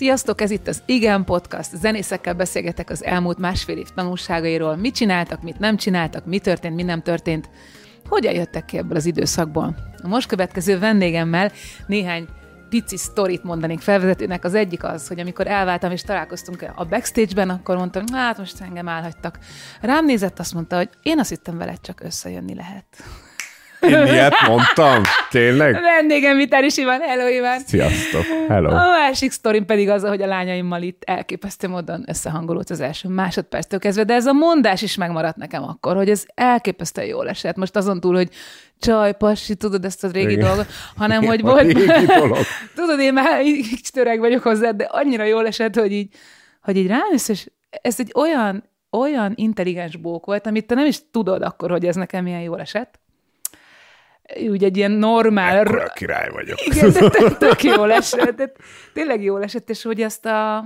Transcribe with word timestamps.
Sziasztok, 0.00 0.40
ez 0.40 0.50
itt 0.50 0.68
az 0.68 0.82
Igen 0.86 1.24
Podcast. 1.24 1.76
Zenészekkel 1.76 2.34
beszélgetek 2.34 2.90
az 2.90 3.04
elmúlt 3.04 3.38
másfél 3.38 3.76
év 3.76 3.88
tanulságairól. 3.94 4.76
Mit 4.76 4.94
csináltak, 4.94 5.42
mit 5.42 5.58
nem 5.58 5.76
csináltak, 5.76 6.26
mi 6.26 6.38
történt, 6.38 6.74
mi 6.74 6.82
nem 6.82 7.02
történt. 7.02 7.50
Hogyan 8.08 8.34
jöttek 8.34 8.64
ki 8.64 8.78
ebből 8.78 8.96
az 8.96 9.06
időszakból? 9.06 9.76
A 10.02 10.08
most 10.08 10.28
következő 10.28 10.78
vendégemmel 10.78 11.52
néhány 11.86 12.28
pici 12.68 12.96
sztorit 12.96 13.42
mondanék 13.42 13.80
felvezetőnek. 13.80 14.44
Az 14.44 14.54
egyik 14.54 14.84
az, 14.84 15.08
hogy 15.08 15.20
amikor 15.20 15.46
elváltam 15.46 15.90
és 15.90 16.02
találkoztunk 16.02 16.72
a 16.74 16.84
backstage-ben, 16.84 17.50
akkor 17.50 17.76
mondtam, 17.76 18.04
hát 18.12 18.38
most 18.38 18.60
engem 18.60 18.88
elhagytak. 18.88 19.38
Rám 19.80 20.04
nézett, 20.04 20.38
azt 20.38 20.54
mondta, 20.54 20.76
hogy 20.76 20.88
én 21.02 21.18
azt 21.18 21.28
hittem 21.28 21.58
veled 21.58 21.80
csak 21.80 22.00
összejönni 22.00 22.54
lehet. 22.54 22.86
Én 23.80 24.06
ilyet 24.06 24.34
mondtam? 24.46 25.02
Tényleg? 25.30 25.80
Vendégem 25.80 26.36
Vitáris 26.36 26.76
Iván, 26.76 27.00
hello 27.00 27.28
Iván! 27.28 27.60
Sziasztok, 27.66 28.22
hello! 28.48 28.68
A 28.68 28.88
másik 28.88 29.30
sztorim 29.30 29.64
pedig 29.64 29.88
az, 29.88 30.02
hogy 30.02 30.22
a 30.22 30.26
lányaimmal 30.26 30.82
itt 30.82 31.02
elképesztő 31.06 31.68
módon 31.68 32.04
összehangolódott 32.06 32.70
az 32.70 32.80
első 32.80 33.08
másodperctől 33.08 33.78
kezdve, 33.78 34.04
de 34.04 34.14
ez 34.14 34.26
a 34.26 34.32
mondás 34.32 34.82
is 34.82 34.96
megmaradt 34.96 35.36
nekem 35.36 35.62
akkor, 35.62 35.96
hogy 35.96 36.10
ez 36.10 36.24
elképesztően 36.34 37.06
jól 37.06 37.28
esett. 37.28 37.56
Most 37.56 37.76
azon 37.76 38.00
túl, 38.00 38.14
hogy 38.14 38.28
csaj, 38.78 39.16
passi, 39.16 39.54
tudod 39.54 39.84
ezt 39.84 40.04
a 40.04 40.08
régi 40.08 40.32
Igen. 40.32 40.46
dolgot, 40.46 40.66
hanem 40.96 41.22
Igen, 41.22 41.30
hogy 41.30 41.40
volt... 41.40 41.76
Tudod, 42.74 43.00
én 43.00 43.12
már 43.12 43.42
így 43.44 43.80
töreg 43.92 44.18
vagyok 44.18 44.42
hozzá, 44.42 44.70
de 44.70 44.84
annyira 44.84 45.24
jól 45.24 45.46
esett, 45.46 45.74
hogy 45.74 45.92
így, 45.92 46.14
hogy 46.62 46.76
így 46.76 46.86
rájössz, 46.86 47.28
és 47.28 47.46
ez 47.70 47.94
egy 47.98 48.12
olyan, 48.14 48.64
olyan 48.90 49.32
intelligens 49.34 49.96
bók 49.96 50.26
volt, 50.26 50.46
amit 50.46 50.66
te 50.66 50.74
nem 50.74 50.86
is 50.86 50.98
tudod 51.10 51.42
akkor, 51.42 51.70
hogy 51.70 51.86
ez 51.86 51.96
nekem 51.96 52.24
milyen 52.24 52.40
jól 52.40 52.60
esett, 52.60 53.00
úgy 54.48 54.64
egy 54.64 54.76
ilyen 54.76 54.90
normál... 54.90 55.58
Ekkora 55.58 55.88
király 55.88 56.28
vagyok. 56.30 56.66
Igen, 56.66 56.92
de 56.92 57.30
tök, 57.38 57.62
jól 57.62 57.92
esett. 57.92 58.36
De 58.36 58.52
tényleg 58.92 59.22
jól 59.22 59.42
esett, 59.42 59.70
és 59.70 59.82
hogy 59.82 60.00
ezt 60.00 60.26
a... 60.26 60.64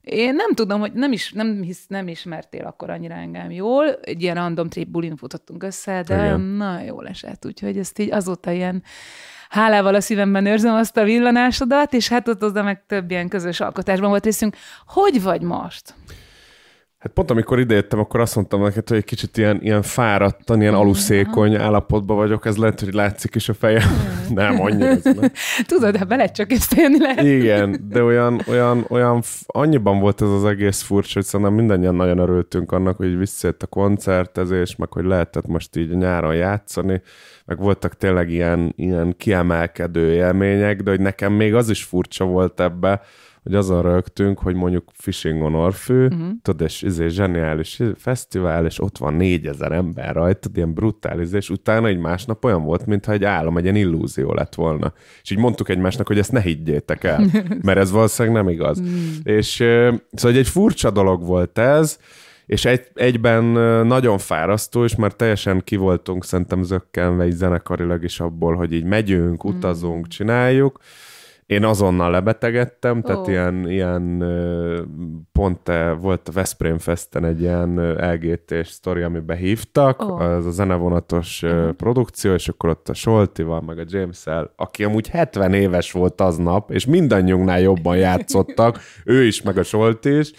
Én 0.00 0.34
nem 0.34 0.54
tudom, 0.54 0.80
hogy 0.80 0.92
nem, 0.92 1.12
is, 1.12 1.32
nem, 1.32 1.62
hisz, 1.62 1.86
nem 1.86 2.08
ismertél 2.08 2.64
akkor 2.64 2.90
annyira 2.90 3.14
engem 3.14 3.50
jól. 3.50 3.98
Egy 4.02 4.22
ilyen 4.22 4.34
random 4.34 4.68
trip 4.68 4.88
bulin 4.88 5.16
futottunk 5.16 5.62
össze, 5.62 6.02
de 6.06 6.14
Igen. 6.14 6.40
nagyon 6.40 6.82
jól 6.82 7.06
esett. 7.06 7.46
Úgyhogy 7.46 7.78
ezt 7.78 7.98
így 7.98 8.12
azóta 8.12 8.50
ilyen 8.50 8.82
hálával 9.48 9.94
a 9.94 10.00
szívemben 10.00 10.46
őrzöm 10.46 10.74
azt 10.74 10.96
a 10.96 11.04
villanásodat, 11.04 11.92
és 11.92 12.08
hát 12.08 12.28
ott 12.28 12.44
oda 12.44 12.62
meg 12.62 12.82
több 12.86 13.10
ilyen 13.10 13.28
közös 13.28 13.60
alkotásban 13.60 14.08
volt 14.08 14.24
részünk. 14.24 14.56
Hogy 14.86 15.22
vagy 15.22 15.42
most? 15.42 15.94
Hát 16.98 17.12
pont 17.12 17.30
amikor 17.30 17.58
idejöttem, 17.58 17.98
akkor 17.98 18.20
azt 18.20 18.34
mondtam 18.34 18.62
neked, 18.62 18.88
hogy 18.88 18.96
egy 18.96 19.04
kicsit 19.04 19.36
ilyen, 19.36 19.58
ilyen 19.62 19.82
fáradtan, 19.82 20.60
ilyen 20.60 20.74
aluszékony 20.74 21.54
állapotban 21.54 22.16
vagyok, 22.16 22.46
ez 22.46 22.56
lehet, 22.56 22.80
hogy 22.80 22.92
látszik 22.92 23.34
is 23.34 23.48
a 23.48 23.54
fejem. 23.54 23.88
nem, 24.34 24.60
annyira 24.60 24.86
ez 24.86 25.04
nem. 25.04 25.30
Tudod, 25.66 25.96
de 25.96 26.04
bele 26.04 26.30
csak 26.30 26.50
jönni 26.76 26.98
lehet. 26.98 27.24
Igen, 27.24 27.88
de 27.88 28.02
olyan, 28.02 28.40
olyan, 28.46 28.84
olyan, 28.88 29.22
annyiban 29.46 29.98
volt 29.98 30.22
ez 30.22 30.28
az 30.28 30.44
egész 30.44 30.82
furcsa, 30.82 31.12
hogy 31.14 31.24
szerintem 31.24 31.54
mindannyian 31.54 31.94
nagyon 31.94 32.18
örültünk 32.18 32.72
annak, 32.72 32.96
hogy 32.96 33.18
visszajött 33.18 33.62
a 33.62 33.66
koncertezés, 33.66 34.76
meg 34.76 34.92
hogy 34.92 35.04
lehetett 35.04 35.46
most 35.46 35.76
így 35.76 35.96
nyáron 35.96 36.34
játszani, 36.34 37.02
meg 37.44 37.58
voltak 37.58 37.96
tényleg 37.96 38.30
ilyen, 38.30 38.72
ilyen 38.76 39.14
kiemelkedő 39.16 40.12
élmények, 40.12 40.82
de 40.82 40.90
hogy 40.90 41.00
nekem 41.00 41.32
még 41.32 41.54
az 41.54 41.70
is 41.70 41.82
furcsa 41.82 42.24
volt 42.24 42.60
ebbe, 42.60 43.00
hogy 43.42 43.54
azon 43.54 43.82
rögtünk, 43.82 44.38
hogy 44.38 44.54
mondjuk 44.54 44.90
Fishing 44.94 45.42
on 45.42 45.54
Orfű, 45.54 46.04
uh-huh. 46.04 46.28
tudod, 46.42 46.60
és 46.60 46.82
izé, 46.82 47.08
zseniális 47.08 47.82
fesztivál, 47.96 48.66
és 48.66 48.80
ott 48.80 48.98
van 48.98 49.14
négyezer 49.14 49.72
ember 49.72 50.14
rajta, 50.14 50.48
ilyen 50.54 50.74
brutális, 50.74 51.32
és 51.32 51.50
utána 51.50 51.86
egy 51.86 51.98
másnap 51.98 52.44
olyan 52.44 52.62
volt, 52.62 52.86
mintha 52.86 53.12
egy 53.12 53.24
állam, 53.24 53.56
egy 53.56 53.62
ilyen 53.62 53.76
illúzió 53.76 54.32
lett 54.32 54.54
volna. 54.54 54.92
És 55.22 55.30
így 55.30 55.38
mondtuk 55.38 55.68
egymásnak, 55.68 56.06
hogy 56.06 56.18
ezt 56.18 56.32
ne 56.32 56.40
higgyétek 56.40 57.04
el, 57.04 57.24
mert 57.66 57.78
ez 57.78 57.90
valószínűleg 57.90 58.42
nem 58.42 58.52
igaz. 58.52 58.80
Mm. 58.80 58.86
És 59.22 59.54
szóval 60.12 60.38
egy 60.38 60.48
furcsa 60.48 60.90
dolog 60.90 61.24
volt 61.24 61.58
ez, 61.58 61.98
és 62.46 62.64
egy, 62.64 62.86
egyben 62.94 63.44
nagyon 63.86 64.18
fárasztó, 64.18 64.84
és 64.84 64.96
már 64.96 65.12
teljesen 65.12 65.60
kivoltunk 65.64 66.24
szerintem 66.24 66.62
zökkenve 66.62 67.26
így 67.26 67.32
zenekarilag 67.32 68.04
is 68.04 68.20
abból, 68.20 68.54
hogy 68.54 68.72
így 68.72 68.84
megyünk, 68.84 69.44
utazunk, 69.44 70.06
mm. 70.06 70.08
csináljuk, 70.08 70.78
én 71.48 71.64
azonnal 71.64 72.10
lebetegedtem, 72.10 73.02
tehát 73.02 73.20
oh. 73.20 73.28
ilyen, 73.28 73.68
ilyen 73.70 74.24
pont 75.32 75.70
volt 76.00 76.28
a 76.28 76.32
Veszprém 76.32 76.78
Festen 76.78 77.24
egy 77.24 77.40
ilyen 77.40 77.92
LGT-s 78.12 78.68
sztori, 78.68 79.02
amiben 79.02 79.36
hívtak, 79.36 80.02
oh. 80.02 80.20
az 80.20 80.46
a 80.46 80.50
zenevonatos 80.50 81.42
uh-huh. 81.42 81.72
produkció, 81.72 82.32
és 82.32 82.48
akkor 82.48 82.70
ott 82.70 82.88
a 82.88 82.94
Soltival, 82.94 83.60
meg 83.60 83.78
a 83.78 83.84
James-el, 83.86 84.52
aki 84.56 84.84
amúgy 84.84 85.08
70 85.08 85.52
éves 85.52 85.92
volt 85.92 86.20
aznap, 86.20 86.70
és 86.70 86.86
mindannyiunknál 86.86 87.60
jobban 87.60 87.96
játszottak, 87.96 88.78
ő 89.04 89.24
is, 89.24 89.42
meg 89.42 89.58
a 89.58 89.62
Solti 89.62 90.18
is. 90.18 90.32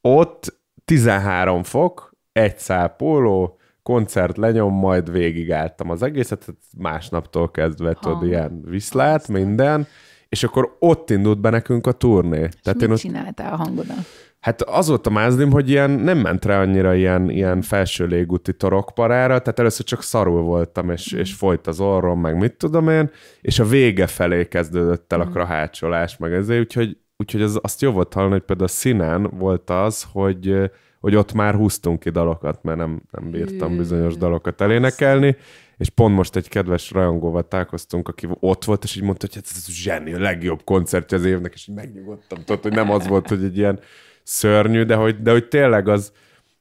Ott 0.00 0.60
13 0.84 1.62
fok, 1.62 2.12
egy 2.32 2.58
szál 2.58 2.88
póló, 2.88 3.59
koncert 3.90 4.36
lenyom, 4.36 4.74
majd 4.74 5.12
végigálltam 5.12 5.90
az 5.90 6.02
egészet, 6.02 6.54
másnaptól 6.78 7.50
kezdve 7.50 7.96
tudod, 8.00 8.24
ilyen 8.24 8.62
viszlát, 8.64 9.28
minden, 9.28 9.86
és 10.28 10.44
akkor 10.44 10.76
ott 10.78 11.10
indult 11.10 11.40
be 11.40 11.50
nekünk 11.50 11.86
a 11.86 11.92
turné. 11.92 12.40
És 12.40 12.54
Tehát 12.62 12.78
mit 12.78 12.82
én 12.82 12.90
ott... 12.90 12.98
csináltál 12.98 13.52
a 13.52 13.56
hangodat? 13.56 13.96
Hát 14.40 14.62
az 14.62 14.88
volt 14.88 15.06
a 15.06 15.10
mázlim, 15.10 15.50
hogy 15.50 15.68
ilyen, 15.68 15.90
nem 15.90 16.18
ment 16.18 16.44
rá 16.44 16.60
annyira 16.60 16.94
ilyen, 16.94 17.30
ilyen 17.30 17.62
felső 17.62 18.06
légúti 18.06 18.54
torokparára, 18.54 19.38
tehát 19.38 19.58
először 19.58 19.84
csak 19.84 20.02
szarul 20.02 20.42
voltam, 20.42 20.90
és, 20.90 21.14
mm. 21.14 21.18
és 21.18 21.32
folyt 21.34 21.66
az 21.66 21.80
orrom, 21.80 22.20
meg 22.20 22.36
mit 22.36 22.56
tudom 22.56 22.88
én, 22.88 23.10
és 23.40 23.58
a 23.58 23.64
vége 23.64 24.06
felé 24.06 24.48
kezdődött 24.48 25.12
el 25.12 25.20
a 25.20 25.26
mm. 25.26 25.30
krahácsolás, 25.30 26.16
meg 26.16 26.32
ezért, 26.32 26.60
úgyhogy, 26.60 26.96
úgyhogy 27.16 27.42
az, 27.42 27.58
azt 27.62 27.80
jó 27.80 27.90
volt 27.90 28.12
hallani, 28.12 28.32
hogy 28.32 28.42
például 28.42 28.68
a 28.68 28.72
színen 28.72 29.30
volt 29.38 29.70
az, 29.70 30.06
hogy 30.12 30.70
hogy 31.00 31.14
ott 31.14 31.32
már 31.32 31.54
húztunk 31.54 32.00
ki 32.00 32.10
dalokat, 32.10 32.62
mert 32.62 32.78
nem, 32.78 33.02
nem 33.10 33.30
bírtam 33.30 33.76
bizonyos 33.76 34.16
dalokat 34.16 34.60
elénekelni, 34.60 35.36
és 35.76 35.88
pont 35.88 36.14
most 36.14 36.36
egy 36.36 36.48
kedves 36.48 36.90
rajongóval 36.90 37.48
találkoztunk, 37.48 38.08
aki 38.08 38.28
ott 38.40 38.64
volt, 38.64 38.84
és 38.84 38.96
így 38.96 39.02
mondta, 39.02 39.26
hogy 39.26 39.34
hát 39.34 39.56
ez 39.56 39.66
zseni, 39.66 40.12
a 40.12 40.18
legjobb 40.18 40.64
koncertje 40.64 41.18
az 41.18 41.24
évnek, 41.24 41.52
és 41.54 41.68
így 41.68 41.74
megnyugodtam, 41.74 42.38
tudod, 42.44 42.62
hogy 42.62 42.72
nem 42.72 42.90
az 42.90 43.06
volt, 43.06 43.28
hogy 43.28 43.44
egy 43.44 43.56
ilyen 43.56 43.80
szörnyű, 44.22 44.82
de 44.82 44.94
hogy, 44.94 45.22
de 45.22 45.30
hogy 45.30 45.48
tényleg 45.48 45.88
az, 45.88 46.12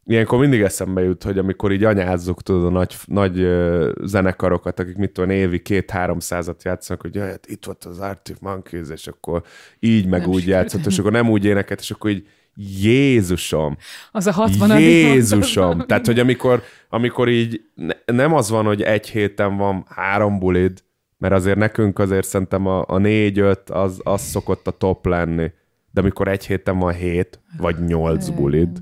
ilyenkor 0.05 0.39
mindig 0.39 0.61
eszembe 0.61 1.01
jut, 1.01 1.23
hogy 1.23 1.37
amikor 1.37 1.71
így 1.71 1.83
anyázzuk, 1.83 2.41
tudod, 2.41 2.65
a 2.65 2.69
nagy, 2.69 2.95
nagy 3.05 3.47
zenekarokat, 4.03 4.79
akik 4.79 4.95
mit 4.95 5.11
tudom, 5.11 5.29
évi 5.29 5.61
két-háromszázat 5.61 6.63
játszanak, 6.63 7.01
hogy 7.01 7.15
jaj, 7.15 7.29
hát 7.29 7.47
itt 7.47 7.65
volt 7.65 7.83
az 7.83 7.99
Arctic 7.99 8.39
Monkeys, 8.39 8.89
és 8.89 9.07
akkor 9.07 9.43
így 9.79 10.07
meg 10.07 10.19
nem 10.21 10.29
úgy 10.29 10.47
játszott, 10.47 10.85
és 10.85 10.99
akkor 10.99 11.11
nem 11.11 11.29
úgy 11.29 11.45
énekelt, 11.45 11.79
és 11.79 11.91
akkor 11.91 12.09
így 12.09 12.27
Jézusom! 12.61 13.77
Az 14.11 14.27
a 14.27 14.31
60 14.31 14.79
Jézusom! 14.79 15.79
Tehát, 15.79 16.05
hogy 16.05 16.19
amikor, 16.19 16.61
amikor 16.89 17.29
így 17.29 17.61
ne, 17.73 17.93
nem 18.05 18.33
az 18.33 18.49
van, 18.49 18.65
hogy 18.65 18.81
egy 18.81 19.09
héten 19.09 19.57
van 19.57 19.85
három 19.89 20.39
bulid, 20.39 20.83
mert 21.17 21.33
azért 21.33 21.57
nekünk 21.57 21.99
azért 21.99 22.27
szerintem 22.27 22.65
a, 22.67 22.83
a 22.87 22.97
négy-öt 22.97 23.69
az, 23.69 23.99
az 24.03 24.21
szokott 24.21 24.67
a 24.67 24.71
top 24.71 25.05
lenni. 25.05 25.51
De 25.91 26.01
amikor 26.01 26.27
egy 26.27 26.45
héten 26.45 26.77
van 26.77 26.93
hét, 26.93 27.39
vagy 27.57 27.83
nyolc 27.85 28.29
bulid, 28.29 28.81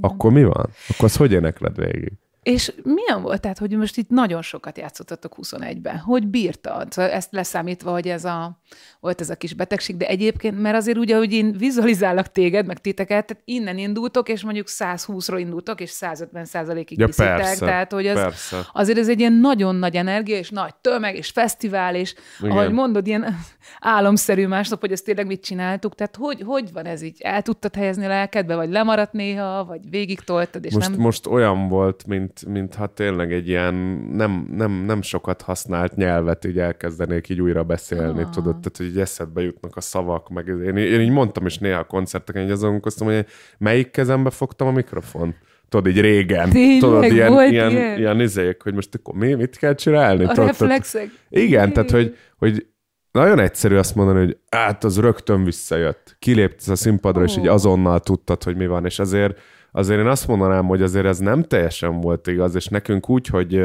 akkor 0.00 0.32
mi 0.32 0.44
van? 0.44 0.68
Akkor 0.88 1.04
az 1.04 1.16
hogy 1.16 1.32
énekled 1.32 1.76
végig? 1.76 2.12
És 2.48 2.72
milyen 2.82 3.22
volt, 3.22 3.40
tehát, 3.40 3.58
hogy 3.58 3.76
most 3.76 3.96
itt 3.96 4.08
nagyon 4.08 4.42
sokat 4.42 4.78
játszottatok 4.78 5.34
21-ben? 5.42 5.98
Hogy 5.98 6.26
bírtad? 6.26 6.92
Szóval 6.92 7.10
ezt 7.10 7.32
leszámítva, 7.32 7.90
hogy 7.90 8.08
ez 8.08 8.24
a, 8.24 8.60
volt 9.00 9.20
ez 9.20 9.30
a 9.30 9.36
kis 9.36 9.54
betegség, 9.54 9.96
de 9.96 10.06
egyébként, 10.06 10.60
mert 10.60 10.76
azért 10.76 10.98
ugye, 10.98 11.16
hogy 11.16 11.32
én 11.32 11.52
vizualizálok 11.52 12.32
téged, 12.32 12.66
meg 12.66 12.80
titeket, 12.80 13.26
tehát 13.26 13.42
innen 13.44 13.78
indultok, 13.78 14.28
és 14.28 14.44
mondjuk 14.44 14.66
120-ról 14.68 15.36
indultok, 15.38 15.80
és 15.80 15.90
150 15.90 16.44
százalékig 16.44 16.98
ja, 16.98 17.06
viszitek, 17.06 17.36
persze, 17.36 17.66
tehát 17.66 17.92
hogy 17.92 18.06
az, 18.06 18.20
persze. 18.20 18.66
azért 18.72 18.98
ez 18.98 19.08
egy 19.08 19.20
ilyen 19.20 19.32
nagyon 19.32 19.74
nagy 19.74 19.96
energia, 19.96 20.36
és 20.36 20.50
nagy 20.50 20.74
tömeg, 20.74 21.16
és 21.16 21.30
fesztivál, 21.30 21.94
és 21.94 22.14
Igen. 22.40 22.50
ahogy 22.50 22.72
mondod, 22.72 23.06
ilyen 23.06 23.36
álomszerű 23.80 24.46
másnap, 24.46 24.80
hogy 24.80 24.92
ezt 24.92 25.04
tényleg 25.04 25.26
mit 25.26 25.44
csináltuk, 25.44 25.94
tehát 25.94 26.16
hogy, 26.16 26.42
hogy 26.46 26.72
van 26.72 26.84
ez 26.84 27.02
így? 27.02 27.16
El 27.20 27.42
tudtad 27.42 27.74
helyezni 27.74 28.04
a 28.04 28.08
lelkedbe, 28.08 28.54
vagy 28.56 28.70
lemaradt 28.70 29.12
néha, 29.12 29.64
vagy 29.64 29.90
végig 29.90 30.20
toltad, 30.20 30.64
és 30.64 30.74
most, 30.74 30.90
nem... 30.90 31.00
Most 31.00 31.26
olyan 31.26 31.68
volt, 31.68 32.06
mint, 32.06 32.37
mintha 32.46 32.86
tényleg 32.86 33.32
egy 33.32 33.48
ilyen 33.48 33.74
nem, 34.12 34.48
nem, 34.50 34.72
nem 34.72 35.02
sokat 35.02 35.42
használt 35.42 35.96
nyelvet 35.96 36.44
így 36.44 36.58
elkezdenék 36.58 37.28
így 37.28 37.40
újra 37.40 37.62
beszélni, 37.62 38.22
ah. 38.22 38.30
tudod, 38.30 38.56
tehát 38.56 38.76
hogy 38.76 38.86
így 38.86 38.98
eszedbe 38.98 39.42
jutnak 39.42 39.76
a 39.76 39.80
szavak, 39.80 40.28
meg 40.28 40.46
én, 40.46 40.76
én 40.76 41.00
így 41.00 41.10
mondtam 41.10 41.46
is 41.46 41.58
néha 41.58 41.78
a 41.78 41.84
koncerteken, 41.84 42.42
hogy 42.42 42.50
azon 42.50 42.80
hogy 42.98 43.26
melyik 43.58 43.90
kezembe 43.90 44.30
fogtam 44.30 44.66
a 44.66 44.72
mikrofon 44.72 45.34
tudod, 45.68 45.86
így 45.86 46.00
régen. 46.00 46.50
Tényleg, 46.50 46.80
tudod, 46.80 47.04
ilyen, 47.04 47.32
volt 47.32 47.50
ilyen, 47.50 47.70
ilyen, 47.70 47.98
ilyen 47.98 48.20
izék, 48.20 48.62
hogy 48.62 48.74
most 48.74 48.94
akkor 48.94 49.14
mi, 49.14 49.34
mit 49.34 49.56
kell 49.56 49.74
csinálni? 49.74 50.24
A 50.24 50.28
tudod, 50.28 50.46
reflexek. 50.46 51.10
Igen, 51.28 51.72
tehát, 51.72 51.90
hogy, 51.90 52.16
hogy 52.36 52.66
nagyon 53.12 53.38
egyszerű 53.38 53.76
azt 53.76 53.94
mondani, 53.94 54.18
hogy 54.18 54.36
át 54.48 54.84
az 54.84 54.98
rögtön 55.00 55.44
visszajött. 55.44 56.16
Kilépsz 56.18 56.68
a 56.68 56.76
színpadra, 56.76 57.20
oh. 57.20 57.28
és 57.28 57.36
így 57.36 57.46
azonnal 57.46 58.00
tudtad, 58.00 58.42
hogy 58.42 58.56
mi 58.56 58.66
van, 58.66 58.84
és 58.84 58.98
azért, 58.98 59.38
azért 59.72 60.00
én 60.00 60.06
azt 60.06 60.26
mondanám, 60.26 60.66
hogy 60.66 60.82
azért 60.82 61.06
ez 61.06 61.18
nem 61.18 61.42
teljesen 61.42 62.00
volt 62.00 62.26
igaz, 62.26 62.54
és 62.54 62.66
nekünk 62.66 63.08
úgy, 63.08 63.26
hogy 63.26 63.62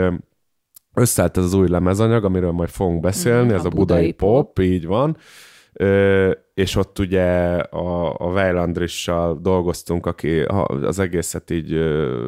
összeállt 0.93 1.37
ez 1.37 1.43
az 1.43 1.53
új 1.53 1.67
lemezanyag, 1.67 2.23
amiről 2.23 2.51
majd 2.51 2.69
fogunk 2.69 3.01
beszélni, 3.01 3.51
mm, 3.51 3.55
ez 3.55 3.65
a, 3.65 3.67
a 3.67 3.69
budai, 3.69 3.97
budai 3.97 4.11
pop, 4.11 4.45
pop, 4.45 4.59
így 4.59 4.85
van, 4.85 5.17
Ö, 5.75 6.31
és 6.53 6.75
ott 6.75 6.99
ugye 6.99 7.23
a, 7.57 8.15
a 8.17 8.31
Weilandrissal 8.31 9.39
dolgoztunk, 9.41 10.05
aki 10.05 10.39
az 10.81 10.99
egészet 10.99 11.51
így 11.51 11.73
ö, 11.73 12.19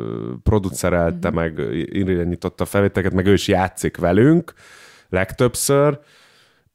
producerelte, 0.43 1.27
mm-hmm. 1.27 1.37
meg 1.37 1.59
irányította 1.91 2.63
a 2.63 2.67
felvételeket, 2.67 3.13
meg 3.13 3.25
ő 3.25 3.33
is 3.33 3.47
játszik 3.47 3.97
velünk 3.97 4.53
legtöbbször, 5.09 5.99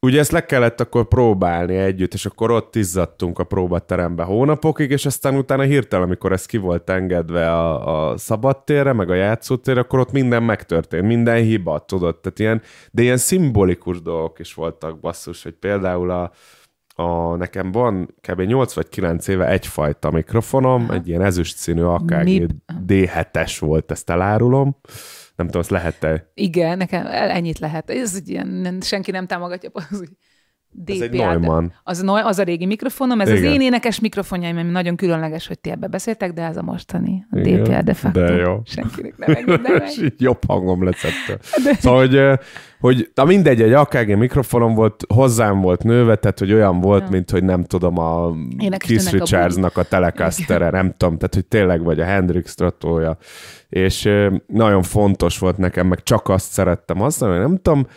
ugye 0.01 0.19
ezt 0.19 0.31
le 0.31 0.45
kellett 0.45 0.81
akkor 0.81 1.07
próbálni 1.07 1.75
együtt, 1.75 2.13
és 2.13 2.25
akkor 2.25 2.51
ott 2.51 2.75
izzadtunk 2.75 3.39
a 3.39 3.43
próbaterembe 3.43 4.23
hónapokig, 4.23 4.91
és 4.91 5.05
aztán 5.05 5.35
utána 5.35 5.63
hirtelen, 5.63 6.05
amikor 6.05 6.31
ez 6.31 6.45
ki 6.45 6.57
volt 6.57 6.89
engedve 6.89 7.51
a, 7.51 8.09
a 8.09 8.17
szabadtérre, 8.17 8.93
meg 8.93 9.09
a 9.09 9.13
játszótérre, 9.13 9.79
akkor 9.79 9.99
ott 9.99 10.11
minden 10.11 10.43
megtörtént, 10.43 11.05
minden 11.05 11.41
hiba, 11.41 11.79
tudod, 11.79 12.19
tehát 12.19 12.39
ilyen, 12.39 12.61
de 12.91 13.01
ilyen 13.01 13.17
szimbolikus 13.17 14.01
dolgok 14.01 14.39
is 14.39 14.53
voltak, 14.53 14.99
basszus, 14.99 15.43
hogy 15.43 15.53
például 15.53 16.09
a, 16.11 16.31
a, 16.95 17.35
nekem 17.35 17.71
van 17.71 18.15
kb. 18.29 18.41
8 18.41 18.73
vagy 18.73 18.89
9 18.89 19.27
éve 19.27 19.47
egyfajta 19.47 20.11
mikrofonom, 20.11 20.83
Aha. 20.83 20.93
egy 20.93 21.07
ilyen 21.07 21.21
ezüst 21.21 21.57
színű 21.57 21.81
AKG 21.81 22.49
D7-es 22.87 23.57
volt, 23.59 23.91
ezt 23.91 24.09
elárulom, 24.09 24.75
nem 25.41 25.45
tudom, 25.45 25.61
azt 25.61 25.69
lehet-e? 25.69 26.31
Igen, 26.33 26.77
nekem 26.77 27.05
ennyit 27.07 27.59
lehet. 27.59 27.89
Ez 27.89 28.15
egy 28.15 28.29
ilyen, 28.29 28.77
senki 28.81 29.11
nem 29.11 29.27
támogatja. 29.27 29.69
Az, 29.73 30.03
DPA, 30.73 30.93
ez 30.93 31.01
egy 31.01 31.11
Neumann. 31.11 31.71
Az, 31.83 32.03
az 32.23 32.39
a 32.39 32.43
régi 32.43 32.65
mikrofonom, 32.65 33.21
ez 33.21 33.29
Igen. 33.29 33.43
az 33.43 33.51
én 33.53 33.61
énekes 33.61 33.99
mikrofonjaim, 33.99 34.57
ami 34.57 34.69
nagyon 34.69 34.95
különleges, 34.95 35.47
hogy 35.47 35.59
ti 35.59 35.69
ebbe 35.69 35.87
beszéltek, 35.87 36.33
de 36.33 36.41
ez 36.43 36.57
a 36.57 36.61
mostani, 36.61 37.25
a 37.31 37.37
Igen, 37.37 37.63
DPA 37.63 37.81
de 37.81 37.93
facto. 37.93 38.19
De 38.19 38.33
jó. 38.33 38.61
Senkinek 38.65 39.17
nem 39.17 39.35
engedem 39.35 39.83
így 40.03 40.21
jobb 40.21 40.39
hangom 40.47 40.83
lesz 40.83 41.03
ettől. 41.03 41.37
De... 41.63 41.73
Szóval, 41.79 41.99
hogy, 41.99 42.39
hogy 42.79 43.11
na 43.13 43.25
mindegy, 43.25 43.61
egy 43.61 43.73
AKG 43.73 44.17
mikrofonom 44.17 44.73
volt, 44.73 45.03
hozzám 45.13 45.61
volt 45.61 45.83
nőve, 45.83 46.15
tehát 46.15 46.39
hogy 46.39 46.53
olyan 46.53 46.79
volt, 46.79 47.03
ja. 47.03 47.09
mint 47.09 47.31
hogy 47.31 47.43
nem 47.43 47.63
tudom, 47.63 47.97
a 47.97 48.35
Énekes 48.59 48.87
Keith 48.87 49.11
Richardsnak 49.11 49.77
a, 49.77 49.81
a 49.81 49.83
Telecaster, 49.83 50.71
nem 50.71 50.93
tudom, 50.97 51.17
tehát 51.17 51.33
hogy 51.33 51.45
tényleg 51.45 51.83
vagy 51.83 51.99
a 51.99 52.05
Hendrix 52.05 52.51
Stratója. 52.51 53.17
És 53.69 54.09
nagyon 54.47 54.81
fontos 54.81 55.37
volt 55.39 55.57
nekem, 55.57 55.87
meg 55.87 56.03
csak 56.03 56.29
azt 56.29 56.51
szerettem 56.51 56.97
használni, 56.97 57.37
nem 57.37 57.57
tudom, 57.61 57.87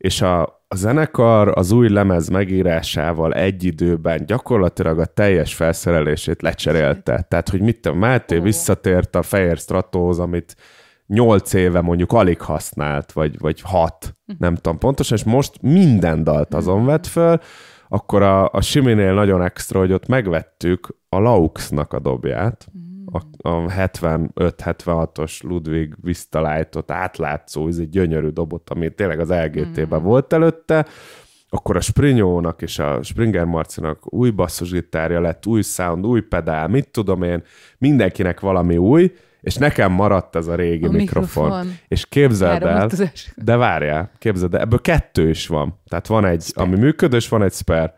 és 0.00 0.22
a, 0.22 0.42
a 0.42 0.74
zenekar 0.76 1.52
az 1.58 1.70
új 1.72 1.88
lemez 1.88 2.28
megírásával 2.28 3.32
egy 3.32 3.64
időben 3.64 4.26
gyakorlatilag 4.26 4.98
a 4.98 5.04
teljes 5.04 5.54
felszerelését 5.54 6.42
lecserélte. 6.42 7.26
Tehát, 7.28 7.48
hogy 7.48 7.60
mit 7.60 7.80
tudom, 7.80 7.98
Máté 7.98 8.36
oh. 8.36 8.42
visszatért 8.42 9.14
a 9.14 9.22
Fehér 9.22 9.56
Stratóhoz, 9.56 10.18
amit 10.18 10.56
nyolc 11.06 11.52
éve 11.52 11.80
mondjuk 11.80 12.12
alig 12.12 12.40
használt, 12.40 13.12
vagy, 13.12 13.38
vagy 13.38 13.60
hat, 13.60 14.16
nem 14.38 14.54
tudom 14.54 14.78
pontosan, 14.78 15.16
és 15.16 15.24
most 15.24 15.62
minden 15.62 16.24
dalt 16.24 16.54
azon 16.54 16.84
vett 16.84 17.06
föl, 17.06 17.40
akkor 17.88 18.22
a, 18.22 18.48
a 18.52 18.60
Siminél 18.60 19.14
nagyon 19.14 19.42
extra, 19.42 19.78
hogy 19.78 19.92
ott 19.92 20.06
megvettük 20.06 20.96
a 21.08 21.18
Laux-nak 21.18 21.92
a 21.92 21.98
dobját, 21.98 22.68
a, 23.12 23.48
a 23.48 23.66
75-76-os 23.66 25.42
Ludwig 25.42 25.94
Vistalájtot 26.02 26.90
átlátszó, 26.90 27.68
ez 27.68 27.78
egy 27.78 27.88
gyönyörű 27.88 28.28
dobot, 28.28 28.70
ami 28.70 28.94
tényleg 28.94 29.20
az 29.20 29.30
LGT-ben 29.30 30.00
mm. 30.00 30.04
volt 30.04 30.32
előtte, 30.32 30.86
akkor 31.48 31.76
a 31.76 31.80
Sprinyónak 31.80 32.62
és 32.62 32.78
a 32.78 33.02
Springer 33.02 33.44
Marcinak 33.44 34.12
új 34.12 34.30
basszusgitárja 34.30 35.20
lett, 35.20 35.46
új 35.46 35.62
sound, 35.62 36.06
új 36.06 36.20
pedál, 36.20 36.68
mit 36.68 36.88
tudom 36.88 37.22
én, 37.22 37.42
mindenkinek 37.78 38.40
valami 38.40 38.76
új, 38.76 39.12
és 39.40 39.56
nekem 39.56 39.92
maradt 39.92 40.36
ez 40.36 40.46
a 40.46 40.54
régi 40.54 40.86
a 40.86 40.90
mikrofon. 40.90 41.44
mikrofon. 41.44 41.76
És 41.88 42.06
képzeld 42.06 42.62
el, 42.62 42.90
de 43.36 43.56
várjál, 43.56 44.10
képzeld 44.18 44.54
el, 44.54 44.60
ebből 44.60 44.80
kettő 44.80 45.28
is 45.28 45.46
van. 45.46 45.80
Tehát 45.88 46.06
van 46.06 46.24
egy, 46.24 46.42
spare. 46.42 46.66
ami 46.66 46.78
működős, 46.78 47.28
van 47.28 47.42
egy 47.42 47.52
spare. 47.52 47.94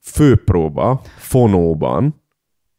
Főpróba, 0.00 1.00
fonóban, 1.16 2.19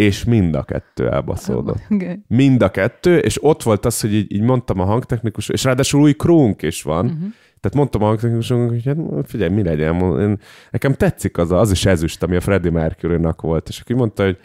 és 0.01 0.23
mind 0.23 0.55
a 0.55 0.63
kettő 0.63 1.09
elbaszódott. 1.09 1.81
Okay. 1.89 2.19
Mind 2.27 2.61
a 2.61 2.69
kettő, 2.69 3.17
és 3.17 3.43
ott 3.43 3.63
volt 3.63 3.85
az, 3.85 4.01
hogy 4.01 4.13
így, 4.13 4.33
így 4.33 4.41
mondtam 4.41 4.79
a 4.79 4.83
hangtechnikus, 4.83 5.49
és 5.49 5.63
ráadásul 5.63 6.01
új 6.01 6.13
krónk 6.13 6.61
is 6.61 6.83
van, 6.83 7.05
uh-huh. 7.05 7.19
tehát 7.59 7.77
mondtam 7.77 8.03
a 8.03 8.05
hangtechnikusunknak, 8.05 8.69
hogy 8.69 8.85
hát 8.85 9.29
figyelj, 9.29 9.53
mi 9.53 9.63
legyen, 9.63 10.19
én, 10.19 10.39
nekem 10.71 10.93
tetszik 10.93 11.37
az, 11.37 11.51
az 11.51 11.71
is 11.71 11.85
ezüst, 11.85 12.23
ami 12.23 12.35
a 12.35 12.41
Freddie 12.41 12.71
Mercury-nak 12.71 13.41
volt, 13.41 13.67
és 13.67 13.79
aki 13.79 13.93
mondta, 13.93 14.23
hogy 14.23 14.37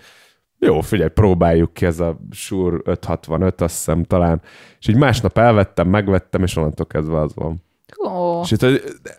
jó, 0.58 0.80
figyelj, 0.80 1.08
próbáljuk 1.08 1.72
ki, 1.72 1.86
ez 1.86 2.00
a 2.00 2.20
Shure 2.30 2.76
565, 2.84 3.60
azt 3.60 3.74
hiszem 3.76 4.04
talán. 4.04 4.40
És 4.78 4.88
így 4.88 4.96
másnap 4.96 5.38
elvettem, 5.38 5.88
megvettem, 5.88 6.42
és 6.42 6.56
onnantól 6.56 6.86
kezdve 6.86 7.20
az 7.20 7.34
van. 7.34 7.62
Oh. 7.94 8.40
És 8.42 8.50
itt 8.50 8.66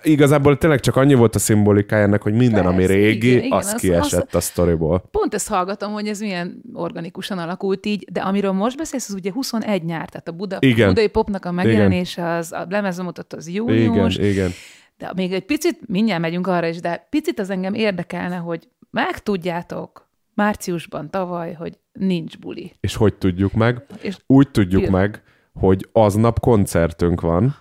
igazából 0.03 0.57
tényleg 0.57 0.79
csak 0.79 0.95
annyi 0.95 1.13
volt 1.13 1.35
a 1.35 1.39
szimbolikája 1.39 2.03
ennek, 2.03 2.21
hogy 2.21 2.33
minden, 2.33 2.63
Persze, 2.63 2.69
ami 2.69 2.85
régi, 2.85 3.27
igen, 3.27 3.43
igen, 3.43 3.57
az, 3.57 3.73
az 3.73 3.81
kiesett 3.81 4.27
az, 4.27 4.35
a 4.35 4.39
sztoriból. 4.39 5.03
Pont 5.11 5.33
ezt 5.33 5.47
hallgatom, 5.47 5.91
hogy 5.91 6.07
ez 6.07 6.19
milyen 6.19 6.61
organikusan 6.73 7.37
alakult 7.37 7.85
így, 7.85 8.07
de 8.11 8.21
amiről 8.21 8.51
most 8.51 8.77
beszélsz, 8.77 9.09
az 9.09 9.15
ugye 9.15 9.31
21 9.31 9.83
nyár, 9.83 10.09
tehát 10.09 10.27
a 10.27 10.31
Buda, 10.31 10.57
igen. 10.59 10.87
budai 10.87 11.07
popnak 11.07 11.45
a 11.45 11.51
megjelenése, 11.51 12.29
az, 12.29 12.51
a 12.51 12.65
lemezbemutató 12.69 13.37
az 13.37 13.49
június. 13.49 14.15
Igen, 14.15 14.29
igen. 14.29 14.51
De 14.97 15.11
még 15.15 15.33
egy 15.33 15.45
picit, 15.45 15.87
mindjárt 15.87 16.21
megyünk 16.21 16.47
arra 16.47 16.67
is, 16.67 16.79
de 16.79 17.07
picit 17.09 17.39
az 17.39 17.49
engem 17.49 17.73
érdekelne, 17.73 18.35
hogy 18.35 18.67
megtudjátok 18.91 20.09
márciusban 20.33 21.09
tavaly, 21.09 21.53
hogy 21.53 21.77
nincs 21.91 22.37
buli. 22.37 22.71
És 22.79 22.95
hogy 22.95 23.15
tudjuk 23.15 23.53
meg? 23.53 23.85
És 24.01 24.17
Úgy 24.25 24.51
tudjuk 24.51 24.81
Pil- 24.81 24.93
meg, 24.93 25.23
hogy 25.53 25.87
aznap 25.91 26.39
koncertünk 26.39 27.21
van, 27.21 27.55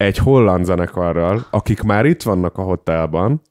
egy 0.00 0.16
holland 0.16 0.64
zenekarral, 0.64 1.46
akik 1.50 1.82
már 1.82 2.04
itt 2.04 2.22
vannak 2.22 2.58
a 2.58 2.62
hotelban, 2.62 3.42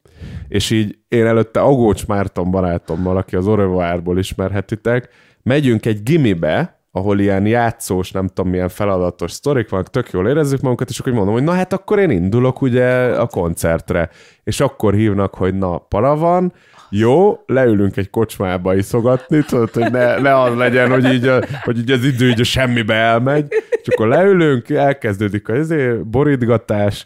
és 0.47 0.69
így 0.69 0.97
én 1.07 1.25
előtte 1.25 1.61
Agócs 1.61 2.07
Márton 2.07 2.51
barátommal, 2.51 3.17
aki 3.17 3.35
az 3.35 3.47
Orevárból 3.47 4.17
ismerhetitek, 4.17 5.09
megyünk 5.43 5.85
egy 5.85 6.03
gimibe, 6.03 6.81
ahol 6.91 7.19
ilyen 7.19 7.45
játszós, 7.45 8.11
nem 8.11 8.27
tudom 8.27 8.51
milyen 8.51 8.69
feladatos 8.69 9.31
sztorik 9.31 9.69
vannak, 9.69 9.89
tök 9.89 10.09
jól 10.11 10.27
érezzük 10.27 10.61
magunkat, 10.61 10.89
és 10.89 10.99
akkor 10.99 11.13
mondom, 11.13 11.33
hogy 11.33 11.43
na 11.43 11.51
hát 11.51 11.73
akkor 11.73 11.99
én 11.99 12.09
indulok 12.09 12.61
ugye 12.61 12.87
a 13.19 13.27
koncertre. 13.27 14.09
És 14.43 14.59
akkor 14.59 14.93
hívnak, 14.93 15.35
hogy 15.35 15.57
na, 15.57 15.77
para 15.77 16.15
van, 16.15 16.53
jó, 16.89 17.39
leülünk 17.45 17.97
egy 17.97 18.09
kocsmába 18.09 18.75
iszogatni, 18.75 19.43
tudod, 19.43 19.73
hogy 19.73 19.91
ne, 19.91 20.19
ne 20.19 20.41
az 20.41 20.55
legyen, 20.55 20.89
hogy 20.89 21.13
így, 21.13 21.27
a, 21.27 21.41
hogy 21.63 21.77
így 21.77 21.91
az 21.91 22.03
idő 22.03 22.29
így 22.29 22.39
a 22.39 22.43
semmibe 22.43 22.93
elmegy, 22.93 23.45
és 23.81 23.87
akkor 23.87 24.07
leülünk, 24.07 24.69
elkezdődik 24.69 25.49
az 25.49 25.73
borítgatás, 26.03 27.05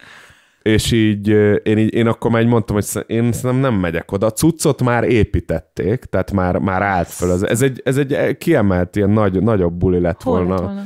és 0.61 0.91
így 0.91 1.27
én, 1.63 1.77
így, 1.77 1.93
én 1.93 2.07
akkor 2.07 2.31
már 2.31 2.45
mondtam, 2.45 2.75
hogy 2.75 3.03
én 3.07 3.31
szerintem 3.31 3.71
nem 3.71 3.79
megyek 3.79 4.11
oda. 4.11 4.25
A 4.25 4.31
cuccot 4.31 4.83
már 4.83 5.03
építették, 5.03 6.03
tehát 6.03 6.31
már, 6.31 6.57
már 6.57 6.81
állt 6.81 7.07
föl. 7.07 7.31
Ez, 7.31 7.43
ez, 7.43 7.61
egy, 7.61 7.81
ez 7.85 7.97
egy 7.97 8.37
kiemelt, 8.37 8.95
ilyen 8.95 9.09
nagy, 9.09 9.41
nagyobb 9.41 9.73
buli 9.73 9.99
lett 9.99 10.21
Hol 10.21 10.33
volna. 10.33 10.49
Lett 10.49 10.63
volna? 10.63 10.83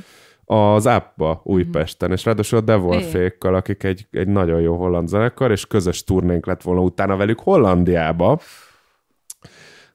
az 0.50 0.86
Appba 0.86 1.42
Újpesten, 1.44 2.12
és 2.12 2.26
ráadásul 2.26 2.58
a 2.58 2.62
Devolfékkal, 2.62 3.56
akik 3.56 3.84
egy, 3.84 4.08
egy 4.12 4.28
nagyon 4.28 4.62
jó 4.62 4.78
holland 4.78 5.08
zenekar, 5.08 5.52
és 5.52 5.66
közös 5.66 6.04
turnénk 6.04 6.46
lett 6.46 6.62
volna 6.62 6.82
utána 6.82 7.16
velük 7.16 7.40
Hollandiába, 7.40 8.40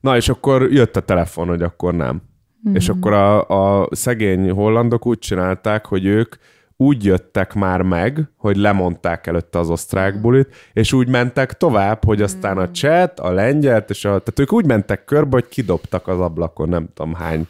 Na, 0.03 0.17
és 0.17 0.29
akkor 0.29 0.73
jött 0.73 0.97
a 0.97 1.01
telefon, 1.01 1.49
hogy 1.49 1.63
akkor 1.63 1.95
nem. 1.95 2.23
Mm-hmm. 2.67 2.77
És 2.77 2.89
akkor 2.89 3.13
a, 3.13 3.49
a 3.81 3.89
szegény 3.91 4.51
hollandok 4.51 5.07
úgy 5.07 5.19
csinálták, 5.19 5.87
hogy 5.87 6.05
ők 6.05 6.35
úgy 6.77 7.05
jöttek 7.05 7.55
már 7.55 7.83
meg, 7.83 8.29
hogy 8.37 8.57
lemondták 8.57 9.27
előtte 9.27 9.59
az 9.59 9.71
osztrák 9.71 10.13
mhm. 10.13 10.23
bulit, 10.23 10.55
és 10.73 10.93
úgy 10.93 11.09
mentek 11.09 11.53
tovább, 11.53 12.05
hogy 12.05 12.23
aztán 12.23 12.59
a 12.59 12.63
mhm. 12.63 12.73
cset, 12.73 13.21
a 13.21 13.31
lengyelt, 13.31 13.91
és 13.91 14.05
a, 14.05 14.09
tehát 14.09 14.39
ők 14.39 14.53
úgy 14.53 14.67
mentek 14.67 15.05
körbe, 15.05 15.31
hogy 15.31 15.49
kidobtak 15.49 16.09
az 16.09 16.21
ablakon, 16.21 16.69
nem 16.69 16.89
tudom 16.95 17.15
hány 17.15 17.47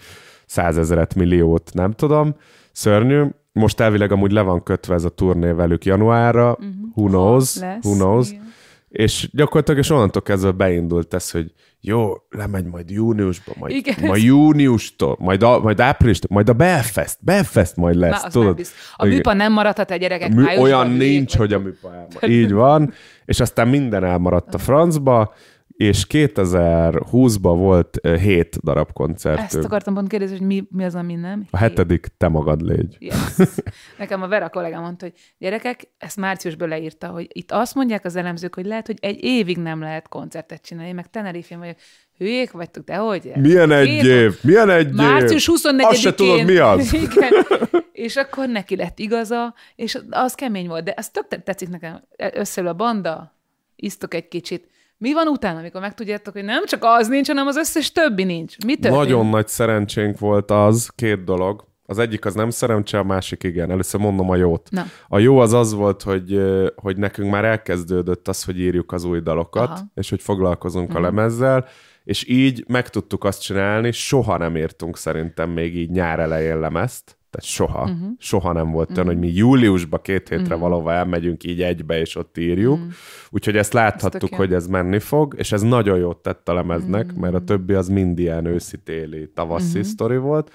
százezeret, 0.47 1.15
milliót, 1.15 1.71
nem 1.75 1.93
tudom. 1.93 2.35
Szörnyű. 2.73 3.25
Most 3.53 3.81
elvileg 3.81 4.13
amúgy 4.13 4.33
le 4.33 4.41
van 4.41 4.63
kötve 4.63 4.95
ez 4.95 5.05
a 5.05 5.09
turné 5.09 5.51
velük 5.51 5.85
januárra, 5.85 6.51
uh-huh. 6.51 6.69
who 6.95 7.07
knows, 7.07 7.59
Lesz, 7.59 7.85
who 7.85 7.95
knows. 7.95 8.31
Igen. 8.31 8.53
És 8.93 9.29
gyakorlatilag 9.33 9.81
és 9.81 9.91
onnantól 9.91 10.23
kezdve 10.23 10.51
beindult 10.51 11.15
ez, 11.15 11.31
hogy 11.31 11.53
jó, 11.81 12.13
lemegy 12.31 12.65
majd 12.65 12.91
júniusban, 12.91 13.55
majd, 13.59 13.75
Igen. 13.75 13.95
majd 14.01 14.23
júniustól, 14.23 15.17
majd, 15.19 15.43
a, 15.43 15.61
majd 15.61 15.81
áprilistól, 15.81 16.29
majd 16.33 16.49
a 16.49 16.53
Belfast, 16.53 17.19
Belfast 17.21 17.77
majd 17.77 17.97
lesz, 17.97 18.23
Na, 18.23 18.29
tudod? 18.29 18.61
A 18.97 19.05
műpa 19.05 19.33
nem 19.33 19.53
maradhat 19.53 19.91
a 19.91 19.97
gyerekek 19.97 20.35
mű, 20.35 20.45
Olyan 20.57 20.91
nincs, 20.91 21.37
hogy 21.37 21.53
a 21.53 21.59
műpa 21.59 21.95
elmarad. 21.95 22.31
Így 22.41 22.53
van, 22.53 22.93
és 23.25 23.41
aztán 23.41 23.69
minden 23.69 24.05
elmaradt 24.05 24.55
a 24.55 24.59
francba, 24.59 25.35
és 25.83 26.07
2020-ban 26.09 27.55
volt 27.57 28.01
hét 28.21 28.59
darab 28.62 28.93
koncertünk. 28.93 29.47
Ezt 29.47 29.65
akartam 29.65 29.95
pont 29.95 30.09
kérdezni, 30.09 30.37
hogy 30.37 30.47
mi, 30.47 30.65
mi 30.71 30.85
az, 30.85 30.95
ami 30.95 31.15
nem? 31.15 31.47
A 31.51 31.57
hetedik 31.57 32.07
te 32.17 32.29
magad 32.29 32.61
légy. 32.61 32.97
Yes. 32.99 33.37
Nekem 33.99 34.23
a 34.23 34.29
Vera 34.29 34.49
kollégám 34.49 34.83
mondta, 34.83 35.05
hogy 35.05 35.15
gyerekek, 35.39 35.89
ezt 35.99 36.17
márciusban 36.17 36.69
leírta, 36.69 37.07
hogy 37.07 37.27
itt 37.33 37.51
azt 37.53 37.75
mondják 37.75 38.05
az 38.05 38.17
elemzők, 38.17 38.55
hogy 38.55 38.67
lehet, 38.67 38.87
hogy 38.87 38.99
egy 39.01 39.25
évig 39.25 39.59
nem 39.59 39.81
lehet 39.81 40.09
koncertet 40.09 40.62
csinálni, 40.62 40.93
meg 40.93 41.11
Tenerife 41.11 41.57
vagyok. 41.57 41.77
Hülyék 42.19 42.51
vagytok, 42.51 42.85
de 42.85 42.95
hogy? 42.95 43.33
Milyen 43.35 43.71
egy 43.71 43.87
Két, 43.87 44.05
év? 44.05 44.39
Milyen 44.43 44.71
egy 44.71 44.93
Március 44.93 45.49
24-én. 45.53 45.85
Azt 45.85 46.01
se 46.01 46.15
tudod, 46.15 46.45
mi 46.45 46.57
az? 46.57 46.93
Igen. 47.11 47.33
És 47.93 48.17
akkor 48.17 48.49
neki 48.49 48.77
lett 48.77 48.99
igaza, 48.99 49.55
és 49.77 49.99
az 50.11 50.35
kemény 50.35 50.69
volt. 50.69 50.85
De 50.85 50.93
ez 50.93 51.11
tök 51.11 51.43
tetszik 51.43 51.69
nekem. 51.69 52.03
Összeül 52.17 52.69
a 52.69 52.75
banda, 52.75 53.37
isztok 53.77 54.15
egy 54.15 54.29
kicsit, 54.29 54.72
Mi 55.03 55.13
van 55.13 55.29
utána, 55.29 55.59
amikor 55.59 55.81
megtudjátok, 55.81 56.33
hogy 56.33 56.45
nem 56.45 56.65
csak 56.67 56.81
az 56.85 57.09
nincs, 57.09 57.27
hanem 57.29 57.47
az 57.47 57.57
összes 57.57 57.93
többi 57.93 58.25
nincs? 58.25 58.57
Mi 58.67 58.77
történt? 58.77 59.03
Nagyon 59.03 59.27
nagy 59.27 59.49
szerencsénk 59.49 60.19
volt 60.19 60.51
az, 60.51 60.91
két 60.95 61.25
dolog. 61.25 61.65
Az 61.87 61.99
egyik 61.99 62.25
az 62.25 62.35
nem 62.35 62.51
szerencse, 62.51 62.99
a 62.99 63.03
másik 63.05 63.43
igen. 63.43 63.71
Először 63.71 64.01
mondom 64.01 64.31
a 64.31 64.37
jót. 64.37 64.69
Na. 64.71 64.85
A 65.09 65.19
jó 65.19 65.39
az 65.39 65.53
az 65.53 65.73
volt, 65.75 66.03
hogy, 66.03 66.41
hogy 66.77 66.97
nekünk 66.97 67.31
már 67.31 67.45
elkezdődött 67.45 68.29
az, 68.29 68.45
hogy 68.45 68.59
írjuk 68.59 68.93
az 68.93 69.05
új 69.05 69.21
dalokat, 69.21 69.69
Aha. 69.69 69.81
és 69.95 70.11
hogy 70.11 70.23
foglalkozunk 70.23 70.89
Mhm. 70.89 70.97
a 70.97 71.01
lemezzel, 71.01 71.67
és 72.05 72.29
így 72.29 72.65
meg 72.69 72.89
tudtuk 72.89 73.25
azt 73.25 73.43
csinálni, 73.43 73.93
soha 73.93 74.37
nem 74.37 74.57
írtunk 74.57 74.97
szerintem 74.97 75.51
még 75.51 75.77
így 75.77 75.91
nyár 75.91 76.19
elején 76.21 76.59
lemezt, 76.59 77.17
tehát 77.33 77.49
soha, 77.49 77.85
Mhm. 77.85 77.93
uh-huh. 77.93 78.11
soha 78.19 78.53
nem 78.53 78.71
volt 78.71 78.91
olyan, 78.91 79.07
hogy 79.07 79.19
mi 79.19 79.33
júliusba 79.33 79.99
két 79.99 80.29
hétre 80.29 80.45
uh-huh. 80.45 80.61
valahova 80.61 80.93
elmegyünk 80.93 81.45
így 81.45 81.62
egybe, 81.62 82.01
és 82.01 82.17
ott 82.17 82.39
írjuk. 82.39 82.79
Uh-huh. 82.79 82.93
Úgyhogy 83.31 83.57
ezt 83.57 83.73
láthattuk, 83.73 84.31
jó. 84.31 84.37
hogy 84.37 84.53
ez 84.53 84.67
menni 84.67 84.99
fog, 84.99 85.35
és 85.39 85.53
ez 85.53 85.62
nagyon 85.62 85.99
jót 85.99 86.17
tett 86.17 86.49
a 86.49 86.55
lemeznek, 86.55 87.05
uh-huh. 87.05 87.21
mert 87.21 87.35
a 87.35 87.45
többi 87.45 87.75
az 87.75 87.89
mind 87.89 88.19
ilyen 88.19 88.45
őszi-téli, 88.45 89.31
tavaszi 89.35 89.79
uh-huh. 89.79 89.93
sztori 89.93 90.17
volt. 90.17 90.51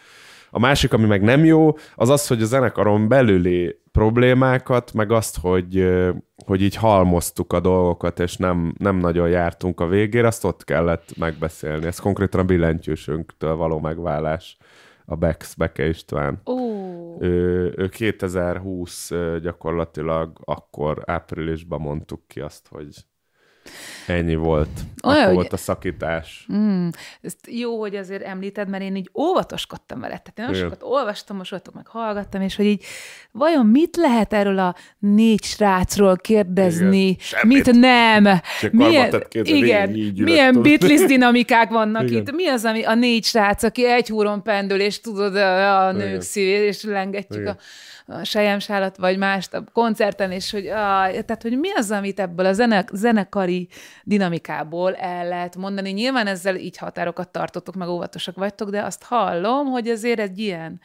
A 0.49 0.59
másik, 0.59 0.93
ami 0.93 1.05
meg 1.05 1.21
nem 1.21 1.45
jó, 1.45 1.77
az 1.95 2.09
az, 2.09 2.27
hogy 2.27 2.41
a 2.41 2.45
zenekaron 2.45 3.07
belüli 3.07 3.79
problémákat, 3.91 4.93
meg 4.93 5.11
azt, 5.11 5.37
hogy, 5.39 5.87
hogy 6.45 6.61
így 6.61 6.75
halmoztuk 6.75 7.53
a 7.53 7.59
dolgokat, 7.59 8.19
és 8.19 8.37
nem, 8.37 8.73
nem 8.77 8.97
nagyon 8.97 9.29
jártunk 9.29 9.79
a 9.79 9.87
végére, 9.87 10.27
azt 10.27 10.43
ott 10.43 10.63
kellett 10.63 11.17
megbeszélni. 11.17 11.85
Ez 11.85 11.99
konkrétan 11.99 12.39
a 12.39 12.43
billentyűsünktől 12.43 13.55
való 13.55 13.79
megválás. 13.79 14.57
A 15.09 15.15
Bex, 15.15 15.53
Beke 15.55 15.87
István. 15.87 16.41
Ó, 16.45 17.21
Ő, 17.21 17.73
ő 17.77 17.89
2020 17.89 19.11
ö, 19.11 19.39
gyakorlatilag 19.41 20.39
akkor 20.43 21.01
áprilisban 21.05 21.81
mondtuk 21.81 22.27
ki 22.27 22.39
azt, 22.39 22.67
hogy 22.67 23.05
ennyi 24.07 24.35
volt. 24.35 24.69
Olyan, 25.03 25.17
Akkor 25.17 25.25
hogy- 25.25 25.35
volt 25.35 25.53
a 25.53 25.57
szakítás. 25.57 26.47
Mm, 26.53 26.87
ezt 27.21 27.37
jó, 27.47 27.79
hogy 27.79 27.95
azért 27.95 28.23
említed, 28.23 28.69
mert 28.69 28.83
én 28.83 28.95
így 28.95 29.09
óvatoskodtam 29.13 29.99
vele. 29.99 30.21
Tehát 30.23 30.39
én 30.39 30.45
nagyon 30.45 30.61
sokat 30.61 30.83
olvastam, 30.83 31.37
most 31.37 31.49
voltok 31.49 31.73
meg 31.73 31.87
hallgattam, 31.87 32.41
és 32.41 32.55
hogy 32.55 32.65
így 32.65 32.83
vajon 33.31 33.65
mit 33.65 33.95
lehet 33.95 34.33
erről 34.33 34.59
a 34.59 34.75
négy 34.99 35.43
srácról 35.43 36.15
kérdezni, 36.15 37.05
Igen. 37.05 37.15
Semmit. 37.19 37.65
mit 37.65 37.79
nem. 37.79 38.23
Csak 38.59 38.71
karmatett 38.77 39.27
kézzel 39.27 39.55
igen, 39.55 39.95
így 39.95 40.19
milyen. 40.21 40.61
Beatles 40.61 41.01
dinamikák 41.05 41.69
vannak 41.69 42.03
Igen. 42.09 42.21
itt. 42.21 42.31
Mi 42.31 42.47
az, 42.47 42.65
ami 42.65 42.83
a 42.83 42.95
négy 42.95 43.23
srác, 43.23 43.63
aki 43.63 43.85
egy 43.85 44.07
húron 44.07 44.43
pendül, 44.43 44.79
és 44.79 44.99
tudod, 45.01 45.35
a, 45.35 45.85
a 45.85 45.91
nők 45.91 46.07
Igen. 46.07 46.21
szívét, 46.21 46.61
és 46.67 46.83
lengetjük 46.83 47.41
Igen. 47.41 47.57
a, 48.07 48.13
a 48.13 48.23
sejemsálat, 48.23 48.97
vagy 48.97 49.17
mást 49.17 49.53
a 49.53 49.63
koncerten, 49.73 50.31
és 50.31 50.51
hogy, 50.51 50.65
ah, 50.67 51.09
tehát, 51.09 51.41
hogy 51.41 51.57
mi 51.59 51.71
az, 51.71 51.91
amit 51.91 52.19
ebből 52.19 52.45
a 52.45 52.53
zene, 52.53 52.85
zenekari 52.93 53.56
dinamikából 54.03 54.95
el 54.95 55.27
lehet 55.27 55.55
mondani. 55.55 55.91
Nyilván 55.91 56.27
ezzel 56.27 56.55
így 56.55 56.77
határokat 56.77 57.29
tartotok, 57.29 57.75
meg 57.75 57.87
óvatosak 57.87 58.35
vagytok, 58.35 58.69
de 58.69 58.83
azt 58.83 59.03
hallom, 59.03 59.65
hogy 59.65 59.87
azért 59.87 60.19
egy 60.19 60.39
ilyen 60.39 60.81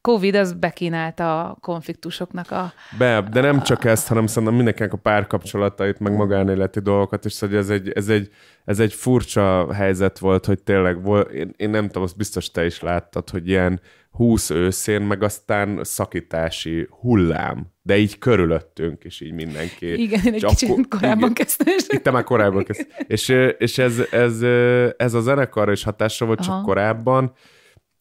Covid 0.00 0.34
az 0.34 0.52
bekínálta 0.52 1.44
a 1.44 1.56
konfliktusoknak 1.60 2.50
a... 2.50 2.72
Be, 2.98 3.20
de 3.30 3.40
nem 3.40 3.62
csak 3.62 3.84
ezt, 3.84 4.08
hanem 4.08 4.26
szerintem 4.26 4.54
mindenkinek 4.54 4.92
a 4.92 4.96
párkapcsolatait, 4.96 5.98
meg 5.98 6.12
magánéleti 6.12 6.80
dolgokat, 6.80 7.24
és 7.24 7.40
hogy 7.40 7.54
ez 7.54 7.70
egy, 7.70 7.90
ez 7.90 8.08
egy, 8.08 8.30
ez 8.64 8.78
egy 8.78 8.94
furcsa 8.94 9.72
helyzet 9.72 10.18
volt, 10.18 10.46
hogy 10.46 10.62
tényleg 10.62 11.02
volt, 11.02 11.30
én, 11.30 11.54
én 11.56 11.70
nem 11.70 11.86
tudom, 11.86 12.02
azt 12.02 12.16
biztos 12.16 12.50
te 12.50 12.64
is 12.64 12.80
láttad, 12.80 13.30
hogy 13.30 13.48
ilyen 13.48 13.80
20 14.10 14.50
őszén, 14.50 15.02
meg 15.02 15.22
aztán 15.22 15.80
szakítási 15.82 16.86
hullám, 16.90 17.66
de 17.82 17.96
így 17.98 18.18
körülöttünk, 18.18 19.04
és 19.04 19.20
így 19.20 19.32
mindenki. 19.32 20.02
Igen, 20.02 20.20
én 20.26 20.32
egy 20.34 20.42
És 20.42 20.48
kicsit 20.48 20.70
akkor- 20.70 20.88
korábban 20.88 21.32
kezdtem, 21.32 21.74
Itt 21.88 22.02
te 22.02 22.10
már 22.10 22.24
korábban 22.24 22.64
kezd. 22.64 22.86
És, 23.06 23.28
és 23.58 23.78
ez, 23.78 23.98
ez, 24.10 24.42
ez 24.96 25.14
a 25.14 25.20
zenekarra 25.20 25.72
is 25.72 25.82
hatással 25.82 26.26
volt, 26.26 26.40
csak 26.40 26.52
Aha. 26.52 26.62
korábban. 26.62 27.32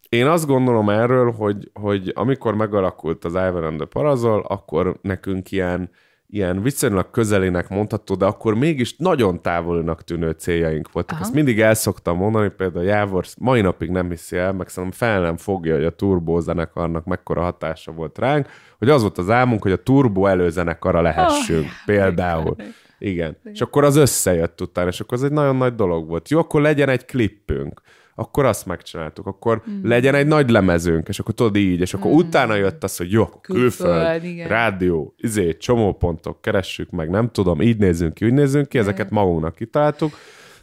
Én 0.09 0.27
azt 0.27 0.45
gondolom 0.45 0.89
erről, 0.89 1.31
hogy, 1.31 1.69
hogy 1.73 2.11
amikor 2.15 2.55
megalakult 2.55 3.25
az 3.25 3.33
Ivan 3.33 3.63
and 3.63 3.77
the 3.77 3.85
Parazol, 3.85 4.45
akkor 4.47 4.99
nekünk 5.01 5.51
ilyen, 5.51 5.89
ilyen 6.31 6.61
viszonylag 6.61 7.09
közelének 7.09 7.69
mondható, 7.69 8.15
de 8.15 8.25
akkor 8.25 8.55
mégis 8.55 8.95
nagyon 8.97 9.41
távolinak 9.41 10.03
tűnő 10.03 10.31
céljaink 10.31 10.91
voltak. 10.91 11.11
Aha. 11.11 11.21
Ezt 11.21 11.33
mindig 11.33 11.61
el 11.61 11.73
szoktam 11.73 12.17
mondani, 12.17 12.49
például 12.49 12.85
Jávor 12.85 13.25
mai 13.37 13.61
napig 13.61 13.89
nem 13.89 14.09
hiszi 14.09 14.37
el, 14.37 14.53
meg 14.53 14.67
szerintem 14.69 15.07
fel 15.09 15.21
nem 15.21 15.37
fogja, 15.37 15.75
hogy 15.75 15.85
a 15.85 15.89
Turbo 15.95 16.39
zenekarnak 16.39 17.05
mekkora 17.05 17.41
hatása 17.41 17.91
volt 17.91 18.17
ránk, 18.17 18.47
hogy 18.77 18.89
az 18.89 19.01
volt 19.01 19.17
az 19.17 19.29
álmunk, 19.29 19.61
hogy 19.61 19.71
a 19.71 19.83
Turbo 19.83 20.25
előzenekara 20.25 21.01
lehessünk, 21.01 21.65
Ah, 21.65 21.85
például. 21.85 22.55
Igen. 22.99 23.37
És 23.43 23.61
akkor 23.61 23.83
az 23.83 23.95
összejött 23.95 24.61
utána, 24.61 24.87
és 24.87 24.99
akkor 24.99 25.17
ez 25.17 25.23
egy 25.23 25.31
nagyon 25.31 25.55
nagy 25.55 25.75
dolog 25.75 26.07
volt. 26.07 26.29
Jó, 26.29 26.39
akkor 26.39 26.61
legyen 26.61 26.89
egy 26.89 27.05
klippünk. 27.05 27.81
Akkor 28.19 28.45
azt 28.45 28.65
megcsináltuk. 28.65 29.25
Akkor 29.25 29.61
mm. 29.69 29.87
legyen 29.87 30.15
egy 30.15 30.27
nagy 30.27 30.49
lemezünk, 30.49 31.07
és 31.07 31.19
akkor 31.19 31.33
tudod 31.33 31.55
így, 31.55 31.79
és 31.79 31.93
akkor 31.93 32.11
mm. 32.11 32.15
utána 32.15 32.55
jött 32.55 32.83
az, 32.83 32.97
hogy 32.97 33.11
jó, 33.11 33.25
külföld, 33.25 33.61
Külföld, 33.61 34.23
igen. 34.23 34.47
rádió, 34.47 35.13
izé, 35.17 35.57
csomópontok, 35.57 36.41
keressük 36.41 36.89
meg, 36.89 37.09
nem 37.09 37.31
tudom, 37.31 37.61
így 37.61 37.77
nézzünk 37.77 38.13
ki, 38.13 38.25
úgy 38.25 38.33
nézzünk 38.33 38.69
ki, 38.69 38.77
ezeket 38.77 39.09
magunknak 39.09 39.55
kitaláltuk. 39.55 40.13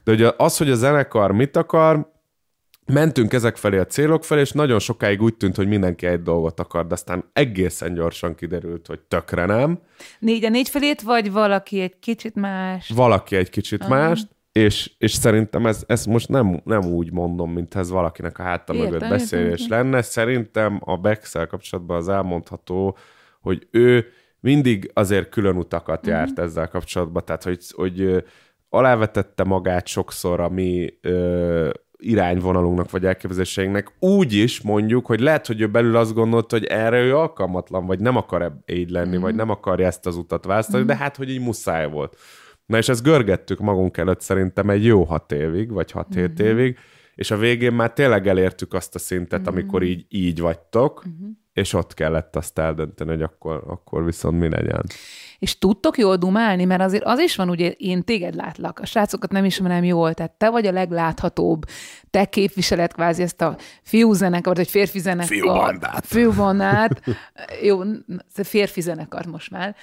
De 0.05 0.13
ugye 0.13 0.33
az, 0.37 0.57
hogy 0.57 0.71
a 0.71 0.75
zenekar 0.75 1.33
mit 1.33 1.57
akar, 1.57 2.15
mentünk 2.87 3.33
ezek 3.33 3.57
felé 3.57 3.79
a 3.79 3.87
célok 3.87 4.25
felé, 4.25 4.41
és 4.41 4.53
nagyon 4.53 4.79
sokáig 4.79 5.23
úgy 5.23 5.35
tűnt, 5.35 5.57
hogy 5.57 5.69
mindenki 5.69 6.07
egy 6.07 6.23
dolgot 6.23 6.61
akar, 6.61 6.87
de 6.87 6.95
aztán 6.95 7.25
egészen 7.33 7.95
gyorsan 7.95 8.35
kiderült, 8.35 8.87
hogy 8.87 9.01
tökre 9.01 9.47
nem. 9.47 9.79
négy 10.19 10.45
a 10.45 10.49
négy 10.49 10.69
felét, 10.69 11.03
vagy 11.03 11.33
valaki 11.33 11.81
egy 11.81 11.99
kicsit 11.99 12.35
más. 12.35 12.91
valaki 12.95 13.37
egy 13.37 13.51
kicsit 13.51 13.83
uh-huh. 13.83 13.97
mást, 13.97 14.29
és, 14.57 14.91
és 14.99 15.13
szerintem 15.13 15.67
ez, 15.67 15.85
ezt 15.87 16.07
most 16.07 16.29
nem, 16.29 16.61
nem 16.65 16.85
úgy 16.85 17.13
mondom, 17.13 17.53
mint 17.53 17.75
ez 17.75 17.91
valakinek 17.91 18.39
a 18.39 18.43
háta 18.43 18.75
Értem, 18.75 18.91
mögött 18.91 19.09
beszélés 19.09 19.61
értem. 19.61 19.79
lenne. 19.79 20.03
Szerintem 20.03 20.81
a 20.85 20.97
bex 20.97 21.33
kapcsolatban 21.33 21.97
az 21.97 22.09
elmondható, 22.09 22.97
hogy 23.41 23.67
ő 23.71 24.07
mindig 24.41 24.91
azért 24.95 25.29
külön 25.29 25.57
utakat 25.57 26.01
Mhm. 26.03 26.11
uh-huh. 26.11 26.27
járt 26.27 26.39
ezzel 26.39 26.69
kapcsolatban, 26.69 27.25
tehát 27.25 27.43
hogy, 27.43 27.59
hogy 27.71 28.25
alávetette 28.69 29.45
magát 29.45 29.87
sokszor 29.87 30.41
a 30.41 30.49
mi 30.49 30.99
ö, 31.01 31.71
irányvonalunknak 31.97 32.91
vagy 32.91 33.05
elképzeléseinknek 33.05 33.93
úgy 33.99 34.33
is 34.33 34.61
mondjuk, 34.61 35.07
hogy 35.07 35.21
lehet, 35.21 35.47
hogy 35.47 35.61
ő 35.61 35.67
belül 35.69 35.97
azt 35.97 36.15
gondolta, 36.15 36.57
hogy 36.57 36.67
erre 36.67 37.01
ő 37.01 37.17
alkalmatlan, 37.17 37.87
vagy 37.87 38.01
nem 38.01 38.17
akar 38.17 38.53
így 38.67 38.91
lenni, 38.91 39.17
mm. 39.17 39.21
vagy 39.21 39.35
nem 39.35 39.51
akarja 39.51 39.87
ezt 39.87 40.07
az 40.07 40.17
utat 40.17 40.45
választani, 40.45 40.83
mm. 40.83 40.87
de 40.87 40.97
hát, 40.97 41.17
hogy 41.17 41.31
így 41.31 41.41
muszáj 41.41 41.91
volt. 41.91 42.17
Na 42.67 42.77
és 42.77 42.89
ezt 42.89 43.03
görgettük 43.03 43.59
magunk 43.59 43.97
előtt 43.97 44.21
szerintem 44.21 44.71
egy 44.71 44.85
jó 44.85 45.05
hat 45.05 45.33
évig, 45.33 45.71
vagy 45.71 45.91
hat-hét 45.91 46.43
mm. 46.43 46.47
évig, 46.47 46.79
és 47.15 47.31
a 47.31 47.37
végén 47.37 47.73
már 47.73 47.93
tényleg 47.93 48.29
elértük 48.29 48.75
azt 48.75 48.95
a 48.95 48.99
szintet, 48.99 49.41
mm. 49.41 49.47
amikor 49.47 49.83
így, 49.83 50.07
így 50.09 50.41
vagytok, 50.41 51.05
mm. 51.09 51.29
és 51.53 51.73
ott 51.73 51.95
kellett 51.95 52.37
azt 52.37 52.59
eldönteni, 52.59 53.11
hogy 53.11 53.23
akkor, 53.23 53.63
akkor 53.67 54.05
viszont 54.05 54.39
mi 54.39 54.49
legyen. 54.49 54.83
És 55.39 55.59
tudtok 55.59 55.99
jól 55.99 56.17
dumálni, 56.17 56.65
mert 56.65 56.81
azért 56.81 57.05
az 57.05 57.19
is 57.19 57.37
van, 57.37 57.51
ugye 57.51 57.71
én 57.71 58.03
téged 58.03 58.35
látlak, 58.35 58.79
a 58.79 58.87
srácokat 58.87 59.31
nem 59.31 59.45
ismerem 59.45 59.85
jól, 59.85 60.15
tehát 60.15 60.33
te 60.33 60.51
vagy 60.51 60.67
a 60.67 60.73
legláthatóbb, 60.73 61.65
te 62.11 62.25
képviseled 62.25 62.93
kvázi 62.93 63.23
ezt 63.23 63.41
a 63.41 63.57
fiúzenekart, 63.83 64.57
vagy 64.57 64.69
férfi 64.69 64.99
zenekart. 64.99 65.29
Fiúbandát. 65.29 66.07
Fiúbandát. 66.07 67.03
Jó, 67.63 67.83
n- 67.83 68.05
férfi 68.33 68.81
zenekart 68.81 69.27
most 69.27 69.51
már. 69.51 69.77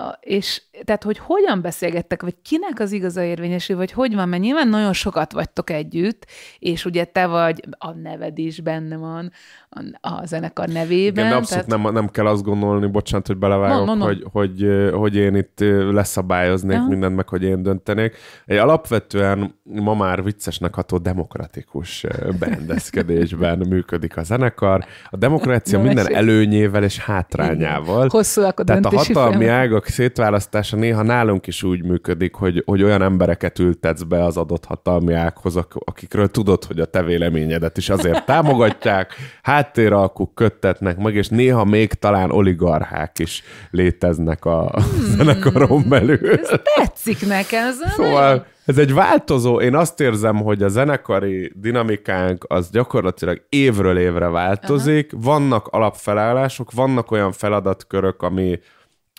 A- 0.00 0.18
És 0.20 0.62
tehát, 0.84 1.02
hogy 1.02 1.18
hogyan 1.18 1.60
beszélgettek, 1.62 2.22
vagy 2.22 2.34
kinek 2.42 2.78
az 2.80 2.92
igaza 2.92 3.22
érvényesül, 3.22 3.76
vagy 3.76 3.92
hogy 3.92 4.14
van, 4.14 4.28
mert 4.28 4.42
nyilván 4.42 4.68
nagyon 4.68 4.92
sokat 4.92 5.32
vagytok 5.32 5.70
együtt, 5.70 6.26
és 6.58 6.84
ugye 6.84 7.04
te 7.04 7.26
vagy, 7.26 7.60
a 7.78 7.90
neved 7.92 8.38
is 8.38 8.60
benne 8.60 8.96
van 8.96 9.32
a, 9.68 10.08
a 10.08 10.26
zenekar 10.26 10.68
nevében. 10.68 11.24
Igen, 11.24 11.28
de 11.28 11.34
abszolút 11.36 11.66
tehát, 11.66 11.82
nem, 11.82 11.92
nem 11.92 12.08
kell 12.08 12.26
azt 12.26 12.42
gondolni, 12.42 12.86
bocsánat, 12.86 13.26
hogy 13.26 13.36
belevágok, 13.36 13.86
Mond, 13.86 13.98
mond, 13.98 13.98
mond. 14.00 14.12
hogy, 14.12 14.26
hogy, 14.32 14.62
ö, 14.62 14.90
hogy 14.90 15.16
én 15.16 15.34
itt 15.36 15.60
ö, 15.60 15.92
leszabályoznék 15.92 16.76
Aha. 16.76 16.88
mindent, 16.88 17.16
meg 17.16 17.28
hogy 17.28 17.42
én 17.42 17.62
döntenék. 17.62 18.16
Egy 18.46 18.56
alapvetően 18.56 19.54
ma 19.62 19.94
már 19.94 20.22
viccesnek 20.24 20.74
ható 20.74 20.98
demokratikus 20.98 22.04
ö, 22.04 22.30
berendezkedésben 22.38 23.58
működik 23.68 24.16
a 24.16 24.22
zenekar. 24.22 24.84
A 25.10 25.16
demokrácia 25.16 25.78
No, 25.78 25.84
minden 25.84 26.04
esély. 26.04 26.16
előnyével 26.16 26.82
és 26.84 26.98
hátrányával. 26.98 28.06
Hosszúak 28.08 28.60
a 28.60 28.64
Tehát 28.64 28.84
a 28.84 28.96
hatalmi 28.96 29.46
ágak 29.46 29.86
szétválasztása 29.90 30.76
néha 30.76 31.02
nálunk 31.02 31.46
is 31.46 31.62
úgy 31.62 31.84
működik, 31.84 32.34
hogy, 32.34 32.62
hogy 32.66 32.82
olyan 32.82 33.02
embereket 33.02 33.58
ültetsz 33.58 34.02
be 34.02 34.24
az 34.24 34.36
adott 34.36 34.64
hatalmi 34.64 35.12
ághoz, 35.12 35.56
ak- 35.56 35.84
akikről 35.84 36.28
tudod, 36.28 36.64
hogy 36.64 36.80
a 36.80 36.84
te 36.84 37.02
véleményedet 37.02 37.76
is 37.76 37.88
azért 37.88 38.24
támogatják, 38.32 39.14
háttéralkuk 39.42 40.34
köttetnek 40.34 40.98
meg, 40.98 41.14
és 41.14 41.28
néha 41.28 41.64
még 41.64 41.92
talán 41.92 42.30
oligarchák 42.30 43.18
is 43.18 43.42
léteznek 43.70 44.44
a 44.44 44.68
Hmm. 44.90 45.16
zenekaron 45.16 45.84
belül. 45.88 46.30
Ez 46.30 46.50
tetszik 46.76 47.26
nekem. 47.26 47.66
Ez 47.66 47.76
Szóval 47.96 48.46
ez 48.64 48.78
egy 48.78 48.94
változó, 48.94 49.60
én 49.60 49.74
azt 49.74 50.00
érzem, 50.00 50.36
hogy 50.36 50.62
a 50.62 50.68
zenekari 50.68 51.52
dinamikánk 51.54 52.44
az 52.48 52.70
gyakorlatilag 52.70 53.42
évről 53.48 53.98
évre 53.98 54.28
változik, 54.28 55.12
Aha. 55.12 55.22
vannak 55.22 55.66
alapfelállások, 55.66 56.72
vannak 56.72 57.10
olyan 57.10 57.32
feladatkörök, 57.32 58.22
ami, 58.22 58.58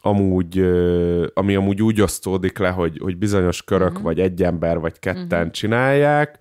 amúgy, 0.01 0.60
ami 1.34 1.55
amúgy 1.55 1.81
úgy 1.81 2.01
osztódik 2.01 2.58
le, 2.58 2.70
hogy, 2.70 2.98
hogy 3.01 3.17
bizonyos 3.17 3.63
körök, 3.63 3.89
uh-huh. 3.89 4.03
vagy 4.03 4.20
egy 4.20 4.43
ember, 4.43 4.79
vagy 4.79 5.00
ketten 5.00 5.39
uh-huh. 5.39 5.51
csinálják. 5.51 6.39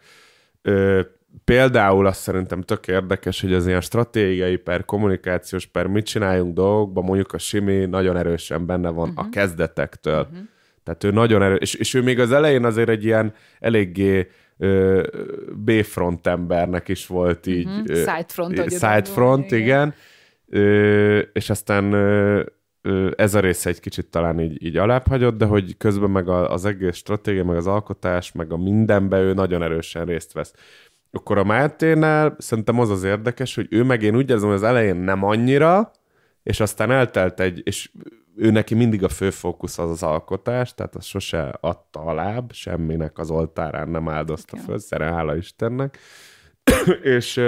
Például 1.45 2.07
azt 2.07 2.21
szerintem 2.21 2.63
tök 2.63 2.87
érdekes, 2.87 3.41
hogy 3.41 3.53
az 3.53 3.67
ilyen 3.67 3.81
stratégiai 3.81 4.57
per 4.57 4.85
kommunikációs 4.85 5.67
per 5.67 5.87
mit 5.87 6.05
csináljunk 6.05 6.55
dolgokban, 6.55 7.05
mondjuk 7.05 7.33
a 7.33 7.39
Simi 7.39 7.85
nagyon 7.85 8.17
erősen 8.17 8.67
benne 8.67 8.89
van 8.89 9.09
uh-huh. 9.09 9.27
a 9.27 9.29
kezdetektől. 9.29 10.21
Uh-huh. 10.21 10.39
Tehát 10.85 11.05
ő 11.05 11.11
nagyon 11.11 11.43
erős, 11.43 11.59
és, 11.61 11.75
és 11.75 11.95
ő 11.95 12.03
még 12.03 12.21
az 12.21 12.33
elején 12.33 12.65
azért 12.65 12.89
egy 12.89 13.05
ilyen 13.05 13.35
eléggé 13.61 14.31
B-front 15.55 16.27
embernek 16.27 16.89
is 16.89 17.07
volt 17.07 17.47
így. 17.47 17.67
Uh-huh. 17.67 17.97
Sidefront, 17.97 18.71
Sidefront, 18.71 19.51
igen. 19.51 19.61
igen. 19.61 19.95
Ö, 20.49 21.19
és 21.19 21.51
aztán 21.51 21.93
ö, 21.93 22.43
ez 23.17 23.35
a 23.35 23.41
része 23.41 23.69
egy 23.69 23.81
kicsit 23.81 24.07
talán 24.07 24.41
így, 24.41 24.65
így 24.65 24.77
alább 24.77 25.07
hagyott, 25.07 25.37
de 25.37 25.45
hogy 25.45 25.77
közben 25.77 26.11
meg 26.11 26.29
az 26.29 26.65
egész 26.65 26.97
stratégia, 26.97 27.45
meg 27.45 27.57
az 27.57 27.67
alkotás, 27.67 28.33
meg 28.33 28.53
a 28.53 28.57
mindenbe 28.57 29.21
ő 29.21 29.33
nagyon 29.33 29.63
erősen 29.63 30.05
részt 30.05 30.33
vesz. 30.33 30.55
Akkor 31.11 31.39
a 31.39 31.45
Máténál 31.45 32.35
szerintem 32.39 32.79
az 32.79 32.91
az 32.91 33.03
érdekes, 33.03 33.55
hogy 33.55 33.67
ő 33.71 33.85
meg 33.85 34.03
én 34.03 34.17
úgy 34.17 34.31
érzem, 34.31 34.49
hogy 34.49 34.57
az 34.57 34.63
elején 34.63 34.97
nem 34.97 35.25
annyira, 35.25 35.91
és 36.43 36.61
aztán 36.61 36.91
eltelt 36.91 37.41
egy, 37.41 37.61
és 37.65 37.91
ő 38.37 38.51
neki 38.51 38.75
mindig 38.75 39.05
a 39.05 39.09
fő 39.09 39.31
fókusz 39.31 39.79
az 39.79 39.91
az 39.91 40.03
alkotás, 40.03 40.75
tehát 40.75 40.95
az 40.95 41.05
sose 41.05 41.59
adta 41.61 42.01
a 42.01 42.15
láb, 42.15 42.53
semminek 42.53 43.19
az 43.19 43.31
oltárán 43.31 43.89
nem 43.89 44.09
áldozta 44.09 44.53
okay. 44.53 44.67
föl, 44.67 44.79
szere, 44.79 45.05
hála 45.05 45.37
Istennek. 45.37 45.99
és, 47.17 47.41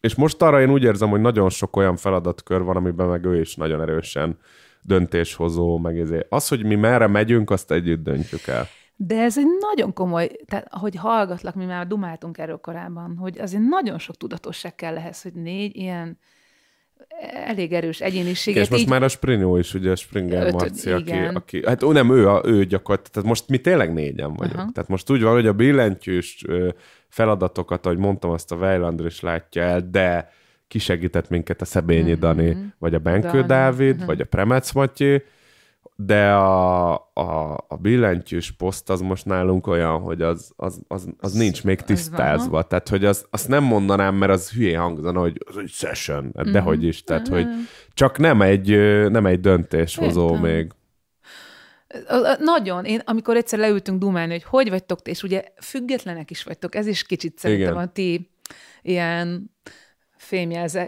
és 0.00 0.14
most 0.14 0.42
arra 0.42 0.60
én 0.60 0.70
úgy 0.70 0.82
érzem, 0.82 1.08
hogy 1.08 1.20
nagyon 1.20 1.48
sok 1.48 1.76
olyan 1.76 1.96
feladatkör 1.96 2.62
van, 2.62 2.76
amiben 2.76 3.06
meg 3.06 3.24
ő 3.24 3.40
is 3.40 3.54
nagyon 3.54 3.80
erősen 3.80 4.38
döntéshozó, 4.86 5.78
meg 5.78 5.98
ezért. 5.98 6.26
Az, 6.28 6.48
hogy 6.48 6.64
mi 6.64 6.74
merre 6.74 7.06
megyünk, 7.06 7.50
azt 7.50 7.70
együtt 7.70 8.02
döntjük 8.02 8.46
el. 8.46 8.66
De 8.96 9.22
ez 9.22 9.38
egy 9.38 9.46
nagyon 9.60 9.92
komoly, 9.92 10.30
tehát 10.46 10.66
ahogy 10.70 10.94
hallgatlak, 10.96 11.54
mi 11.54 11.64
már 11.64 11.86
dumáltunk 11.86 12.38
erről 12.38 12.56
korábban, 12.56 13.16
hogy 13.16 13.38
azért 13.38 13.62
nagyon 13.62 13.98
sok 13.98 14.16
tudatosság 14.16 14.74
kell 14.74 14.96
ehhez, 14.96 15.22
hogy 15.22 15.32
négy 15.32 15.76
ilyen 15.76 16.18
elég 17.46 17.72
erős 17.72 18.00
egyéniséget. 18.00 18.62
És 18.62 18.68
most 18.68 18.82
így... 18.82 18.88
már 18.88 19.02
a 19.02 19.08
Sprinyó 19.08 19.56
is, 19.56 19.74
ugye 19.74 19.90
a 19.90 19.96
Springer 19.96 20.52
Marci, 20.52 20.90
aki, 20.90 21.12
aki, 21.12 21.62
hát 21.66 21.82
ó, 21.82 21.92
nem 21.92 22.10
ő, 22.10 22.28
a, 22.28 22.42
ő 22.44 22.64
gyakorlatilag, 22.64 23.12
tehát 23.12 23.28
most 23.28 23.48
mi 23.48 23.58
tényleg 23.58 23.92
négyen 23.92 24.34
vagyunk. 24.34 24.56
Uh-huh. 24.56 24.72
Tehát 24.72 24.88
most 24.88 25.10
úgy 25.10 25.22
van, 25.22 25.32
hogy 25.32 25.46
a 25.46 25.52
billentyűs 25.52 26.44
feladatokat, 27.08 27.86
ahogy 27.86 27.98
mondtam, 27.98 28.30
azt 28.30 28.52
a 28.52 28.56
Weilander 28.56 29.06
is 29.06 29.20
látja 29.20 29.62
el, 29.62 29.90
de 29.90 30.30
kisegített 30.68 31.28
minket 31.28 31.60
a 31.60 31.64
Szebényi 31.64 32.00
uh-huh. 32.00 32.18
Dani, 32.18 32.72
vagy 32.78 32.94
a 32.94 32.98
Benkő 32.98 33.30
Dani. 33.30 33.46
Dávid, 33.46 33.92
uh-huh. 33.92 34.06
vagy 34.06 34.20
a 34.20 34.24
Premec 34.24 34.72
Matyi, 34.72 35.22
de 35.96 36.32
a, 36.32 36.92
a, 37.12 37.64
a 37.68 37.76
billentyűs 37.76 38.50
poszt 38.50 38.90
az 38.90 39.00
most 39.00 39.24
nálunk 39.24 39.66
olyan, 39.66 40.00
hogy 40.00 40.22
az, 40.22 40.52
az, 40.56 40.80
az, 40.88 41.08
az 41.18 41.32
nincs 41.32 41.64
még 41.64 41.80
tisztázva. 41.80 42.62
Tehát, 42.62 42.88
hogy 42.88 43.04
az, 43.04 43.26
azt 43.30 43.48
nem 43.48 43.64
mondanám, 43.64 44.14
mert 44.14 44.32
az 44.32 44.50
hülyé 44.50 44.72
hangzana, 44.72 45.20
hogy 45.20 45.44
az 45.46 45.56
egy 45.56 45.68
session, 45.68 46.32
hát 46.36 46.50
dehogy 46.50 46.84
is. 46.84 47.04
Tehát, 47.04 47.28
hogy 47.28 47.46
csak 47.94 48.18
nem 48.18 48.42
egy, 48.42 48.68
nem 49.10 49.26
egy 49.26 49.40
döntéshozó 49.40 50.26
Értem. 50.26 50.40
még. 50.42 50.70
Nagyon. 52.38 52.84
Én, 52.84 53.00
amikor 53.04 53.36
egyszer 53.36 53.58
leültünk 53.58 53.98
dumálni, 53.98 54.32
hogy 54.32 54.44
hogy 54.44 54.68
vagytok, 54.68 55.00
és 55.04 55.22
ugye 55.22 55.44
függetlenek 55.60 56.30
is 56.30 56.42
vagytok, 56.42 56.74
ez 56.74 56.86
is 56.86 57.02
kicsit 57.02 57.38
szerintem 57.38 57.72
Igen. 57.72 57.82
a 57.82 57.92
ti 57.92 58.30
ilyen 58.82 59.55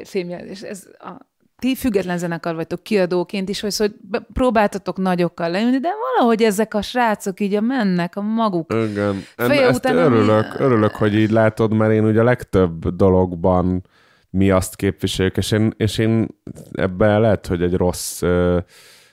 fémjelzés, 0.04 0.62
ez 0.62 0.86
a 0.98 1.26
ti 1.58 1.74
független 1.74 2.18
zenekar 2.18 2.54
vagytok 2.54 2.82
kiadóként 2.82 3.48
is, 3.48 3.60
hogy 3.60 3.94
próbáltatok 4.32 4.96
nagyokkal 4.96 5.50
leülni, 5.50 5.78
de 5.78 5.88
valahogy 6.14 6.42
ezek 6.42 6.74
a 6.74 6.82
srácok 6.82 7.40
így 7.40 7.54
a 7.54 7.60
mennek 7.60 8.16
a 8.16 8.20
maguk 8.20 8.72
Igen. 8.72 9.24
Feje 9.36 9.66
Ezt 9.66 9.78
után, 9.78 9.96
örülök, 9.96 10.54
ami... 10.54 10.64
örülök, 10.64 10.94
hogy 10.94 11.14
így 11.14 11.30
látod, 11.30 11.72
mert 11.72 11.92
én 11.92 12.04
ugye 12.04 12.20
a 12.20 12.24
legtöbb 12.24 12.88
dologban 12.88 13.86
mi 14.30 14.50
azt 14.50 14.76
képviseljük, 14.76 15.36
és 15.36 15.50
én, 15.50 15.72
és 15.76 15.98
én 15.98 16.26
ebben 16.72 17.20
lehet, 17.20 17.46
hogy 17.46 17.62
egy 17.62 17.74
rossz 17.74 18.22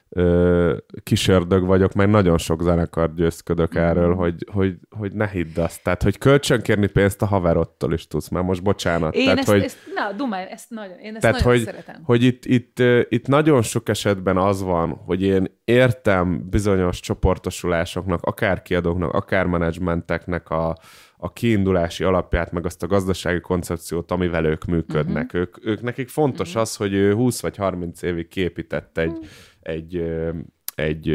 ö, 0.10 0.76
kisördög 1.04 1.66
vagyok, 1.66 1.94
mert 1.94 2.10
nagyon 2.10 2.38
sok 2.38 2.62
zenekar 2.62 3.14
győzködök 3.14 3.78
mm. 3.78 3.82
erről, 3.82 4.16
hogy, 4.16 4.46
hogy, 4.52 4.76
hogy 4.90 5.14
ne 5.14 5.28
hidd 5.28 5.60
azt. 5.60 5.84
Tehát, 5.84 6.04
hogy 6.04 6.18
kölcsönkérni 6.18 6.88
pénzt 6.88 7.22
a 7.22 7.26
haverottól 7.26 7.94
is 7.94 8.08
tudsz, 8.08 8.30
mert 8.30 8.46
most 8.46 8.64
bocsánat. 8.64 9.16
Én 9.16 9.24
tehát, 9.24 9.40
ezt, 9.40 9.50
hogy, 9.50 9.64
ezt, 9.64 9.78
na, 9.96 10.12
dumálj, 10.12 10.48
ezt 10.50 10.70
nagyon, 10.70 10.98
én 11.00 11.12
ezt 11.14 11.22
tehát, 11.22 11.36
nagyon 11.36 11.52
hogy, 11.52 11.64
szeretem. 11.66 12.02
Hogy 12.04 12.24
itt, 12.24 12.46
itt, 12.46 12.80
itt 13.10 13.28
nagyon 13.28 13.62
sok 13.62 13.90
esetben 13.90 14.38
az 14.38 14.62
van, 14.62 14.90
hogy 15.06 15.22
én 15.22 15.60
értem 15.64 16.50
bizonyos 16.50 17.00
csoportosulásoknak, 17.00 18.22
akár 18.22 18.62
kiadóknak, 18.62 19.14
akár 19.14 19.46
menedzsmenteknek 19.46 20.50
a, 20.50 20.78
a 21.18 21.34
kiindulási 21.34 22.04
alapját, 22.04 22.52
meg 22.52 22.66
azt 22.66 22.84
a 22.84 22.88
gazdasági 22.88 23.40
koncepciót, 23.40 24.12
amivel 24.12 24.46
ők 24.46 24.66
működnek. 24.66 25.26
Uh-huh. 25.26 25.40
Ők, 25.40 25.66
ők 25.66 25.82
nekik 25.82 26.10
fontos 26.10 26.48
uh-huh. 26.48 26.62
az, 26.62 26.76
hogy 26.76 26.94
ő 26.94 27.14
20 27.14 27.42
vagy 27.42 27.56
30 27.56 28.02
évig 28.02 28.28
képített 28.28 28.98
egy, 28.98 29.12
uh-huh. 29.12 29.26
Egy, 29.66 30.04
egy, 30.76 31.08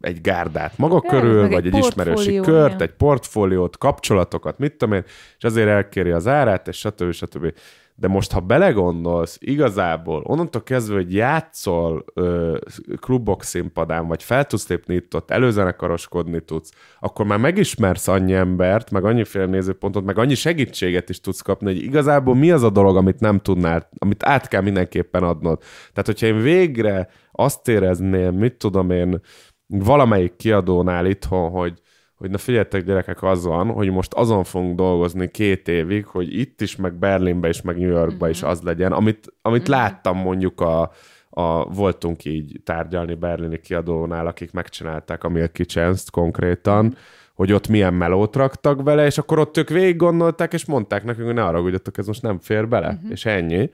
egy 0.00 0.20
gárdát 0.20 0.78
maga 0.78 1.00
ja, 1.02 1.10
körül, 1.10 1.48
vagy 1.48 1.66
egy, 1.66 1.74
egy 1.74 1.84
ismerősi 1.86 2.36
kört, 2.36 2.80
egy 2.80 2.92
portfóliót, 2.92 3.78
kapcsolatokat, 3.78 4.58
mit 4.58 4.74
tudom 4.76 4.94
én, 4.94 5.04
és 5.38 5.44
azért 5.44 5.68
elkéri 5.68 6.10
az 6.10 6.26
árát, 6.26 6.68
és 6.68 6.78
stb. 6.78 7.12
stb. 7.12 7.54
De 8.02 8.08
most, 8.08 8.32
ha 8.32 8.40
belegondolsz, 8.40 9.38
igazából 9.40 10.22
onnantól 10.24 10.62
kezdve, 10.62 10.94
hogy 10.94 11.14
játszol 11.14 12.04
ö, 12.14 12.56
klubok 13.00 13.42
színpadán, 13.42 14.06
vagy 14.06 14.22
fel 14.22 14.44
tudsz 14.44 14.68
lépni 14.68 14.94
itt 14.94 15.14
ott, 15.14 15.30
előzenekaroskodni 15.30 16.40
tudsz, 16.40 16.72
akkor 17.00 17.26
már 17.26 17.38
megismersz 17.38 18.08
annyi 18.08 18.32
embert, 18.32 18.90
meg 18.90 19.04
annyiféle 19.04 19.46
nézőpontot, 19.46 20.04
meg 20.04 20.18
annyi 20.18 20.34
segítséget 20.34 21.08
is 21.08 21.20
tudsz 21.20 21.40
kapni, 21.40 21.66
hogy 21.66 21.82
igazából 21.82 22.34
mi 22.34 22.50
az 22.50 22.62
a 22.62 22.70
dolog, 22.70 22.96
amit 22.96 23.20
nem 23.20 23.38
tudnál, 23.38 23.88
amit 23.98 24.24
át 24.24 24.48
kell 24.48 24.62
mindenképpen 24.62 25.22
adnod. 25.22 25.58
Tehát, 25.92 26.06
hogyha 26.06 26.26
én 26.26 26.40
végre 26.40 27.08
azt 27.32 27.68
érezném, 27.68 28.34
mit 28.34 28.54
tudom 28.54 28.90
én, 28.90 29.20
valamelyik 29.66 30.36
kiadónál 30.36 31.06
itthon, 31.06 31.50
hogy 31.50 31.80
hogy 32.22 32.30
na 32.30 32.38
figyeljetek 32.38 32.84
gyerekek, 32.84 33.22
az 33.22 33.44
van, 33.44 33.70
hogy 33.70 33.90
most 33.90 34.14
azon 34.14 34.44
fogunk 34.44 34.76
dolgozni 34.76 35.30
két 35.30 35.68
évig, 35.68 36.06
hogy 36.06 36.38
itt 36.38 36.60
is, 36.60 36.76
meg 36.76 36.94
Berlinbe 36.94 37.48
is, 37.48 37.62
meg 37.62 37.78
New 37.78 37.90
Yorkba 37.90 38.14
uh-huh. 38.14 38.30
is 38.30 38.40
mhm. 38.40 38.50
az 38.50 38.60
legyen, 38.60 38.92
amit, 38.92 39.32
amit 39.42 39.68
uh-huh. 39.68 39.76
láttam 39.76 40.16
mondjuk 40.16 40.60
a, 40.60 40.92
a, 41.30 41.64
voltunk 41.64 42.24
így 42.24 42.60
tárgyalni 42.64 43.14
berlini 43.14 43.60
kiadónál, 43.60 44.26
akik 44.26 44.52
megcsinálták 44.52 45.24
a 45.24 45.28
Milky 45.28 45.64
Chance-t 45.64 46.10
konkrétan, 46.10 46.84
uh-huh. 46.84 47.00
hogy 47.34 47.52
ott 47.52 47.68
milyen 47.68 47.94
melót 47.94 48.36
raktak 48.36 48.82
bele, 48.82 49.06
és 49.06 49.18
akkor 49.18 49.38
ott 49.38 49.56
ők 49.56 49.68
végig 49.68 49.96
gondolták, 49.96 50.52
és 50.52 50.64
mondták 50.64 51.04
nekünk, 51.04 51.26
hogy 51.26 51.34
ne 51.34 51.44
arra 51.44 51.70
ez 51.96 52.06
most 52.06 52.22
nem 52.22 52.38
fér 52.38 52.68
bele, 52.68 52.88
uh-huh. 52.88 53.10
és 53.10 53.24
ennyi. 53.24 53.70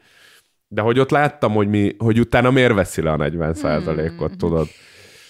De 0.69 0.81
hogy 0.81 0.99
ott 0.99 1.11
láttam, 1.11 1.53
hogy, 1.53 1.69
mi, 1.69 1.95
hogy 1.99 2.21
utána 2.21 2.51
miért 2.51 2.75
veszi 2.75 3.03
le 3.03 3.11
a 3.11 3.17
40 3.17 3.55
ot 4.19 4.37
tudod. 4.37 4.67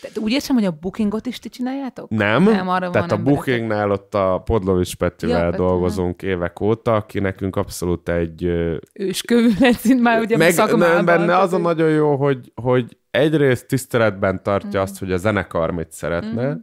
Tehát 0.00 0.18
úgy 0.18 0.32
értem, 0.32 0.56
hogy 0.56 0.64
a 0.64 0.76
bookingot 0.80 1.26
is 1.26 1.38
ti 1.38 1.48
csináljátok? 1.48 2.10
Nem, 2.10 2.42
nem 2.42 2.68
arra 2.68 2.90
tehát 2.90 3.10
van 3.10 3.18
a 3.18 3.22
bookingnál 3.22 3.90
ott 3.90 4.14
a 4.14 4.42
Podlovics 4.44 4.96
Petivel 4.96 5.50
ja, 5.50 5.56
dolgozunk 5.56 6.22
nem. 6.22 6.30
évek 6.30 6.60
óta, 6.60 6.94
aki 6.94 7.18
nekünk 7.18 7.56
abszolút 7.56 8.08
egy... 8.08 8.44
Őskövület, 8.92 9.84
már 10.02 10.20
ugye 10.20 10.36
meg, 10.36 10.54
nem, 10.76 11.04
benne 11.04 11.36
az 11.38 11.52
a 11.52 11.58
nagyon 11.58 11.90
jó, 11.90 12.16
hogy, 12.16 12.52
hogy 12.54 12.96
egyrészt 13.10 13.66
tiszteletben 13.66 14.42
tartja 14.42 14.80
mm. 14.80 14.82
azt, 14.82 14.98
hogy 14.98 15.12
a 15.12 15.16
zenekar 15.16 15.70
mit 15.70 15.92
szeretne, 15.92 16.48
mm. 16.48 16.56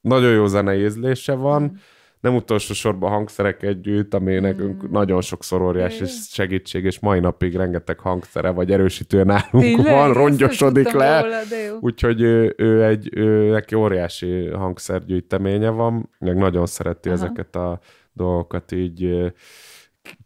nagyon 0.00 0.30
jó 0.30 0.46
zenei 0.46 0.84
ízlése 0.84 1.34
van, 1.34 1.62
mm 1.62 1.74
nem 2.20 2.34
utolsó 2.34 2.74
sorban 2.74 3.10
hangszerek 3.10 3.62
együtt, 3.62 4.14
ami 4.14 4.38
mm. 4.38 4.42
nekünk 4.42 4.90
nagyon 4.90 5.20
sokszor 5.20 5.62
óriási 5.62 6.04
segítség, 6.06 6.84
és 6.84 6.98
mai 6.98 7.20
napig 7.20 7.56
rengeteg 7.56 7.98
hangszere 7.98 8.50
vagy 8.50 8.72
erősítője 8.72 9.24
nálunk 9.24 9.64
Tényleg? 9.64 9.94
van, 9.94 10.12
rongyosodik 10.12 10.92
le. 10.92 11.42
Úgyhogy 11.80 12.20
ő, 12.20 12.54
ő 12.56 12.84
egy, 12.84 13.08
ő, 13.12 13.50
neki 13.50 13.74
óriási 13.74 14.46
hangszergyűjteménye 14.46 15.68
van, 15.68 16.08
meg 16.18 16.36
nagyon 16.36 16.66
szereti 16.66 17.08
Aha. 17.08 17.16
ezeket 17.18 17.56
a 17.56 17.80
dolgokat 18.12 18.72
így 18.72 19.32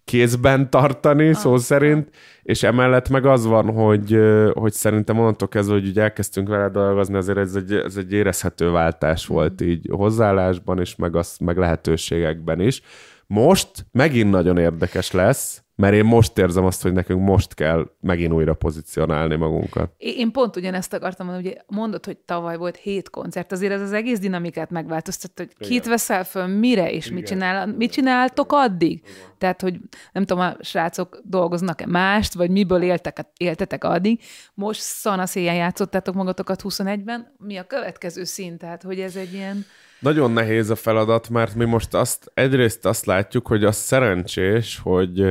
kézben 0.05 0.70
tartani, 0.70 1.29
ah, 1.29 1.35
szó 1.35 1.57
szerint, 1.57 2.09
és 2.42 2.62
emellett 2.62 3.09
meg 3.09 3.27
az 3.27 3.47
van, 3.47 3.73
hogy, 3.73 4.18
hogy 4.53 4.73
szerintem 4.73 5.18
onnantól 5.18 5.49
kezdve, 5.49 5.75
hogy 5.75 5.87
így 5.87 5.99
elkezdtünk 5.99 6.49
vele 6.49 6.68
dolgozni, 6.68 7.14
azért 7.14 7.38
ez 7.38 7.55
egy, 7.55 7.73
ez 7.73 7.97
egy 7.97 8.12
érezhető 8.12 8.70
váltás 8.70 9.31
mm. 9.31 9.35
volt 9.35 9.61
így 9.61 9.88
hozzáállásban 9.90 10.81
is, 10.81 10.97
meg, 10.97 11.16
az, 11.16 11.37
meg 11.38 11.57
lehetőségekben 11.57 12.61
is. 12.61 12.83
Most 13.27 13.87
megint 13.92 14.31
nagyon 14.31 14.59
érdekes 14.59 15.11
lesz, 15.11 15.63
mert 15.76 15.94
én 15.94 16.04
most 16.04 16.38
érzem 16.38 16.64
azt, 16.64 16.82
hogy 16.82 16.92
nekünk 16.92 17.22
most 17.22 17.54
kell 17.54 17.90
megint 18.00 18.32
újra 18.32 18.54
pozícionálni 18.54 19.37
magunkat. 19.37 19.92
Én 19.98 20.32
pont 20.32 20.56
ugyanezt 20.56 20.92
akartam 20.92 21.26
mondani, 21.26 21.48
ugye 21.48 21.56
mondod, 21.66 22.04
hogy 22.04 22.16
tavaly 22.16 22.56
volt 22.56 22.76
hét 22.76 23.10
koncert, 23.10 23.52
azért 23.52 23.72
ez 23.72 23.80
az 23.80 23.92
egész 23.92 24.18
dinamikát 24.18 24.70
megváltoztatta, 24.70 25.42
hogy 25.42 25.52
Igen. 25.58 25.68
kit 25.70 25.87
veszel 25.87 26.24
föl, 26.24 26.46
mire, 26.46 26.90
és 26.90 27.10
mit, 27.10 27.26
csinál, 27.26 27.66
mit 27.66 27.92
csináltok 27.92 28.52
addig? 28.52 28.98
Igen. 28.98 29.12
Tehát, 29.38 29.60
hogy 29.60 29.78
nem 30.12 30.24
tudom, 30.24 30.42
a 30.42 30.56
srácok 30.60 31.20
dolgoznak-e 31.24 31.87
mást, 31.87 32.34
vagy 32.34 32.50
miből 32.50 32.82
éltek, 32.82 33.26
éltetek 33.37 33.84
addig. 33.84 34.20
Most 34.54 34.80
szanaszéjjel 34.80 35.54
játszottátok 35.54 36.14
magatokat 36.14 36.62
21-ben, 36.64 37.34
mi 37.38 37.56
a 37.56 37.64
következő 37.64 38.24
szint? 38.24 38.58
Tehát, 38.58 38.82
hogy 38.82 39.00
ez 39.00 39.16
egy 39.16 39.32
ilyen... 39.32 39.64
Nagyon 40.05 40.31
nehéz 40.31 40.71
a 40.71 40.75
feladat, 40.75 41.29
mert 41.29 41.55
mi 41.55 41.64
most 41.64 41.95
azt, 41.95 42.31
egyrészt 42.35 42.87
azt 42.87 43.05
látjuk, 43.07 43.47
hogy 43.47 43.64
az 43.64 43.77
szerencsés, 43.77 44.81
hogy 44.83 45.25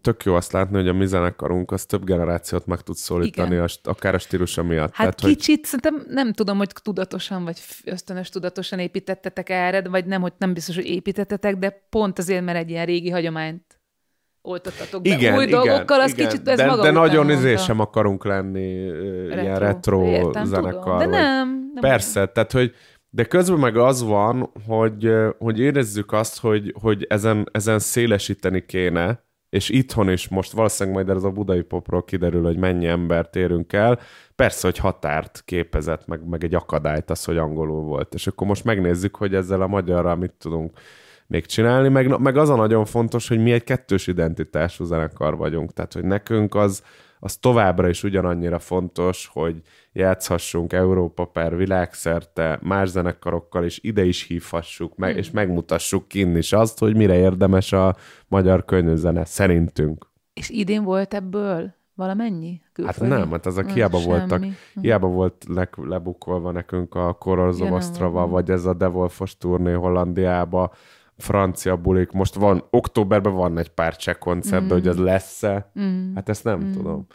tök 0.00 0.24
jó 0.24 0.34
azt 0.34 0.52
látni, 0.52 0.76
hogy 0.76 0.88
a 0.88 0.92
mi 0.92 1.06
zenekarunk 1.06 1.70
az 1.70 1.86
több 1.86 2.04
generációt 2.04 2.66
meg 2.66 2.80
tud 2.80 2.96
szólítani, 2.96 3.56
a, 3.56 3.66
akár 3.82 4.14
a 4.14 4.18
stílusa 4.18 4.62
miatt. 4.62 4.94
Hát 4.94 5.16
Tehát, 5.16 5.36
kicsit, 5.36 5.56
hogy... 5.56 5.64
szerintem 5.64 6.14
nem 6.14 6.32
tudom, 6.32 6.56
hogy 6.56 6.70
tudatosan 6.82 7.44
vagy 7.44 7.60
ösztönös 7.84 8.28
tudatosan 8.28 8.78
építettetek 8.78 9.48
erre, 9.48 9.88
vagy 9.88 10.06
nem, 10.06 10.20
hogy 10.20 10.32
nem 10.38 10.52
biztos, 10.52 10.74
hogy 10.74 10.86
építettetek, 10.86 11.56
de 11.56 11.86
pont 11.90 12.18
azért, 12.18 12.44
mert 12.44 12.58
egy 12.58 12.70
ilyen 12.70 12.86
régi 12.86 13.10
hagyományt 13.10 13.78
oltottatok 14.46 15.02
be 15.02 15.08
igen, 15.08 15.36
új 15.36 15.44
igen, 15.44 15.60
dolgokkal, 15.60 16.00
az 16.00 16.10
igen. 16.10 16.28
kicsit 16.28 16.48
ez 16.48 16.56
de, 16.56 16.66
maga 16.66 16.82
De 16.82 16.90
nagyon 16.90 17.30
izé 17.30 17.56
sem 17.56 17.80
akarunk 17.80 18.24
lenni 18.24 18.88
retro, 19.28 19.42
ilyen 19.42 19.58
retro 19.58 20.06
értem, 20.06 20.44
zenekar. 20.44 20.82
Tudom. 20.82 20.98
De 20.98 21.06
nem, 21.06 21.48
nem. 21.74 21.80
Persze, 21.80 22.26
tehát 22.26 22.52
hogy 22.52 22.74
de 23.14 23.24
közben 23.24 23.58
meg 23.58 23.76
az 23.76 24.02
van, 24.02 24.50
hogy, 24.66 25.14
hogy 25.38 25.58
érezzük 25.58 26.12
azt, 26.12 26.40
hogy, 26.40 26.74
hogy 26.80 27.06
ezen, 27.08 27.48
ezen 27.52 27.78
szélesíteni 27.78 28.66
kéne, 28.66 29.24
és 29.50 29.68
itthon 29.68 30.10
is 30.10 30.28
most 30.28 30.52
valószínűleg 30.52 31.04
majd 31.04 31.16
ez 31.16 31.24
a 31.24 31.30
budai 31.30 31.62
popról 31.62 32.04
kiderül, 32.04 32.44
hogy 32.44 32.56
mennyi 32.56 32.86
embert 32.86 33.36
érünk 33.36 33.72
el. 33.72 33.98
Persze, 34.34 34.66
hogy 34.66 34.78
határt 34.78 35.42
képezett, 35.44 36.06
meg, 36.06 36.28
meg 36.28 36.44
egy 36.44 36.54
akadályt 36.54 37.10
az, 37.10 37.24
hogy 37.24 37.36
angolul 37.36 37.82
volt. 37.82 38.14
És 38.14 38.26
akkor 38.26 38.46
most 38.46 38.64
megnézzük, 38.64 39.16
hogy 39.16 39.34
ezzel 39.34 39.62
a 39.62 39.66
magyarral 39.66 40.16
mit 40.16 40.32
tudunk 40.38 40.78
még 41.26 41.46
csinálni, 41.46 41.88
meg, 41.88 42.18
meg 42.18 42.36
az 42.36 42.48
a 42.48 42.56
nagyon 42.56 42.84
fontos, 42.84 43.28
hogy 43.28 43.42
mi 43.42 43.52
egy 43.52 43.64
kettős 43.64 44.06
identitású 44.06 44.84
zenekar 44.84 45.36
vagyunk. 45.36 45.72
Tehát, 45.72 45.92
hogy 45.92 46.04
nekünk 46.04 46.54
az, 46.54 46.82
az 47.20 47.36
továbbra 47.36 47.88
is 47.88 48.02
ugyanannyira 48.02 48.58
fontos, 48.58 49.30
hogy 49.32 49.62
játszhassunk 49.94 50.72
Európa 50.72 51.24
per 51.24 51.56
világszerte 51.56 52.58
más 52.62 52.88
zenekarokkal, 52.88 53.64
és 53.64 53.78
ide 53.82 54.04
is 54.04 54.22
hívhassuk, 54.22 54.96
meg, 54.96 55.14
mm. 55.14 55.18
és 55.18 55.30
megmutassuk 55.30 56.08
kinn 56.08 56.36
is 56.36 56.52
azt, 56.52 56.78
hogy 56.78 56.96
mire 56.96 57.14
érdemes 57.14 57.72
a 57.72 57.96
magyar 58.28 58.64
könyvzene, 58.64 59.24
szerintünk. 59.24 60.06
És 60.32 60.50
idén 60.50 60.84
volt 60.84 61.14
ebből 61.14 61.74
valamennyi? 61.94 62.60
Külföldi? 62.72 63.10
Hát 63.10 63.18
nem, 63.18 63.30
hát 63.30 63.46
azok 63.46 63.70
hiába 63.70 63.98
semmi. 63.98 64.10
voltak, 64.10 64.42
hm. 64.42 64.80
hiába 64.80 65.06
volt 65.06 65.44
le, 65.48 65.68
lebukolva 65.76 66.50
nekünk 66.50 66.94
a 66.94 67.12
Korozovosztrava, 67.12 68.26
vagy 68.26 68.50
ez 68.50 68.64
a 68.64 68.74
Devolfos 68.74 69.36
turné 69.36 69.72
Hollandiába, 69.72 70.72
francia 71.16 71.76
bulik, 71.76 72.10
most 72.10 72.34
van, 72.34 72.64
októberben 72.70 73.34
van 73.34 73.58
egy 73.58 73.68
pár 73.68 73.96
cseh 73.96 74.14
koncert, 74.14 74.62
mm. 74.62 74.66
de 74.66 74.74
hogy 74.74 74.88
ez 74.88 74.98
lesz-e, 74.98 75.70
mm. 75.80 76.14
hát 76.14 76.28
ezt 76.28 76.44
nem 76.44 76.60
mm. 76.60 76.72
tudom. 76.72 77.06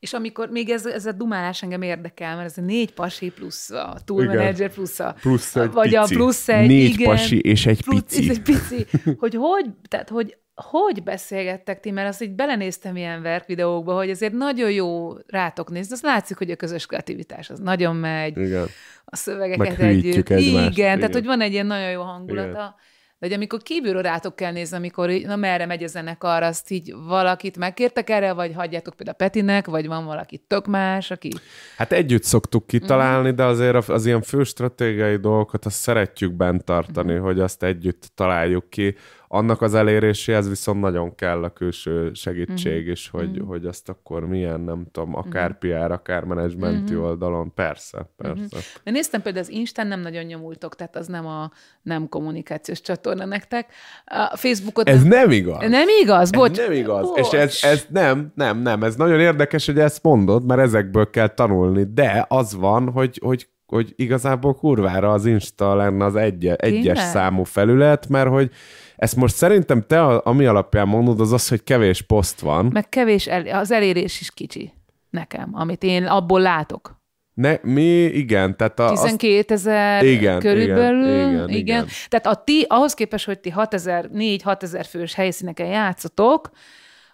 És 0.00 0.12
amikor 0.12 0.48
még 0.50 0.70
ez, 0.70 0.86
ez 0.86 1.06
a 1.06 1.12
dumálás 1.12 1.62
engem 1.62 1.82
érdekel, 1.82 2.36
mert 2.36 2.48
ez 2.48 2.58
a 2.58 2.60
négy 2.60 2.92
pasi 2.92 3.30
plusz 3.30 3.70
a 3.70 3.96
manager 4.06 4.72
plusz 4.72 5.00
a... 5.00 5.14
Plusz 5.20 5.56
egy 5.56 5.70
vagy 5.70 5.84
pici. 5.84 5.96
a 5.96 6.04
plusz 6.04 6.48
egy, 6.48 6.66
Négy 6.66 6.90
igen, 6.90 7.10
pasi 7.10 7.38
és 7.38 7.66
egy 7.66 7.82
plusz, 7.82 8.02
pici. 8.02 8.30
egy 8.30 8.42
pici. 8.42 8.86
Hogy 9.18 9.34
hogy, 9.34 9.66
tehát 9.88 10.08
hogy 10.08 10.36
hogy 10.54 11.02
beszélgettek 11.02 11.80
ti, 11.80 11.90
mert 11.90 12.08
azt 12.08 12.22
így 12.22 12.30
belenéztem 12.30 12.96
ilyen 12.96 13.22
verk 13.22 13.46
videókba, 13.46 13.94
hogy 13.94 14.10
azért 14.10 14.32
nagyon 14.32 14.70
jó 14.70 15.12
rátok 15.26 15.70
nézni, 15.70 15.92
azt 15.92 16.02
látszik, 16.02 16.36
hogy 16.38 16.50
a 16.50 16.56
közös 16.56 16.86
kreativitás 16.86 17.50
az 17.50 17.58
nagyon 17.58 17.96
megy, 17.96 18.38
Igen. 18.38 18.66
a 19.04 19.16
szövegeket 19.16 19.78
együtt. 19.78 20.30
Egymást. 20.30 20.48
Igen, 20.48 20.70
Igen, 20.70 20.98
tehát 20.98 21.14
hogy 21.14 21.24
van 21.24 21.40
egy 21.40 21.52
ilyen 21.52 21.66
nagyon 21.66 21.90
jó 21.90 22.02
hangulata. 22.02 22.48
Igen. 22.48 22.74
De 23.20 23.26
hogy 23.26 23.34
amikor 23.34 23.62
kívülről 23.62 24.02
rátok 24.02 24.36
kell 24.36 24.52
nézni, 24.52 24.76
amikor 24.76 25.10
na 25.10 25.36
merre 25.36 25.66
megy 25.66 25.82
a 25.82 25.86
zenekar, 25.86 26.42
azt 26.42 26.70
így 26.70 26.94
valakit 27.06 27.56
megkértek 27.56 28.10
erre, 28.10 28.32
vagy 28.32 28.52
hagyjátok 28.54 28.94
például 28.94 29.16
Petinek, 29.16 29.66
vagy 29.66 29.86
van 29.86 30.04
valaki 30.04 30.44
tök 30.46 30.66
más, 30.66 31.10
aki... 31.10 31.30
Hát 31.76 31.92
együtt 31.92 32.22
szoktuk 32.22 32.66
kitalálni, 32.66 33.30
mm. 33.30 33.34
de 33.34 33.44
azért 33.44 33.74
az, 33.74 33.88
az 33.88 34.06
ilyen 34.06 34.22
fő 34.22 34.42
stratégiai 34.42 35.16
dolgokat 35.16 35.64
azt 35.64 35.76
szeretjük 35.76 36.32
bent 36.32 36.64
tartani, 36.64 37.14
mm. 37.14 37.20
hogy 37.20 37.40
azt 37.40 37.62
együtt 37.62 38.10
találjuk 38.14 38.70
ki 38.70 38.94
annak 39.32 39.62
az 39.62 39.74
eléréséhez 39.74 40.48
viszont 40.48 40.80
nagyon 40.80 41.14
kell 41.14 41.42
a 41.42 41.52
külső 41.52 42.10
segítség 42.14 42.86
mm. 42.86 42.90
is, 42.90 43.08
hogy, 43.08 43.42
mm. 43.42 43.46
hogy 43.46 43.66
azt 43.66 43.88
akkor 43.88 44.26
milyen, 44.26 44.60
nem 44.60 44.86
tudom, 44.92 45.16
akár 45.16 45.50
mm. 45.50 45.58
PR, 45.58 45.90
akár 45.90 46.24
menedzsmenti 46.24 46.94
mm. 46.94 46.98
oldalon, 46.98 47.54
persze, 47.54 48.10
persze. 48.16 48.56
Mm. 48.56 48.60
De 48.84 48.90
néztem 48.90 49.22
például 49.22 49.44
az 49.44 49.50
Instán 49.50 49.86
nem 49.86 50.00
nagyon 50.00 50.24
nyomultok, 50.24 50.76
tehát 50.76 50.96
az 50.96 51.06
nem 51.06 51.26
a 51.26 51.50
nem 51.82 52.08
kommunikációs 52.08 52.80
csatorna 52.80 53.24
nektek. 53.24 53.72
A 54.04 54.36
Facebookot... 54.36 54.88
Ez 54.88 55.02
nem 55.02 55.30
igaz. 55.30 55.68
Nem 55.68 55.88
igaz? 56.02 56.30
Bocs. 56.30 56.58
Ez 56.58 56.66
nem 56.66 56.76
igaz. 56.76 57.08
Bocs. 57.08 57.18
És 57.18 57.38
ez, 57.38 57.58
ez 57.62 57.86
nem, 57.88 58.32
nem, 58.34 58.58
nem, 58.58 58.82
ez 58.82 58.96
nagyon 58.96 59.20
érdekes, 59.20 59.66
hogy 59.66 59.78
ezt 59.78 60.02
mondod, 60.02 60.44
mert 60.44 60.60
ezekből 60.60 61.10
kell 61.10 61.28
tanulni, 61.28 61.86
de 61.94 62.24
az 62.28 62.54
van, 62.54 62.90
hogy, 62.90 63.20
hogy 63.24 63.48
hogy 63.70 63.92
igazából 63.96 64.54
kurvára 64.54 65.12
az 65.12 65.26
Insta 65.26 65.74
lenne 65.74 66.04
az 66.04 66.16
egy, 66.16 66.46
egyes 66.46 66.98
számú 66.98 67.44
felület, 67.44 68.08
mert 68.08 68.28
hogy 68.28 68.50
ezt 68.96 69.16
most 69.16 69.34
szerintem 69.34 69.84
te, 69.86 70.04
ami 70.04 70.44
alapján 70.44 70.88
mondod, 70.88 71.20
az 71.20 71.32
az, 71.32 71.48
hogy 71.48 71.64
kevés 71.64 72.02
poszt 72.02 72.40
van. 72.40 72.70
Meg 72.72 72.88
kevés, 72.88 73.26
el, 73.26 73.46
az 73.46 73.70
elérés 73.70 74.20
is 74.20 74.30
kicsi 74.30 74.72
nekem, 75.10 75.50
amit 75.52 75.82
én 75.82 76.06
abból 76.06 76.40
látok. 76.40 76.98
Ne, 77.34 77.58
mi, 77.62 78.04
igen. 78.04 78.56
Tehát 78.56 78.80
a, 78.80 78.88
12 78.88 79.54
ezer 79.54 80.02
körülbelül. 80.38 81.04
Igen, 81.04 81.28
igen, 81.28 81.48
igen. 81.48 81.58
igen. 81.58 81.86
Tehát 82.08 82.26
a 82.26 82.34
ti, 82.44 82.64
ahhoz 82.68 82.94
képest, 82.94 83.26
hogy 83.26 83.38
ti 83.38 83.50
6000, 83.50 84.10
4-6 84.14 84.62
ezer 84.62 84.84
fős 84.84 85.14
helyszíneken 85.14 85.66
játszotok, 85.66 86.50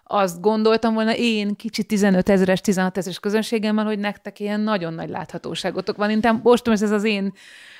azt 0.07 0.41
gondoltam 0.41 0.93
volna 0.93 1.15
én 1.15 1.55
kicsi 1.55 1.83
15 1.83 2.29
ezeres, 2.29 2.61
16 2.61 2.97
ezeres 2.97 3.19
közönségemmel, 3.19 3.85
hogy 3.85 3.99
nektek 3.99 4.39
ilyen 4.39 4.59
nagyon 4.59 4.93
nagy 4.93 5.09
láthatóságotok 5.09 5.97
van. 5.97 6.09
Én 6.09 6.39
most 6.43 6.67
ez 6.67 6.91
az 6.91 7.03
én 7.03 7.33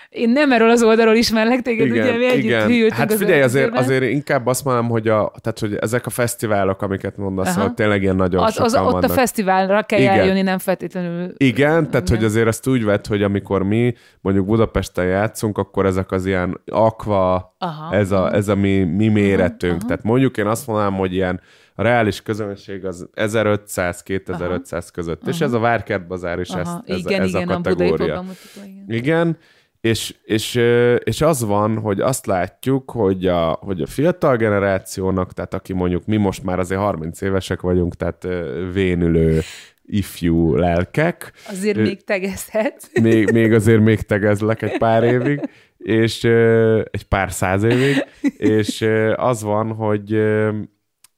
én 0.10 0.30
nem 0.30 0.52
erről 0.52 0.70
az 0.70 0.84
oldalról 0.84 1.16
ismerlek 1.16 1.62
téged, 1.62 1.88
igen, 1.88 2.08
ugye 2.08 2.18
mi 2.18 2.26
együtt 2.26 2.44
igen. 2.44 2.68
hűltünk 2.68 2.94
Hát 2.94 3.13
figyelj, 3.13 3.42
azért, 3.42 3.78
azért 3.78 4.04
inkább 4.04 4.48
azt 4.48 4.63
mondom, 4.63 4.90
hogy, 4.90 5.08
a, 5.08 5.32
tehát, 5.42 5.60
hogy 5.60 5.76
ezek 5.76 6.06
a 6.06 6.10
fesztiválok, 6.10 6.82
amiket 6.82 7.18
mondasz, 7.18 7.56
hogy 7.56 7.74
tényleg 7.74 8.02
ilyen 8.02 8.16
nagyon 8.16 8.44
az, 8.44 8.60
az, 8.60 8.76
Ott 8.76 8.84
vannak. 8.84 9.04
a 9.04 9.10
fesztiválra 9.10 9.84
kell 9.84 10.00
igen. 10.00 10.20
eljönni, 10.20 10.42
nem 10.42 10.58
feltétlenül. 10.58 11.34
Igen, 11.38 11.90
tehát 11.90 12.08
igen. 12.08 12.18
hogy 12.18 12.26
azért 12.26 12.48
azt 12.48 12.68
úgy 12.68 12.84
vett, 12.84 13.08
hogy 13.08 13.24
amikor 13.24 13.63
mi 13.63 13.94
mondjuk 14.22 14.46
Budapesten 14.46 15.06
játszunk, 15.06 15.58
akkor 15.58 15.86
ezek 15.86 16.12
az 16.12 16.26
ilyen 16.26 16.62
akva, 16.66 17.56
aha, 17.58 17.96
ez 17.96 18.12
a, 18.12 18.34
ez 18.34 18.48
a 18.48 18.56
mi, 18.56 18.84
mi 18.84 19.08
méretünk. 19.08 19.78
Aha. 19.78 19.88
Tehát 19.88 20.04
mondjuk 20.04 20.38
én 20.38 20.48
azt 20.48 20.68
mondanám, 20.68 20.94
hogy 20.94 21.13
ilyen 21.13 21.42
a 21.80 21.84
reális 21.84 22.22
közönség 22.22 22.86
az 22.86 23.10
1500-2500 23.16 24.88
között, 24.94 25.22
Aha. 25.22 25.32
és 25.32 25.42
ez 25.42 25.54
a 25.54 25.60
Várkert 25.60 26.08
Bazár 26.08 26.40
is 26.40 26.50
ez, 26.50 26.70
ez, 26.86 26.98
igen, 26.98 27.22
ez 27.22 27.30
igen, 27.30 27.50
a 27.50 27.54
kategória. 27.54 28.20
A 28.20 28.26
igen. 28.66 28.86
igen, 28.88 29.38
és, 29.82 30.16
és, 30.24 30.56
és 31.04 31.22
az 31.22 31.44
van, 31.44 31.78
hogy 31.78 32.02
azt 32.02 32.26
látjuk, 32.26 32.92
hogy 32.92 33.28
a, 33.28 33.52
hogy 33.52 33.82
a 33.82 33.86
fiatal 33.86 34.36
generációnak, 34.36 35.34
tehát 35.34 35.54
aki 35.54 35.74
mondjuk 35.74 36.06
mi 36.06 36.18
most 36.18 36.44
már 36.44 36.60
azért 36.60 36.80
30 36.80 37.22
évesek 37.22 37.62
vagyunk, 37.62 37.96
tehát 37.96 38.28
vénülő 38.74 39.42
ifjú 39.86 40.56
lelkek. 40.56 41.32
Azért 41.50 41.78
még 41.78 42.04
tegezhetsz. 42.04 42.90
Még, 43.02 43.32
még 43.32 43.54
azért 43.54 43.82
még 43.82 44.02
tegezlek 44.02 44.62
egy 44.62 44.78
pár 44.78 45.04
évig, 45.16 45.50
és 45.78 46.24
egy 46.92 47.06
pár 47.08 47.32
száz 47.32 47.63
évig, 47.63 48.06
és 48.38 48.90
az 49.16 49.42
van, 49.44 49.74
hogy 49.74 50.22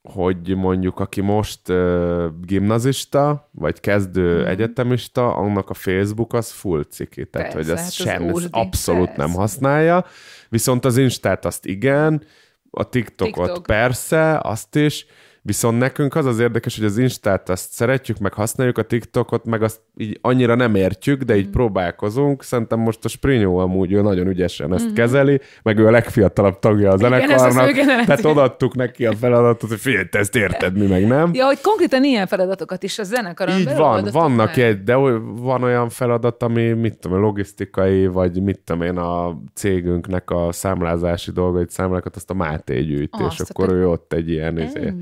hogy 0.02 0.56
mondjuk 0.56 1.00
aki 1.00 1.20
most 1.20 1.68
uh, 1.68 2.24
gimnazista, 2.42 3.48
vagy 3.50 3.80
kezdő 3.80 4.42
mm. 4.42 4.46
egyetemista, 4.46 5.34
annak 5.34 5.70
a 5.70 5.74
Facebook 5.74 6.34
az 6.34 6.50
full 6.50 6.84
ciki, 6.84 7.26
tehát 7.26 7.52
persze, 7.52 7.70
hogy 7.70 7.78
ez 7.78 7.82
hát 7.82 7.92
sem, 7.92 8.28
ez 8.28 8.46
abszolút 8.50 9.06
persze. 9.06 9.22
nem 9.22 9.34
használja, 9.34 10.04
viszont 10.48 10.84
az 10.84 10.96
Instát 10.96 11.44
azt 11.44 11.66
igen, 11.66 12.24
a 12.70 12.88
TikTokot 12.88 13.44
TikTok. 13.44 13.66
persze, 13.66 14.38
azt 14.42 14.76
is, 14.76 15.06
Viszont 15.42 15.78
nekünk 15.78 16.14
az 16.14 16.26
az 16.26 16.38
érdekes, 16.38 16.76
hogy 16.76 16.84
az 16.84 16.98
Instát 16.98 17.48
azt 17.48 17.72
szeretjük, 17.72 18.18
meg 18.18 18.32
használjuk, 18.32 18.78
a 18.78 18.82
TikTokot, 18.82 19.44
meg 19.44 19.62
azt 19.62 19.80
így 19.96 20.18
annyira 20.20 20.54
nem 20.54 20.74
értjük, 20.74 21.22
de 21.22 21.36
így 21.36 21.46
mm. 21.46 21.50
próbálkozunk. 21.50 22.42
Szerintem 22.42 22.78
most 22.78 23.04
a 23.04 23.08
Sprinyó 23.08 23.58
amúgy 23.58 23.92
ő 23.92 24.00
nagyon 24.00 24.26
ügyesen 24.26 24.74
ezt 24.74 24.84
mm-hmm. 24.84 24.94
kezeli, 24.94 25.40
meg 25.62 25.78
ő 25.78 25.86
a 25.86 25.90
legfiatalabb 25.90 26.58
tagja 26.58 26.90
a 26.90 26.96
zenekarnak. 26.96 27.72
Tehát 27.74 28.24
odaadtuk 28.24 28.74
neki 28.74 29.06
a 29.06 29.12
feladatot, 29.12 29.68
hogy 29.68 29.78
figyelj, 29.78 30.04
te 30.04 30.18
ezt 30.18 30.36
érted, 30.36 30.78
mi 30.78 30.86
meg 30.86 31.06
nem. 31.06 31.30
Ja, 31.34 31.44
hogy 31.44 31.60
konkrétan 31.60 32.04
ilyen 32.04 32.26
feladatokat 32.26 32.82
is 32.82 32.98
a 32.98 33.02
zenekaron 33.02 33.58
Így 33.58 33.76
van, 33.76 34.08
vannak 34.12 34.56
egy, 34.56 34.82
de 34.82 34.94
van 35.22 35.62
olyan 35.62 35.88
feladat, 35.88 36.42
ami 36.42 36.72
mit 36.72 36.98
tudom, 36.98 37.20
logisztikai, 37.20 38.06
vagy 38.06 38.42
mit 38.42 38.60
tudom 38.64 38.82
én, 38.82 38.96
a 38.96 39.38
cégünknek 39.54 40.30
a 40.30 40.52
számlázási 40.52 41.30
dolgait, 41.30 41.70
számlákat, 41.70 42.16
azt 42.16 42.30
a 42.30 42.34
Máté 42.34 42.80
gyűjti, 42.80 43.22
és 43.30 43.40
akkor 43.40 43.72
ő 43.72 43.88
ott 43.88 44.12
egy 44.12 44.30
ilyen... 44.30 44.58
Izé- 44.58 44.94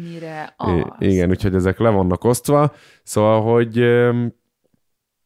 Ennyire 0.56 0.96
I- 0.98 1.10
igen, 1.10 1.30
úgyhogy 1.30 1.54
ezek 1.54 1.78
le 1.78 1.90
vannak 1.90 2.24
osztva. 2.24 2.74
Szóval, 3.02 3.42
hogy 3.42 3.82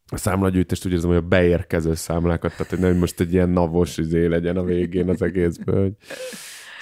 a 0.07 0.17
számlagyűjtést 0.17 0.87
úgy 0.87 0.93
érzem, 0.93 1.09
hogy 1.09 1.19
a 1.19 1.29
beérkező 1.29 1.95
számlákat, 1.95 2.51
tehát 2.51 2.71
hogy 2.71 2.79
nem 2.79 2.97
most 2.97 3.21
egy 3.21 3.33
ilyen 3.33 3.49
navos 3.49 3.99
izé 3.99 4.27
legyen 4.27 4.57
a 4.57 4.63
végén 4.63 5.09
az 5.09 5.23
egészből, 5.23 5.83
hogy 5.83 5.93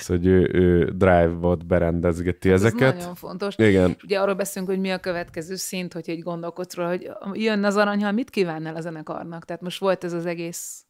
Szóval, 0.01 0.23
hogy 0.23 0.27
ő, 0.27 0.51
ő 0.53 0.85
Drive-bot 0.85 1.67
berendezgeti 1.67 2.49
hát 2.49 2.59
ezeket. 2.59 2.95
Ez 2.95 2.99
nagyon 2.99 3.15
fontos. 3.15 3.55
Igen. 3.59 3.97
Ugye 4.05 4.21
arról 4.21 4.35
beszélünk, 4.35 4.71
hogy 4.71 4.81
mi 4.81 4.91
a 4.91 4.99
következő 4.99 5.55
szint, 5.55 5.93
hogy 5.93 6.11
egy 6.11 6.23
gondolkodsz 6.23 6.75
róla, 6.75 6.89
hogy 6.89 7.11
jön 7.33 7.65
az 7.65 7.77
aranyhal, 7.77 8.13
mit 8.13 8.31
kívánnál 8.31 8.77
a 8.77 8.81
zenekarnak? 8.81 9.45
Tehát 9.45 9.63
most 9.63 9.81
volt 9.81 10.05
ez 10.05 10.13
az 10.13 10.27
egész 10.27 10.85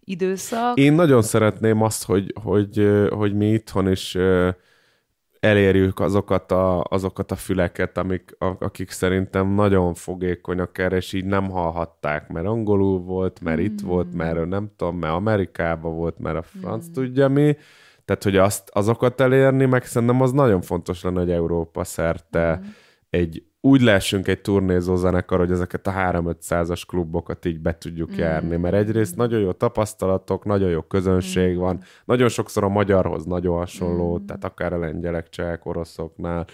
időszak. 0.00 0.78
Én 0.78 0.92
nagyon 0.92 1.22
szeretném 1.22 1.82
azt, 1.82 2.04
hogy, 2.04 2.34
hogy, 2.42 2.88
hogy 3.10 3.34
mi 3.34 3.52
itthon 3.52 3.90
is 3.90 4.16
elérjük 5.40 6.00
azokat 6.00 6.52
a, 6.52 6.84
azokat 6.88 7.30
a 7.30 7.36
füleket, 7.36 7.98
amik, 7.98 8.36
akik 8.38 8.90
szerintem 8.90 9.48
nagyon 9.48 9.94
fogékonyak 9.94 10.78
erre, 10.78 10.96
és 10.96 11.12
így 11.12 11.24
nem 11.24 11.50
hallhatták, 11.50 12.28
mert 12.28 12.46
angolul 12.46 13.00
volt, 13.00 13.40
mert 13.40 13.60
mm. 13.60 13.64
itt 13.64 13.80
volt, 13.80 14.14
mert 14.14 14.46
nem 14.46 14.70
tudom, 14.76 14.96
mert 14.98 15.12
Amerikában 15.12 15.94
volt, 15.94 16.18
mert 16.18 16.36
a 16.36 16.42
franc 16.42 16.88
mm. 16.88 16.92
tudja 16.92 17.28
mi. 17.28 17.56
Tehát, 18.04 18.22
hogy 18.22 18.36
azt, 18.36 18.70
azokat 18.72 19.20
elérni, 19.20 19.64
meg 19.64 19.84
szerintem 19.84 20.20
az 20.20 20.32
nagyon 20.32 20.60
fontos 20.60 21.02
lenne, 21.02 21.20
hogy 21.20 21.30
Európa 21.30 21.84
szerte 21.84 22.60
mm. 22.62 22.68
egy 23.10 23.47
úgy 23.60 23.80
lessünk 23.80 24.28
egy 24.28 24.40
turnézó 24.40 24.96
zenekar, 24.96 25.38
hogy 25.38 25.50
ezeket 25.50 25.86
a 25.86 25.92
3-500-as 25.92 26.82
klubokat 26.86 27.44
így 27.44 27.60
be 27.60 27.78
tudjuk 27.78 28.10
mm. 28.10 28.18
járni, 28.18 28.56
mert 28.56 28.74
egyrészt 28.74 29.16
nagyon 29.16 29.40
jó 29.40 29.52
tapasztalatok, 29.52 30.44
nagyon 30.44 30.70
jó 30.70 30.80
közönség 30.82 31.56
mm. 31.56 31.58
van, 31.58 31.82
nagyon 32.04 32.28
sokszor 32.28 32.64
a 32.64 32.68
magyarhoz 32.68 33.24
nagyon 33.24 33.56
hasonló, 33.56 34.18
mm. 34.18 34.24
tehát 34.24 34.44
akár 34.44 34.72
a 34.72 34.78
lengyelek, 34.78 35.28
csehek, 35.28 35.66
oroszoknál, 35.66 36.46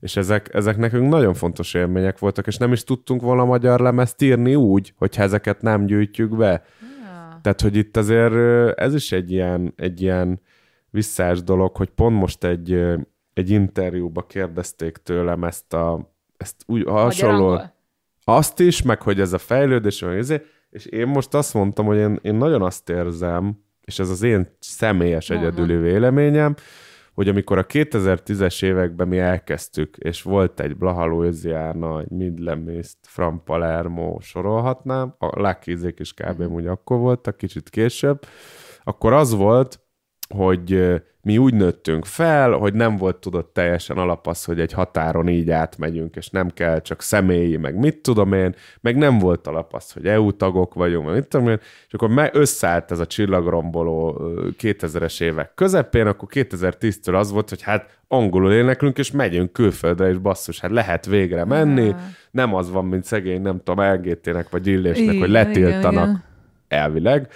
és 0.00 0.16
ezek, 0.16 0.54
ezek 0.54 0.76
nekünk 0.76 1.08
nagyon 1.08 1.34
fontos 1.34 1.74
élmények 1.74 2.18
voltak, 2.18 2.46
és 2.46 2.56
nem 2.56 2.72
is 2.72 2.84
tudtunk 2.84 3.22
volna 3.22 3.44
magyar 3.44 3.80
lemezt 3.80 4.22
írni 4.22 4.54
úgy, 4.54 4.92
hogyha 4.96 5.22
ezeket 5.22 5.62
nem 5.62 5.86
gyűjtjük 5.86 6.36
be. 6.36 6.64
Ja. 6.80 7.38
Tehát, 7.42 7.60
hogy 7.60 7.76
itt 7.76 7.96
azért 7.96 8.34
ez 8.78 8.94
is 8.94 9.12
egy 9.12 9.30
ilyen, 9.30 9.72
egy 9.76 10.02
ilyen 10.02 10.40
visszás 10.90 11.42
dolog, 11.42 11.76
hogy 11.76 11.88
pont 11.90 12.16
most 12.16 12.44
egy, 12.44 12.84
egy 13.32 13.50
interjúba 13.50 14.22
kérdezték 14.26 14.96
tőlem 14.96 15.44
ezt 15.44 15.74
a 15.74 16.10
ezt 16.40 16.62
úgy 16.66 16.84
hasonló. 16.86 17.60
Azt 18.24 18.60
is, 18.60 18.82
meg 18.82 19.02
hogy 19.02 19.20
ez 19.20 19.32
a 19.32 19.38
fejlődés, 19.38 20.02
ezért, 20.02 20.44
és 20.70 20.86
én 20.86 21.06
most 21.06 21.34
azt 21.34 21.54
mondtam, 21.54 21.86
hogy 21.86 21.96
én, 21.96 22.18
én 22.22 22.34
nagyon 22.34 22.62
azt 22.62 22.88
érzem, 22.88 23.64
és 23.80 23.98
ez 23.98 24.10
az 24.10 24.22
én 24.22 24.56
személyes 24.58 25.30
uh-huh. 25.30 25.46
egyedüli 25.46 25.76
véleményem, 25.76 26.54
hogy 27.14 27.28
amikor 27.28 27.58
a 27.58 27.66
2010-es 27.66 28.64
években 28.64 29.08
mi 29.08 29.18
elkezdtük, 29.18 29.96
és 29.96 30.22
volt 30.22 30.60
egy 30.60 30.76
Blaha 30.76 31.06
Louisiana, 31.06 32.00
egy 32.00 32.10
Midlemist, 32.10 32.96
Fran 33.02 33.44
Palermo, 33.44 34.20
sorolhatnám, 34.20 35.14
a 35.18 35.40
Lucky 35.40 35.76
is 35.96 36.12
kb. 36.12 36.40
Uh-huh. 36.40 36.52
úgy 36.52 36.66
akkor 36.66 36.98
voltak, 36.98 37.36
kicsit 37.36 37.70
később, 37.70 38.26
akkor 38.82 39.12
az 39.12 39.34
volt, 39.34 39.79
hogy 40.34 41.00
mi 41.22 41.38
úgy 41.38 41.54
nőttünk 41.54 42.04
fel, 42.04 42.52
hogy 42.52 42.74
nem 42.74 42.96
volt 42.96 43.16
tudott 43.16 43.52
teljesen 43.54 43.96
alapasz, 43.98 44.44
hogy 44.44 44.60
egy 44.60 44.72
határon 44.72 45.28
így 45.28 45.50
átmegyünk, 45.50 46.16
és 46.16 46.28
nem 46.28 46.48
kell 46.48 46.80
csak 46.80 47.02
személyi, 47.02 47.56
meg 47.56 47.76
mit 47.76 47.96
tudom 47.96 48.32
én, 48.32 48.54
meg 48.80 48.96
nem 48.96 49.18
volt 49.18 49.46
alapasz, 49.46 49.92
hogy 49.92 50.06
EU 50.06 50.36
tagok 50.36 50.74
vagyunk, 50.74 51.06
meg 51.06 51.14
mit 51.14 51.26
tudom 51.26 51.48
én, 51.48 51.58
és 51.86 51.94
akkor 51.94 52.30
összeállt 52.32 52.90
ez 52.90 52.98
a 52.98 53.06
csillagromboló 53.06 54.20
2000-es 54.58 55.22
évek 55.22 55.54
közepén, 55.54 56.06
akkor 56.06 56.28
2010-től 56.32 57.14
az 57.14 57.30
volt, 57.30 57.48
hogy 57.48 57.62
hát 57.62 57.98
angolul 58.08 58.52
éneklünk, 58.52 58.98
és 58.98 59.10
megyünk 59.10 59.52
külföldre, 59.52 60.08
és 60.08 60.18
basszus, 60.18 60.60
hát 60.60 60.70
lehet 60.70 61.06
végre 61.06 61.44
menni, 61.44 61.94
nem 62.30 62.54
az 62.54 62.70
van, 62.70 62.84
mint 62.84 63.04
szegény, 63.04 63.42
nem 63.42 63.60
tudom, 63.64 63.92
LGT-nek 63.92 64.48
vagy 64.50 64.66
Illésnek, 64.66 65.18
hogy 65.18 65.30
letiltanak 65.30 65.92
igen, 65.92 66.08
igen. 66.08 66.28
Elvileg, 66.70 67.28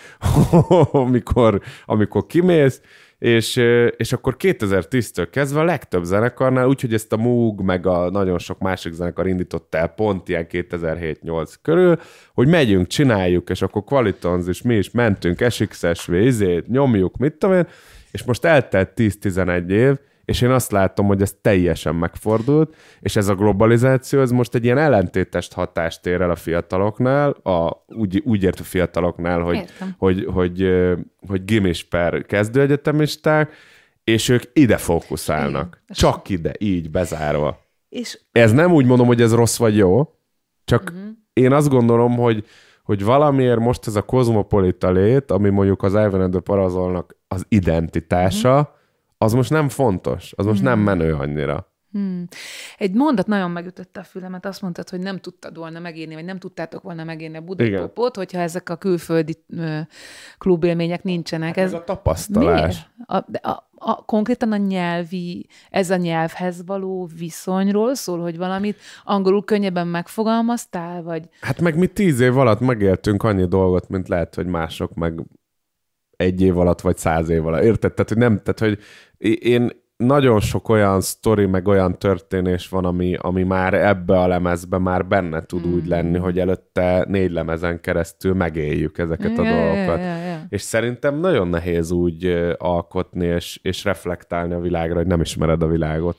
amikor, 0.92 1.60
amikor 1.84 2.26
kimész, 2.26 2.80
és, 3.18 3.56
és 3.96 4.12
akkor 4.12 4.36
2010-től 4.38 5.28
kezdve 5.30 5.60
a 5.60 5.64
legtöbb 5.64 6.04
zenekarnál, 6.04 6.66
úgyhogy 6.66 6.94
ezt 6.94 7.12
a 7.12 7.16
Moog, 7.16 7.60
meg 7.60 7.86
a 7.86 8.10
nagyon 8.10 8.38
sok 8.38 8.58
másik 8.58 8.92
zenekar 8.92 9.26
indított 9.26 9.74
el 9.74 9.88
pont 9.88 10.28
ilyen 10.28 10.46
2007-8 10.50 11.54
körül, 11.62 11.98
hogy 12.34 12.48
megyünk, 12.48 12.86
csináljuk, 12.86 13.50
és 13.50 13.62
akkor 13.62 13.84
Qualitons 13.84 14.46
is 14.46 14.62
mi 14.62 14.74
is 14.76 14.90
mentünk, 14.90 15.44
SXSV, 15.50 16.12
izét, 16.12 16.68
nyomjuk, 16.68 17.16
mit 17.16 17.32
tudom 17.32 17.56
én, 17.56 17.66
és 18.10 18.22
most 18.22 18.44
eltelt 18.44 18.90
10-11 18.96 19.68
év, 19.68 19.96
és 20.24 20.40
én 20.40 20.50
azt 20.50 20.70
látom, 20.70 21.06
hogy 21.06 21.22
ez 21.22 21.36
teljesen 21.40 21.94
megfordult, 21.94 22.76
és 23.00 23.16
ez 23.16 23.28
a 23.28 23.34
globalizáció, 23.34 24.20
ez 24.20 24.30
most 24.30 24.54
egy 24.54 24.64
ilyen 24.64 24.78
ellentétes 24.78 25.48
hatást 25.54 26.06
ér 26.06 26.20
el 26.20 26.30
a 26.30 26.36
fiataloknál, 26.36 27.30
a, 27.30 27.84
úgy, 27.86 28.22
úgy 28.24 28.42
ért 28.42 28.60
a 28.60 28.62
fiataloknál, 28.62 29.40
hogy, 29.40 29.64
hogy, 29.98 30.24
hogy, 30.24 30.26
hogy, 30.32 30.68
hogy 31.28 31.44
gimis 31.44 31.84
per 31.84 32.22
kezdőegyetemisták, 32.22 33.52
és 34.04 34.28
ők 34.28 34.42
ide 34.52 34.76
fókuszálnak. 34.76 35.66
Igen. 35.66 35.96
Csak 35.96 36.28
ide, 36.28 36.52
így, 36.58 36.90
bezárva. 36.90 37.60
És... 37.88 38.20
Ez 38.32 38.52
nem 38.52 38.72
úgy 38.72 38.86
mondom, 38.86 39.06
hogy 39.06 39.20
ez 39.20 39.34
rossz 39.34 39.56
vagy 39.56 39.76
jó, 39.76 40.14
csak 40.64 40.82
uh-huh. 40.82 41.10
én 41.32 41.52
azt 41.52 41.68
gondolom, 41.68 42.16
hogy 42.16 42.44
hogy 42.82 43.04
valamiért 43.04 43.58
most 43.58 43.86
ez 43.86 43.94
a 43.94 44.02
kozmopolita 44.02 44.90
lét, 44.90 45.30
ami 45.30 45.48
mondjuk 45.48 45.82
az 45.82 45.92
Ivan 45.92 46.42
Parazolnak 46.42 47.16
az 47.28 47.44
identitása, 47.48 48.58
uh-huh 48.58 48.82
az 49.24 49.32
most 49.32 49.50
nem 49.50 49.68
fontos, 49.68 50.32
az 50.36 50.46
most 50.46 50.60
hmm. 50.60 50.68
nem 50.68 50.78
menő 50.78 51.14
annyira. 51.14 51.72
Hmm. 51.94 52.26
Egy 52.78 52.92
mondat 52.92 53.26
nagyon 53.26 53.50
megütötte 53.50 54.00
a 54.00 54.02
fülemet, 54.02 54.46
azt 54.46 54.62
mondtad, 54.62 54.88
hogy 54.88 55.00
nem 55.00 55.18
tudtad 55.18 55.56
volna 55.56 55.78
megírni, 55.78 56.14
vagy 56.14 56.24
nem 56.24 56.38
tudtátok 56.38 56.82
volna 56.82 57.04
megírni 57.04 57.36
a 57.36 57.40
Budapopot, 57.40 58.16
hogyha 58.16 58.38
ezek 58.38 58.68
a 58.68 58.76
külföldi 58.76 59.44
ö, 59.48 59.78
klubélmények 60.38 61.02
nincsenek. 61.02 61.48
Hát 61.48 61.64
ez, 61.64 61.72
ez 61.72 61.80
a 61.80 61.84
tapasztalás. 61.84 62.90
A, 63.06 63.16
a, 63.48 63.68
a, 63.74 64.04
konkrétan 64.04 64.52
a 64.52 64.56
nyelvi, 64.56 65.46
ez 65.70 65.90
a 65.90 65.96
nyelvhez 65.96 66.64
való 66.66 67.08
viszonyról 67.18 67.94
szól, 67.94 68.20
hogy 68.20 68.36
valamit 68.36 68.78
angolul 69.04 69.44
könnyebben 69.44 69.86
megfogalmaztál, 69.86 71.02
vagy... 71.02 71.28
Hát 71.40 71.60
meg 71.60 71.78
mi 71.78 71.86
tíz 71.86 72.20
év 72.20 72.38
alatt 72.38 72.60
megéltünk 72.60 73.22
annyi 73.22 73.46
dolgot, 73.46 73.88
mint 73.88 74.08
lehet, 74.08 74.34
hogy 74.34 74.46
mások 74.46 74.94
meg 74.94 75.22
egy 76.16 76.40
év 76.40 76.58
alatt, 76.58 76.80
vagy 76.80 76.96
száz 76.96 77.28
év 77.28 77.46
alatt. 77.46 77.62
Érted? 77.62 77.94
Tehát, 77.94 78.08
hogy 78.08 78.18
nem, 78.18 78.40
tehát, 78.42 78.58
hogy 78.58 78.78
én 79.38 79.70
nagyon 79.96 80.40
sok 80.40 80.68
olyan 80.68 81.00
sztori, 81.00 81.46
meg 81.46 81.68
olyan 81.68 81.98
történés 81.98 82.68
van, 82.68 82.84
ami, 82.84 83.16
ami 83.18 83.42
már 83.42 83.74
ebbe 83.74 84.20
a 84.20 84.26
lemezbe 84.26 84.78
már 84.78 85.06
benne 85.06 85.42
tud 85.42 85.66
mm. 85.66 85.72
úgy 85.72 85.86
lenni, 85.86 86.18
hogy 86.18 86.38
előtte 86.38 87.04
négy 87.08 87.30
lemezen 87.30 87.80
keresztül 87.80 88.34
megéljük 88.34 88.98
ezeket 88.98 89.38
a 89.38 89.42
yeah, 89.42 89.56
dolgokat. 89.56 89.98
Yeah, 89.98 90.16
yeah, 90.18 90.24
yeah. 90.24 90.40
És 90.48 90.62
szerintem 90.62 91.18
nagyon 91.18 91.48
nehéz 91.48 91.90
úgy 91.90 92.26
alkotni 92.58 93.26
és, 93.26 93.58
és 93.62 93.84
reflektálni 93.84 94.54
a 94.54 94.60
világra, 94.60 94.96
hogy 94.96 95.06
nem 95.06 95.20
ismered 95.20 95.62
a 95.62 95.66
világot. 95.66 96.16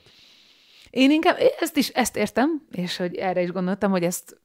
Én 0.90 1.10
inkább 1.10 1.36
ezt 1.60 1.76
is 1.76 1.88
ezt 1.88 2.16
értem, 2.16 2.62
és 2.70 2.96
hogy 2.96 3.14
erre 3.14 3.42
is 3.42 3.50
gondoltam, 3.50 3.90
hogy 3.90 4.02
ezt 4.02 4.40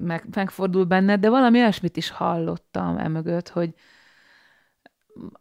meg, 0.00 0.24
megfordul 0.34 0.84
benned, 0.84 1.20
de 1.20 1.28
valami 1.28 1.58
olyasmit 1.58 1.96
is 1.96 2.10
hallottam 2.10 2.98
emögött, 2.98 3.48
hogy, 3.48 3.74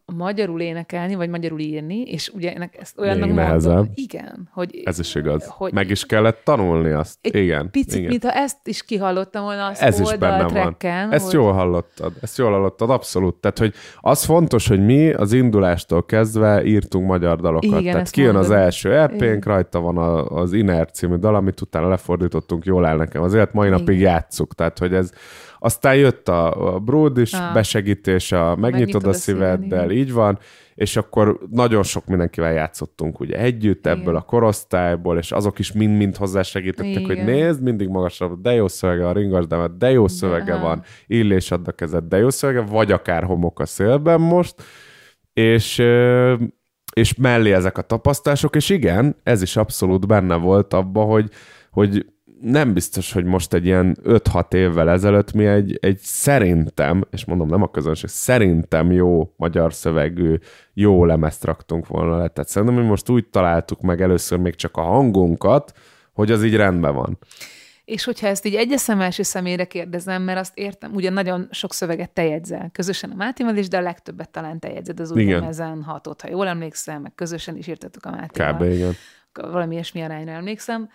magyarul 0.05 0.61
énekelni, 0.61 1.15
vagy 1.15 1.29
magyarul 1.29 1.59
írni, 1.59 2.01
és 2.01 2.31
ugye 2.33 2.53
ennek 2.53 2.77
ezt 2.79 2.99
olyannak 2.99 3.29
Még 3.29 3.37
mondom, 3.37 3.91
igen, 3.93 4.49
hogy... 4.53 4.81
Ez 4.85 4.99
is 4.99 5.15
igaz. 5.15 5.47
Hogy 5.47 5.73
Meg 5.73 5.89
is 5.89 6.05
kellett 6.05 6.41
tanulni 6.43 6.91
azt. 6.91 7.17
Egy 7.21 7.35
igen. 7.35 7.71
Picit, 7.71 7.93
igen. 7.93 8.09
mintha 8.09 8.31
ezt 8.31 8.67
is 8.67 8.83
kihallottam 8.83 9.43
volna 9.43 9.65
azt 9.65 9.81
Ez 9.81 9.99
is 9.99 10.15
benne 10.15 10.47
van. 10.47 10.75
Ezt 11.11 11.25
hogy... 11.25 11.33
jól 11.33 11.53
hallottad. 11.53 12.13
Ezt 12.21 12.37
jól 12.37 12.51
hallottad, 12.51 12.89
abszolút. 12.89 13.35
Tehát, 13.35 13.57
hogy 13.57 13.73
az 13.99 14.23
fontos, 14.23 14.67
hogy 14.67 14.85
mi 14.85 15.11
az 15.11 15.33
indulástól 15.33 16.05
kezdve 16.05 16.63
írtunk 16.63 17.07
magyar 17.07 17.41
dalokat. 17.41 17.79
Igen, 17.79 17.91
Tehát 17.91 18.09
kijön 18.09 18.33
mondod. 18.33 18.51
az 18.51 18.57
első 18.57 18.93
EP-nk, 18.93 19.45
rajta 19.45 19.79
van 19.79 19.97
a, 19.97 20.25
az 20.25 20.53
Inert 20.53 20.93
című 20.93 21.15
dal, 21.15 21.35
amit 21.35 21.61
utána 21.61 21.87
lefordítottunk, 21.87 22.65
jól 22.65 22.85
áll 22.85 22.97
nekem. 22.97 23.21
Azért 23.21 23.53
mai 23.53 23.69
napig 23.69 23.97
igen. 23.97 24.11
játsszuk. 24.11 24.53
Tehát, 24.53 24.79
hogy 24.79 24.93
ez 24.93 25.11
Aztán 25.65 25.95
jött 25.95 26.29
a, 26.29 26.75
a 26.75 26.79
Broad 26.79 27.17
is, 27.17 27.33
ah. 27.33 27.53
besegítés, 27.53 28.31
a 28.31 28.55
megnyitod, 28.55 29.05
a 29.07 29.13
szíveddel, 29.13 29.91
így 29.91 30.13
van, 30.13 30.39
és 30.75 30.95
akkor 30.95 31.39
nagyon 31.51 31.83
sok 31.83 32.05
mindenkivel 32.05 32.53
játszottunk 32.53 33.19
ugye 33.19 33.37
együtt 33.37 33.85
Igen. 33.85 33.99
ebből 33.99 34.15
a 34.15 34.21
korosztályból, 34.21 35.17
és 35.17 35.31
azok 35.31 35.59
is 35.59 35.71
mind-mind 35.71 36.15
hozzásegítettek, 36.15 37.01
Igen. 37.01 37.05
hogy 37.05 37.23
nézd, 37.23 37.61
mindig 37.61 37.87
magasabb, 37.87 38.41
de 38.41 38.53
jó 38.53 38.67
szövege 38.67 39.07
a 39.07 39.11
ringasdemet, 39.11 39.77
de 39.77 39.91
jó 39.91 40.07
szövege 40.07 40.53
de. 40.53 40.59
van, 40.59 40.83
illés 41.07 41.51
add 41.51 41.67
a 41.67 41.71
kezed, 41.71 42.03
de 42.03 42.17
jó 42.17 42.29
szövege, 42.29 42.61
vagy 42.61 42.91
akár 42.91 43.23
homok 43.23 43.59
a 43.59 43.65
szélben 43.65 44.21
most, 44.21 44.55
és 45.33 45.83
és 46.93 47.15
mellé 47.15 47.51
ezek 47.51 47.77
a 47.77 47.81
tapasztások, 47.81 48.55
és 48.55 48.69
igen, 48.69 49.15
ez 49.23 49.41
is 49.41 49.55
abszolút 49.55 50.07
benne 50.07 50.35
volt 50.35 50.73
abba, 50.73 51.01
hogy, 51.01 51.29
hogy 51.71 52.05
nem 52.41 52.73
biztos, 52.73 53.11
hogy 53.11 53.25
most 53.25 53.53
egy 53.53 53.65
ilyen 53.65 53.97
5-6 54.03 54.53
évvel 54.53 54.89
ezelőtt 54.89 55.33
mi 55.33 55.45
egy, 55.45 55.77
egy 55.81 55.97
szerintem, 55.97 57.03
és 57.11 57.25
mondom 57.25 57.47
nem 57.47 57.61
a 57.61 57.71
közönség, 57.71 58.09
szerintem 58.09 58.91
jó 58.91 59.33
magyar 59.37 59.73
szövegű, 59.73 60.35
jó 60.73 61.05
lemezt 61.05 61.43
raktunk 61.43 61.87
volna 61.87 62.17
le. 62.17 62.27
Tehát 62.27 62.49
szerintem 62.49 62.77
mi 62.77 62.85
most 62.85 63.09
úgy 63.09 63.27
találtuk 63.29 63.81
meg 63.81 64.01
először 64.01 64.37
még 64.37 64.55
csak 64.55 64.77
a 64.77 64.81
hangunkat, 64.81 65.71
hogy 66.13 66.31
az 66.31 66.43
így 66.43 66.55
rendben 66.55 66.93
van. 66.93 67.17
És 67.85 68.03
hogyha 68.03 68.27
ezt 68.27 68.45
így 68.45 68.55
egyes 68.55 68.81
szem 68.81 69.01
első 69.01 69.23
személyre 69.23 69.65
kérdezem, 69.65 70.21
mert 70.21 70.39
azt 70.39 70.57
értem, 70.57 70.93
ugye 70.93 71.09
nagyon 71.09 71.47
sok 71.51 71.73
szöveget 71.73 72.11
te 72.11 72.23
jegyzel, 72.23 72.69
közösen 72.71 73.11
a 73.11 73.15
Mátival 73.15 73.55
is, 73.55 73.67
de 73.67 73.77
a 73.77 73.81
legtöbbet 73.81 74.29
talán 74.29 74.59
te 74.59 74.71
jegyzed 74.71 74.99
az 74.99 75.11
új 75.11 75.25
lemezen, 75.25 75.83
hatot, 75.83 76.21
ha 76.21 76.29
jól 76.29 76.47
emlékszem, 76.47 77.01
meg 77.01 77.15
közösen 77.15 77.57
is 77.57 77.67
írtatok 77.67 78.05
a 78.05 78.11
Mátival. 78.11 78.53
Kb. 78.53 78.61
igen. 78.61 78.93
Valami 79.33 79.73
ilyesmi 79.73 80.01
arányra 80.01 80.31
emlékszem 80.31 80.89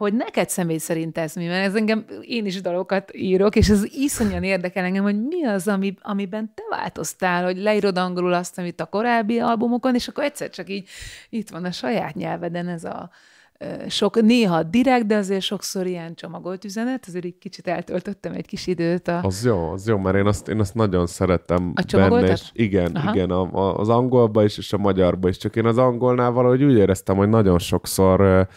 hogy 0.00 0.14
neked 0.14 0.48
személy 0.48 0.78
szerint 0.78 1.18
ez 1.18 1.34
mi, 1.34 1.46
mert 1.46 1.66
ez 1.66 1.74
engem, 1.74 2.04
én 2.20 2.46
is 2.46 2.60
dalokat 2.60 3.10
írok, 3.14 3.56
és 3.56 3.68
ez 3.68 3.84
iszonyan 3.84 4.42
érdekel 4.42 4.84
engem, 4.84 5.02
hogy 5.02 5.22
mi 5.22 5.44
az, 5.44 5.68
ami, 5.68 5.94
amiben 6.00 6.52
te 6.54 6.62
változtál, 6.70 7.44
hogy 7.44 7.56
leírod 7.56 7.98
angolul 7.98 8.32
azt, 8.32 8.58
amit 8.58 8.80
a 8.80 8.86
korábbi 8.86 9.38
albumokon, 9.38 9.94
és 9.94 10.08
akkor 10.08 10.24
egyszer 10.24 10.50
csak 10.50 10.68
így 10.68 10.88
itt 11.28 11.50
van 11.50 11.64
a 11.64 11.70
saját 11.70 12.14
nyelveden 12.14 12.68
ez 12.68 12.84
a, 12.84 13.10
sok, 13.88 14.22
néha 14.22 14.62
direkt, 14.62 15.06
de 15.06 15.16
azért 15.16 15.42
sokszor 15.42 15.86
ilyen 15.86 16.14
csomagolt 16.14 16.64
üzenet, 16.64 17.04
azért 17.08 17.24
egy 17.24 17.38
kicsit 17.38 17.66
eltöltöttem 17.66 18.32
egy 18.32 18.46
kis 18.46 18.66
időt. 18.66 19.08
A... 19.08 19.20
Az 19.22 19.44
jó, 19.44 19.70
az 19.70 19.86
jó, 19.86 19.98
mert 19.98 20.16
én 20.16 20.26
azt, 20.26 20.48
én 20.48 20.60
azt 20.60 20.74
nagyon 20.74 21.06
szeretem 21.06 21.72
a 21.74 21.96
benne, 21.96 22.30
és 22.30 22.42
igen, 22.52 22.92
Aha. 22.94 23.14
igen, 23.14 23.30
a, 23.30 23.52
a, 23.52 23.78
az 23.78 23.88
angolba 23.88 24.44
is, 24.44 24.58
és 24.58 24.72
a 24.72 24.78
magyarba 24.78 25.28
is, 25.28 25.36
csak 25.36 25.56
én 25.56 25.66
az 25.66 25.78
angolnál 25.78 26.30
valahogy 26.30 26.62
úgy 26.62 26.76
éreztem, 26.76 27.16
hogy 27.16 27.28
nagyon 27.28 27.58
sokszor 27.58 28.48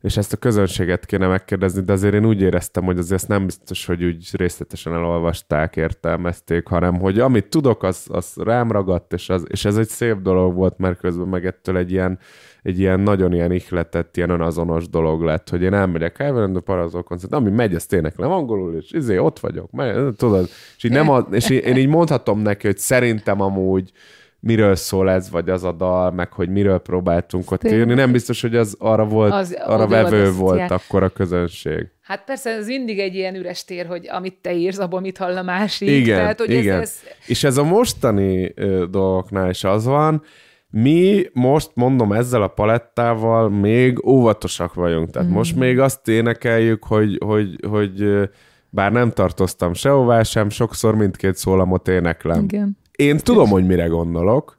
és 0.00 0.16
ezt 0.16 0.32
a 0.32 0.36
közönséget 0.36 1.06
kéne 1.06 1.26
megkérdezni, 1.26 1.82
de 1.82 1.92
azért 1.92 2.14
én 2.14 2.26
úgy 2.26 2.40
éreztem, 2.40 2.84
hogy 2.84 2.98
azért 2.98 3.20
ezt 3.20 3.28
nem 3.28 3.44
biztos, 3.44 3.86
hogy 3.86 4.04
úgy 4.04 4.28
részletesen 4.32 4.92
elolvasták, 4.92 5.76
értelmezték, 5.76 6.66
hanem 6.66 7.00
hogy 7.00 7.18
amit 7.18 7.46
tudok, 7.46 7.82
az, 7.82 8.06
az 8.08 8.32
rám 8.36 8.72
ragadt, 8.72 9.12
és, 9.12 9.28
az, 9.28 9.44
és 9.48 9.64
ez 9.64 9.76
egy 9.76 9.88
szép 9.88 10.16
dolog 10.16 10.54
volt, 10.54 10.78
mert 10.78 10.98
közben 10.98 11.28
meg 11.28 11.46
ettől 11.46 11.76
egy 11.76 11.90
ilyen, 11.90 12.18
egy 12.62 12.78
ilyen 12.78 13.00
nagyon 13.00 13.32
ilyen 13.32 13.52
ihletett, 13.52 14.16
ilyen 14.16 14.30
önazonos 14.30 14.88
dolog 14.88 15.22
lett, 15.22 15.48
hogy 15.48 15.62
én 15.62 15.74
elmegyek 15.74 16.18
Elverendő 16.18 16.60
Parazol 16.60 17.02
koncert, 17.02 17.32
ami 17.32 17.50
megy, 17.50 17.74
ezt 17.74 17.92
éneklem 17.92 18.30
angolul, 18.30 18.74
és 18.74 18.92
izé, 18.92 19.18
ott 19.18 19.38
vagyok, 19.38 19.70
megy, 19.70 20.14
tudod, 20.16 20.48
és, 20.76 20.84
így 20.84 20.92
nem 20.92 21.10
a, 21.10 21.26
és 21.30 21.50
én 21.50 21.76
így 21.76 21.88
mondhatom 21.88 22.40
neki, 22.40 22.66
hogy 22.66 22.78
szerintem 22.78 23.40
amúgy 23.40 23.92
miről 24.40 24.74
szól 24.74 25.10
ez, 25.10 25.30
vagy 25.30 25.48
az 25.48 25.64
a 25.64 25.72
dal, 25.72 26.10
meg 26.10 26.32
hogy 26.32 26.48
miről 26.48 26.78
próbáltunk 26.78 27.50
ott 27.50 27.64
írni. 27.64 27.94
Nem 27.94 28.12
biztos, 28.12 28.40
hogy 28.40 28.56
az 28.56 28.76
arra 28.78 29.04
volt, 29.04 29.32
az, 29.32 29.58
arra 29.64 29.86
vevő 29.86 30.24
volt, 30.24 30.36
volt 30.36 30.58
jár. 30.58 30.72
akkor 30.72 31.02
a 31.02 31.08
közönség. 31.08 31.88
Hát 32.02 32.24
persze, 32.24 32.50
ez 32.50 32.66
mindig 32.66 32.98
egy 32.98 33.14
ilyen 33.14 33.34
üres 33.34 33.64
tér, 33.64 33.86
hogy 33.86 34.08
amit 34.08 34.38
te 34.40 34.54
írsz, 34.54 34.78
abból 34.78 35.00
mit 35.00 35.18
hall 35.18 35.36
a 35.36 35.42
másik. 35.42 35.88
Igen, 35.88 36.18
Tehát, 36.18 36.38
hogy 36.38 36.50
igen. 36.50 36.80
Ez, 36.80 37.00
ez... 37.04 37.28
És 37.28 37.44
ez 37.44 37.56
a 37.56 37.64
mostani 37.64 38.52
ö, 38.54 38.84
dolgoknál 38.90 39.50
is 39.50 39.64
az 39.64 39.84
van, 39.84 40.22
mi 40.70 41.24
most, 41.32 41.70
mondom, 41.74 42.12
ezzel 42.12 42.42
a 42.42 42.48
palettával 42.48 43.50
még 43.50 44.06
óvatosak 44.06 44.74
vagyunk. 44.74 45.10
Tehát 45.10 45.28
mm. 45.28 45.32
most 45.32 45.56
még 45.56 45.78
azt 45.78 46.08
énekeljük, 46.08 46.84
hogy, 46.84 47.18
hogy, 47.24 47.56
hogy 47.68 48.28
bár 48.70 48.92
nem 48.92 49.10
tartoztam 49.10 49.74
sehová 49.74 50.22
sem, 50.22 50.48
sokszor 50.48 50.94
mindkét 50.94 51.36
szólamot 51.36 51.88
éneklem. 51.88 52.44
Igen. 52.44 52.78
Én 52.98 53.16
tudom, 53.18 53.48
hogy 53.48 53.66
mire 53.66 53.86
gondolok. 53.86 54.58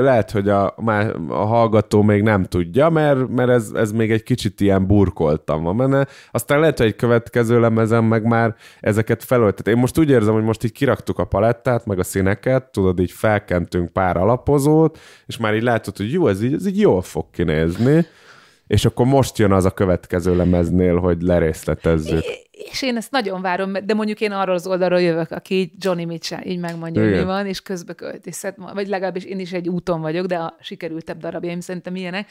Lehet, 0.00 0.30
hogy 0.30 0.48
a, 0.48 0.74
a 1.28 1.44
hallgató 1.44 2.02
még 2.02 2.22
nem 2.22 2.44
tudja, 2.44 2.88
mert, 2.88 3.28
mert 3.28 3.48
ez, 3.48 3.70
ez 3.74 3.92
még 3.92 4.10
egy 4.10 4.22
kicsit 4.22 4.60
ilyen 4.60 4.86
burkoltam 4.86 5.62
van 5.62 5.76
benne. 5.76 6.06
Aztán 6.30 6.60
lehet, 6.60 6.78
hogy 6.78 6.86
egy 6.86 6.96
következő 6.96 7.60
lemezem 7.60 8.04
meg 8.04 8.24
már 8.24 8.54
ezeket 8.80 9.24
felöltet. 9.24 9.68
Én 9.68 9.76
most 9.76 9.98
úgy 9.98 10.10
érzem, 10.10 10.34
hogy 10.34 10.42
most 10.42 10.64
így 10.64 10.72
kiraktuk 10.72 11.18
a 11.18 11.24
palettát, 11.24 11.86
meg 11.86 11.98
a 11.98 12.04
színeket, 12.04 12.64
tudod, 12.72 13.00
így 13.00 13.10
felkentünk 13.10 13.92
pár 13.92 14.16
alapozót, 14.16 14.98
és 15.26 15.36
már 15.36 15.54
így 15.54 15.62
látod, 15.62 15.96
hogy 15.96 16.12
jó, 16.12 16.28
ez 16.28 16.42
így, 16.42 16.52
ez 16.52 16.66
így 16.66 16.80
jól 16.80 17.02
fog 17.02 17.24
kinézni. 17.30 18.06
És 18.66 18.84
akkor 18.84 19.06
most 19.06 19.38
jön 19.38 19.52
az 19.52 19.64
a 19.64 19.70
következő 19.70 20.36
lemeznél, 20.36 20.96
hogy 20.96 21.22
lerészletezzük. 21.22 22.24
És 22.76 22.82
én 22.82 22.96
ezt 22.96 23.10
nagyon 23.10 23.42
várom, 23.42 23.72
de 23.84 23.94
mondjuk 23.94 24.20
én 24.20 24.32
arról 24.32 24.54
az 24.54 24.66
oldalról 24.66 25.00
jövök, 25.00 25.30
aki 25.30 25.72
Johnny 25.78 26.04
Mitchell, 26.04 26.42
így 26.44 26.58
megmondja, 26.58 27.02
hogy 27.02 27.12
mi 27.12 27.24
van, 27.24 27.46
és 27.46 27.60
közbe 27.60 27.92
költészet, 27.92 28.56
vagy 28.74 28.88
legalábbis 28.88 29.24
én 29.24 29.38
is 29.38 29.52
egy 29.52 29.68
úton 29.68 30.00
vagyok, 30.00 30.26
de 30.26 30.36
a 30.36 30.56
sikerültebb 30.60 31.18
darabjaim 31.18 31.60
szerintem 31.60 31.96
ilyenek, 31.96 32.28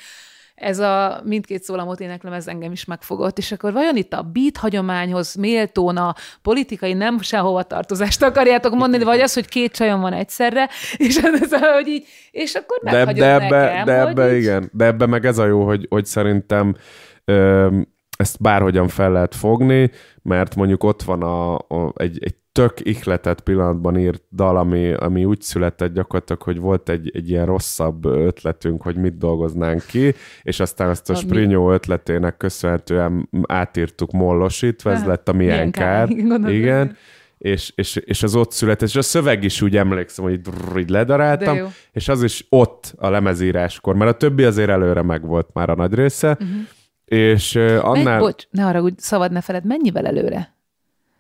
ez 0.55 0.79
a 0.79 1.21
mindkét 1.23 1.63
szólamot 1.63 1.99
éneklem, 1.99 2.34
ez 2.34 2.47
engem 2.47 2.71
is 2.71 2.86
megfogott, 2.86 3.38
és 3.38 3.51
akkor 3.51 3.73
vajon 3.73 3.95
itt 3.95 4.13
a 4.13 4.21
beat 4.21 4.58
hagyományhoz 4.58 5.36
méltón 5.36 5.97
a 5.97 6.15
politikai 6.41 6.93
nem 6.93 7.21
sehova 7.21 7.63
tartozást 7.63 8.23
akarjátok 8.23 8.73
mondani, 8.75 9.03
vagy 9.03 9.19
az, 9.19 9.34
hogy 9.34 9.47
két 9.47 9.71
csajom 9.71 10.01
van 10.01 10.13
egyszerre, 10.13 10.69
és 10.97 11.17
ez, 11.17 11.53
hogy 11.53 11.88
így, 11.88 12.05
és 12.31 12.53
akkor 12.53 12.77
de, 12.84 13.13
de 13.13 13.34
ebbe, 13.34 13.49
nekem, 13.49 13.86
de 13.86 13.99
ebbe 13.99 14.36
így... 14.36 14.41
igen, 14.41 14.69
de 14.73 14.86
ebbe 14.86 15.05
meg 15.05 15.25
ez 15.25 15.38
a 15.38 15.45
jó, 15.45 15.65
hogy, 15.65 15.86
hogy 15.89 16.05
szerintem 16.05 16.75
öm, 17.25 17.93
ezt 18.17 18.41
bárhogyan 18.41 18.88
fel 18.88 19.12
lehet 19.12 19.36
fogni, 19.36 19.91
mert 20.21 20.56
mondjuk 20.56 20.84
ott 20.84 21.01
van 21.01 21.23
a, 21.23 21.54
a, 21.56 21.93
egy, 21.95 22.23
egy 22.23 22.36
tök 22.51 22.73
ihletett 22.84 23.41
pillanatban 23.41 23.97
írt 23.97 24.23
dal, 24.32 24.58
ami, 24.58 24.93
ami 24.93 25.25
úgy 25.25 25.41
született 25.41 25.93
gyakorlatilag, 25.93 26.41
hogy 26.41 26.60
volt 26.60 26.89
egy, 26.89 27.12
egy 27.13 27.30
ilyen 27.30 27.45
rosszabb 27.45 28.06
ötletünk, 28.06 28.82
hogy 28.82 28.95
mit 28.95 29.17
dolgoznánk 29.17 29.86
ki, 29.86 30.13
és 30.41 30.60
aztán 30.60 30.89
ezt 30.89 31.10
a, 31.10 31.13
a 31.13 31.15
Sprinyó 31.15 31.71
ötletének 31.71 32.38
köszönhetően 32.38 33.30
átírtuk 33.47 34.12
mollosítva, 34.12 34.91
ez 34.91 35.06
lett 35.06 35.30
a 35.30 35.34
milyen 35.34 35.71
kár. 35.71 36.08
kár. 36.30 36.49
Igen. 36.49 36.97
És, 37.38 37.71
és, 37.75 37.95
és 37.95 38.23
az 38.23 38.36
ott 38.36 38.51
született, 38.51 38.88
és 38.88 38.95
a 38.95 39.01
szöveg 39.01 39.43
is 39.43 39.62
úgy 39.62 39.78
emlékszem, 39.78 40.25
hogy 40.25 40.41
drrr, 40.41 40.78
így 40.78 40.89
ledaráltam, 40.89 41.58
és 41.91 42.08
az 42.08 42.23
is 42.23 42.45
ott 42.49 42.93
a 42.97 43.10
lemezíráskor, 43.10 43.95
mert 43.95 44.12
a 44.12 44.17
többi 44.17 44.43
azért 44.43 44.69
előre 44.69 45.01
megvolt 45.01 45.49
már 45.54 45.69
a 45.69 45.75
nagy 45.75 45.93
része, 45.93 46.30
uh-huh. 46.32 46.47
És 47.06 47.56
annál... 47.56 48.04
Menj, 48.04 48.20
bocs, 48.20 48.44
ne 48.50 48.65
arra, 48.65 48.82
úgy 48.82 49.00
szabad 49.00 49.32
ne 49.32 49.41
feled, 49.41 49.65
mennyivel 49.65 50.06
előre? 50.06 50.56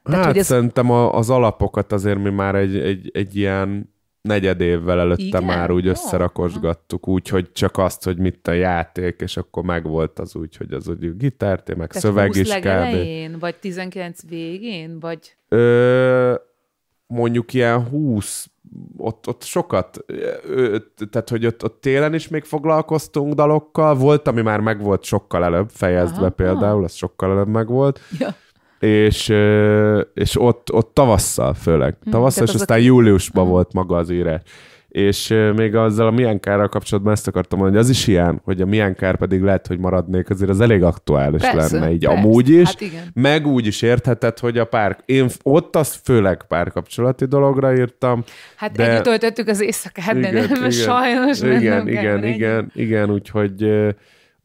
Tehát, 0.03 0.19
hát 0.19 0.25
hogy 0.25 0.37
ez... 0.37 0.45
szerintem 0.45 0.91
a, 0.91 1.13
az 1.13 1.29
alapokat 1.29 1.91
azért 1.91 2.23
mi 2.23 2.29
már 2.29 2.55
egy, 2.55 2.77
egy, 2.77 3.09
egy 3.13 3.35
ilyen 3.35 3.93
negyed 4.21 4.61
évvel 4.61 4.99
előtte 4.99 5.23
Igen? 5.23 5.43
már 5.43 5.71
úgy 5.71 5.87
összerakosgattuk, 5.87 7.07
úgy, 7.07 7.27
hogy 7.27 7.51
csak 7.51 7.77
azt, 7.77 8.03
hogy 8.03 8.17
mit 8.17 8.47
a 8.47 8.51
játék, 8.51 9.19
és 9.21 9.37
akkor 9.37 9.63
megvolt 9.63 10.19
az 10.19 10.35
úgy, 10.35 10.57
hogy 10.57 10.73
az 10.73 10.87
úgy 10.87 11.17
gitárt, 11.17 11.67
meg 11.75 11.87
Tehát 11.87 12.03
szöveg 12.03 12.35
is. 12.35 12.49
Elején, 12.49 13.39
vagy 13.39 13.55
19 13.55 14.27
végén, 14.29 14.99
vagy... 14.99 15.35
Ö, 15.49 16.35
mondjuk 17.07 17.53
ilyen 17.53 17.87
20, 17.87 18.47
ott, 18.97 19.27
ott 19.27 19.43
sokat, 19.43 20.05
tehát 21.09 21.29
hogy 21.29 21.45
ott, 21.45 21.63
ott 21.63 21.81
télen 21.81 22.13
is 22.13 22.27
még 22.27 22.43
foglalkoztunk 22.43 23.33
dalokkal, 23.33 23.95
volt, 23.95 24.27
ami 24.27 24.41
már 24.41 24.59
megvolt 24.59 25.03
sokkal 25.03 25.43
előbb 25.43 25.69
fejezve 25.69 26.17
aha, 26.17 26.29
például, 26.29 26.83
az 26.83 26.93
sokkal 26.93 27.31
előbb 27.31 27.47
megvolt. 27.47 27.99
Ja 28.19 28.35
és, 28.79 29.33
és 30.13 30.41
ott, 30.41 30.73
ott 30.73 30.93
tavasszal 30.93 31.53
főleg. 31.53 31.97
Hm, 32.03 32.09
tavasszal, 32.09 32.43
és 32.43 32.53
aztán 32.53 32.79
júliusban 32.79 33.43
hm. 33.45 33.49
volt 33.49 33.73
maga 33.73 33.97
az 33.97 34.09
írás. 34.09 34.41
És 34.95 35.33
még 35.55 35.75
azzal 35.75 36.07
a 36.07 36.11
milyen 36.11 36.39
kárral 36.39 36.67
kapcsolatban 36.67 37.13
ezt 37.13 37.27
akartam 37.27 37.59
mondani, 37.59 37.81
hogy 37.81 37.89
az 37.89 37.97
is 37.97 38.07
ilyen, 38.07 38.41
hogy 38.43 38.61
a 38.61 38.65
milyen 38.65 38.95
kár 38.95 39.17
pedig 39.17 39.41
lehet, 39.41 39.67
hogy 39.67 39.79
maradnék, 39.79 40.29
azért 40.29 40.49
az 40.49 40.61
elég 40.61 40.83
aktuális 40.83 41.41
persze, 41.41 41.79
lenne, 41.79 41.91
így 41.91 42.05
persze. 42.05 42.21
amúgy 42.21 42.49
is. 42.49 42.67
Hát 42.67 42.81
igen. 42.81 43.03
Meg 43.13 43.47
úgy 43.47 43.65
is 43.65 43.81
értheted, 43.81 44.39
hogy 44.39 44.57
a 44.57 44.65
pár, 44.65 44.97
én 45.05 45.27
ott 45.43 45.75
azt 45.75 45.99
főleg 46.03 46.43
párkapcsolati 46.47 47.25
dologra 47.25 47.75
írtam. 47.77 48.23
Hát 48.55 48.71
de... 48.71 48.91
együtt 48.91 49.03
töltöttük 49.03 49.47
az 49.47 49.61
éjszakát, 49.61 50.19
de 50.19 50.31
nem, 50.31 50.43
igen, 50.55 50.71
sajnos 50.71 51.39
igen, 51.39 51.61
nem 51.61 51.87
igen, 51.87 51.87
igen, 51.87 52.23
igen, 52.23 52.71
igen, 52.73 53.11
úgyhogy 53.11 53.65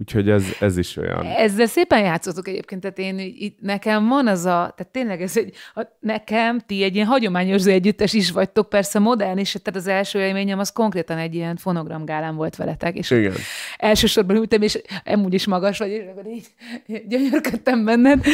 Úgyhogy 0.01 0.31
ez, 0.31 0.45
ez 0.61 0.77
is 0.77 0.97
olyan. 0.97 1.27
Ezzel 1.27 1.67
szépen 1.67 2.01
játszottuk 2.01 2.49
egyébként, 2.49 2.81
tehát 2.81 2.99
én, 2.99 3.19
itt, 3.19 3.61
nekem 3.61 4.09
van 4.09 4.27
az 4.27 4.45
a, 4.45 4.75
tehát 4.77 4.89
tényleg 4.93 5.23
ez 5.23 5.37
egy, 5.37 5.55
a, 5.75 5.83
nekem 5.99 6.61
ti 6.67 6.83
egy 6.83 6.95
ilyen 6.95 7.07
hagyományos 7.07 7.65
együttes 7.65 8.13
is 8.13 8.31
vagytok, 8.31 8.69
persze 8.69 8.99
modern 8.99 9.39
is, 9.39 9.53
tehát 9.53 9.81
az 9.81 9.87
első 9.87 10.21
élményem 10.21 10.59
az 10.59 10.71
konkrétan 10.71 11.19
egy 11.19 11.35
ilyen 11.35 11.57
fonogramgálán 11.57 12.37
volt 12.37 12.57
veletek, 12.57 12.97
és 12.97 13.11
Igen. 13.11 13.35
elsősorban 13.77 14.37
ültem, 14.37 14.63
és 14.63 14.83
amúgy 15.05 15.35
is 15.35 15.47
magas 15.47 15.79
vagy, 15.79 15.91
és 15.91 16.03
akkor 16.11 16.27
így 16.27 16.47
gyönyörködtem 17.09 17.85
benned. 17.85 18.25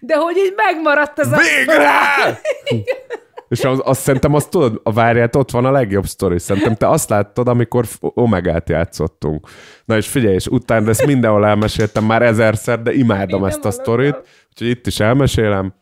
de 0.00 0.16
hogy 0.16 0.36
így 0.36 0.52
megmaradt 0.56 1.18
ez 1.18 1.32
a... 1.32 1.36
Végre! 1.36 1.88
És 3.48 3.64
az, 3.64 3.80
azt 3.84 4.00
szerintem 4.00 4.34
azt 4.34 4.50
tudod, 4.50 4.80
a 4.82 4.92
várját 4.92 5.36
ott 5.36 5.50
van 5.50 5.64
a 5.64 5.70
legjobb 5.70 6.06
sztori. 6.06 6.38
Szerintem 6.38 6.74
te 6.74 6.88
azt 6.88 7.08
láttad, 7.08 7.48
amikor 7.48 7.84
Omegát 8.00 8.68
játszottunk. 8.68 9.48
Na 9.84 9.96
és 9.96 10.08
figyelj, 10.08 10.34
és 10.34 10.46
utána 10.46 10.88
ezt 10.88 11.06
mindenhol 11.06 11.46
elmeséltem 11.46 12.04
már 12.04 12.22
ezerszer, 12.22 12.82
de 12.82 12.92
imádom 12.92 13.40
Minden 13.40 13.48
ezt 13.48 13.64
a 13.64 13.70
sztorit, 13.70 14.16
úgyhogy 14.48 14.68
itt 14.68 14.86
is 14.86 15.00
elmesélem. 15.00 15.74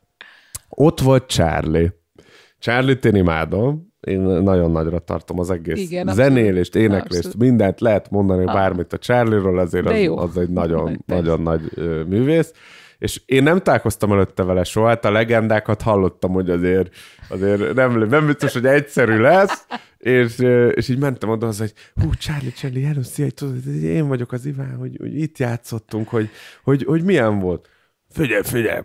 Ott 0.68 1.00
volt 1.00 1.26
Charlie. 1.26 1.92
Charlie-t 2.58 3.04
én 3.04 3.14
imádom, 3.14 3.92
én 4.00 4.20
nagyon 4.20 4.70
nagyra 4.70 4.98
tartom 4.98 5.38
az 5.38 5.50
egész 5.50 5.80
Igen, 5.80 6.08
zenélést, 6.12 6.76
éneklést, 6.76 7.24
abszolút. 7.24 7.48
mindent 7.48 7.80
lehet 7.80 8.10
mondani, 8.10 8.44
ah. 8.44 8.52
bármit 8.52 8.92
a 8.92 8.98
Charlie-ról, 8.98 9.58
azért 9.58 9.86
az, 9.86 10.28
az 10.28 10.36
egy 10.36 10.50
nagyon, 10.50 11.02
nagyon 11.06 11.40
nagy 11.40 11.60
művész. 12.08 12.52
És 12.98 13.20
én 13.26 13.42
nem 13.42 13.58
találkoztam 13.58 14.12
előtte 14.12 14.42
vele 14.42 14.64
soha, 14.64 14.88
hát 14.88 15.04
a 15.04 15.10
legendákat 15.10 15.82
hallottam, 15.82 16.32
hogy 16.32 16.50
azért, 16.50 16.94
azért 17.28 17.74
nem, 17.74 17.98
nem 17.98 18.26
biztos, 18.26 18.52
hogy 18.52 18.66
egyszerű 18.66 19.18
lesz, 19.18 19.66
és, 19.98 20.38
és 20.74 20.88
így 20.88 20.98
mentem 20.98 21.28
oda 21.28 21.46
az, 21.46 21.58
hogy 21.58 21.72
hú, 21.94 22.10
Charlie, 22.14 22.52
Charlie, 22.52 22.84
hello, 22.84 23.02
szia, 23.02 23.30
tudod, 23.30 23.66
én 23.82 24.08
vagyok 24.08 24.32
az 24.32 24.46
Iván, 24.46 24.76
hogy, 24.76 24.96
hogy 25.00 25.18
itt 25.18 25.38
játszottunk, 25.38 26.08
hogy, 26.08 26.30
hogy, 26.62 26.84
hogy 26.84 27.04
milyen 27.04 27.38
volt. 27.38 27.68
Figyelj, 28.10 28.42
figyelj, 28.42 28.80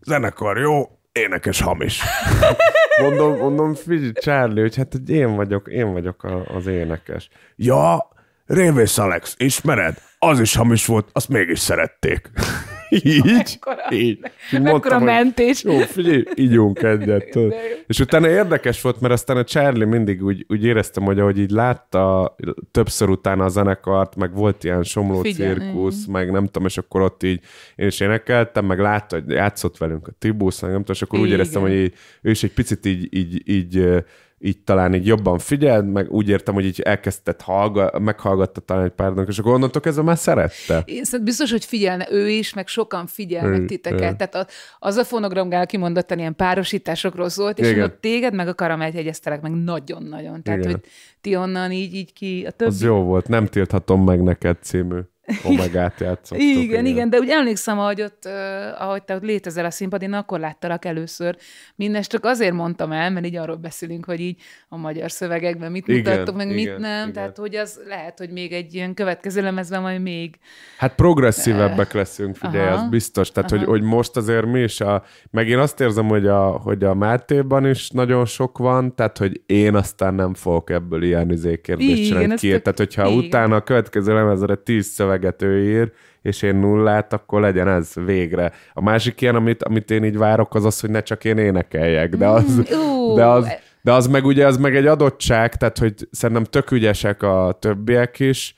zenekar 0.00 0.58
jó, 0.58 0.98
énekes 1.12 1.60
hamis. 1.60 2.02
mondom, 3.02 3.36
mondom, 3.36 3.74
figyelj, 3.74 4.12
Charlie, 4.12 4.60
hogy 4.60 4.76
hát 4.76 4.92
hogy 4.92 5.10
én 5.10 5.34
vagyok, 5.34 5.68
én 5.68 5.92
vagyok 5.92 6.24
a, 6.24 6.44
az 6.54 6.66
énekes. 6.66 7.28
Ja, 7.56 8.08
Révész 8.46 8.98
Alex, 8.98 9.34
ismered? 9.38 9.96
Az 10.18 10.40
is 10.40 10.54
hamis 10.54 10.86
volt, 10.86 11.08
azt 11.12 11.28
mégis 11.28 11.58
szerették. 11.58 12.30
így, 12.90 13.24
mekkora, 13.24 13.92
így. 13.92 14.18
így 14.52 14.60
mekkora 14.60 14.98
mentés. 14.98 15.64
Jó, 15.64 15.78
figyelj, 15.78 16.24
ígyunk 16.34 16.82
egyet. 16.82 17.38
És 17.86 18.00
utána 18.00 18.28
érdekes 18.28 18.80
volt, 18.80 19.00
mert 19.00 19.12
aztán 19.12 19.36
a 19.36 19.44
Charlie 19.44 19.84
mindig 19.84 20.24
úgy, 20.24 20.44
úgy 20.48 20.64
éreztem, 20.64 21.04
hogy 21.04 21.18
ahogy 21.18 21.38
így 21.38 21.50
látta 21.50 22.36
többször 22.70 23.08
utána 23.08 23.44
a 23.44 23.48
zenekart, 23.48 24.16
meg 24.16 24.34
volt 24.34 24.64
ilyen 24.64 24.82
somló 24.82 25.20
Figyelj, 25.20 25.54
cirkusz, 25.54 26.06
meg 26.06 26.30
nem 26.30 26.44
tudom, 26.44 26.64
és 26.64 26.78
akkor 26.78 27.00
ott 27.00 27.22
így 27.22 27.40
én 27.76 27.86
is 27.86 28.00
énekeltem, 28.00 28.64
meg 28.64 28.78
látta, 28.78 29.16
hogy 29.20 29.30
játszott 29.30 29.78
velünk 29.78 30.08
a 30.08 30.12
Tibusz, 30.18 30.60
meg 30.60 30.70
nem 30.70 30.80
tudom, 30.80 30.94
és 30.94 31.02
akkor 31.02 31.18
Igen. 31.18 31.30
úgy 31.30 31.36
éreztem, 31.36 31.62
hogy 31.62 31.72
így, 31.72 31.94
ő 32.22 32.30
is 32.30 32.42
egy 32.42 32.52
picit 32.52 32.86
így, 32.86 33.08
így, 33.16 33.42
így 33.44 34.04
így 34.38 34.58
talán 34.58 34.94
így 34.94 35.06
jobban 35.06 35.38
figyeld, 35.38 35.92
meg 35.92 36.10
úgy 36.10 36.28
értem, 36.28 36.54
hogy 36.54 36.64
így 36.64 36.80
elkezdett 36.80 37.40
hallga, 37.40 37.98
meghallgatta 37.98 38.60
talán 38.60 38.84
egy 38.84 38.90
pár 38.90 39.12
és 39.26 39.38
akkor 39.38 39.52
onnantól 39.52 39.80
kezdve 39.80 40.02
már 40.02 40.18
szerette. 40.18 40.82
Én 40.84 41.02
biztos, 41.22 41.50
hogy 41.50 41.64
figyelne 41.64 42.06
ő 42.10 42.28
is, 42.28 42.54
meg 42.54 42.66
sokan 42.66 43.06
figyelnek 43.06 43.64
titeket. 43.64 44.12
Ő. 44.12 44.16
Tehát 44.16 44.34
a, 44.34 44.46
az 44.78 44.96
a 44.96 45.04
fonogramgál 45.04 45.66
kimondottan 45.66 46.18
ilyen 46.18 46.36
párosításokról 46.36 47.28
szólt, 47.28 47.58
és 47.58 47.76
ott 47.76 48.00
téged 48.00 48.34
meg 48.34 48.48
a 48.48 48.54
karamellt 48.54 48.94
jegyeztelek 48.94 49.40
meg 49.40 49.52
nagyon-nagyon. 49.52 50.42
Tehát, 50.42 50.60
Igen. 50.60 50.70
hogy 50.70 50.80
ti 51.20 51.36
onnan 51.36 51.72
így, 51.72 51.94
így 51.94 52.12
ki 52.12 52.44
a 52.46 52.50
többi... 52.50 52.70
Az 52.70 52.82
jó 52.82 53.02
volt, 53.02 53.28
nem 53.28 53.46
tilthatom 53.46 54.04
meg 54.04 54.22
neked 54.22 54.56
című. 54.60 54.98
Omegát 55.44 56.00
játszottuk. 56.00 56.44
Igen, 56.44 56.62
igen, 56.62 56.86
igen, 56.86 57.10
de 57.10 57.18
úgy 57.18 57.28
emlékszem, 57.28 57.76
hogy 57.76 58.02
ott, 58.02 58.22
uh, 58.24 58.82
ahogy 58.82 59.02
te 59.02 59.14
ott 59.14 59.22
létezel 59.22 59.64
a 59.64 59.70
színpadon, 59.70 60.12
akkor 60.12 60.38
láttalak 60.38 60.84
először. 60.84 61.36
Mindest 61.74 62.10
csak 62.10 62.24
azért 62.24 62.52
mondtam 62.52 62.92
el, 62.92 63.10
mert 63.10 63.26
így 63.26 63.36
arról 63.36 63.56
beszélünk, 63.56 64.04
hogy 64.04 64.20
így 64.20 64.42
a 64.68 64.76
magyar 64.76 65.10
szövegekben 65.10 65.70
mit 65.70 65.88
igen, 65.88 65.98
mutattok, 65.98 66.36
meg 66.36 66.50
igen, 66.50 66.72
mit 66.72 66.78
nem. 66.78 67.00
Igen. 67.00 67.12
Tehát, 67.12 67.36
hogy 67.36 67.54
az 67.54 67.80
lehet, 67.86 68.18
hogy 68.18 68.30
még 68.30 68.52
egy 68.52 68.74
ilyen 68.74 68.94
következő 68.94 69.42
lemezben 69.42 69.80
majd 69.80 70.02
még... 70.02 70.38
Hát 70.78 70.94
progresszívebbek 70.94 71.92
leszünk, 71.92 72.36
figyelj, 72.36 72.68
az 72.68 72.88
biztos. 72.88 73.32
Tehát, 73.32 73.50
hogy, 73.50 73.64
hogy, 73.64 73.82
most 73.82 74.16
azért 74.16 74.46
mi 74.46 74.60
is 74.60 74.80
a... 74.80 75.04
Meg 75.30 75.48
én 75.48 75.58
azt 75.58 75.80
érzem, 75.80 76.06
hogy 76.06 76.26
a, 76.26 76.46
hogy 76.46 76.84
a 76.84 76.94
Mátéban 76.94 77.66
is 77.66 77.90
nagyon 77.90 78.24
sok 78.24 78.58
van, 78.58 78.94
tehát, 78.94 79.18
hogy 79.18 79.40
én 79.46 79.74
aztán 79.74 80.14
nem 80.14 80.34
fogok 80.34 80.70
ebből 80.70 81.02
ilyen 81.02 81.30
izékérdést 81.30 82.04
csinálni 82.04 82.34
ki. 82.34 82.48
Tehát, 82.48 82.78
hogyha 82.78 83.06
igen. 83.06 83.18
utána 83.18 83.56
a 83.56 83.62
következő 83.62 84.14
lemezre 84.14 84.54
tíz 84.54 84.86
szöveg 84.86 85.15
szöveget 85.16 85.42
ő 85.42 85.80
ír, 85.80 85.92
és 86.22 86.42
én 86.42 86.56
nullát, 86.56 87.12
akkor 87.12 87.40
legyen 87.40 87.68
ez 87.68 87.92
végre. 87.94 88.52
A 88.72 88.82
másik 88.82 89.20
ilyen, 89.20 89.34
amit, 89.34 89.62
amit 89.62 89.90
én 89.90 90.04
így 90.04 90.18
várok, 90.18 90.54
az 90.54 90.64
az, 90.64 90.80
hogy 90.80 90.90
ne 90.90 91.00
csak 91.00 91.24
én 91.24 91.38
énekeljek, 91.38 92.16
de 92.16 92.26
az, 92.26 92.56
mm, 92.56 93.14
de 93.14 93.26
az, 93.26 93.48
de 93.82 93.92
az 93.92 94.06
meg 94.06 94.24
ugye, 94.24 94.46
az 94.46 94.56
meg 94.56 94.76
egy 94.76 94.86
adottság, 94.86 95.54
tehát 95.54 95.78
hogy 95.78 95.94
szerintem 96.10 96.44
tök 96.44 96.70
ügyesek 96.70 97.22
a 97.22 97.56
többiek 97.60 98.18
is, 98.20 98.54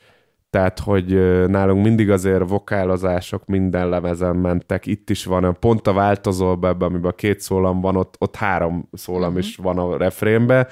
tehát, 0.49 0.79
hogy 0.79 1.05
nálunk 1.47 1.83
mindig 1.83 2.09
azért 2.09 2.49
vokálozások 2.49 3.45
minden 3.45 3.89
lemezen 3.89 4.35
mentek, 4.35 4.85
itt 4.85 5.09
is 5.09 5.25
van, 5.25 5.57
pont 5.59 5.87
a 5.87 5.93
változóban 5.93 6.69
ebben, 6.69 6.87
amiben 6.87 7.13
két 7.15 7.39
szólam 7.39 7.81
van, 7.81 7.95
ott, 7.95 8.15
ott 8.17 8.35
három 8.35 8.89
szólam 8.93 9.29
uh-huh. 9.29 9.45
is 9.45 9.55
van 9.55 9.77
a 9.77 9.97
refrénbe, 9.97 10.67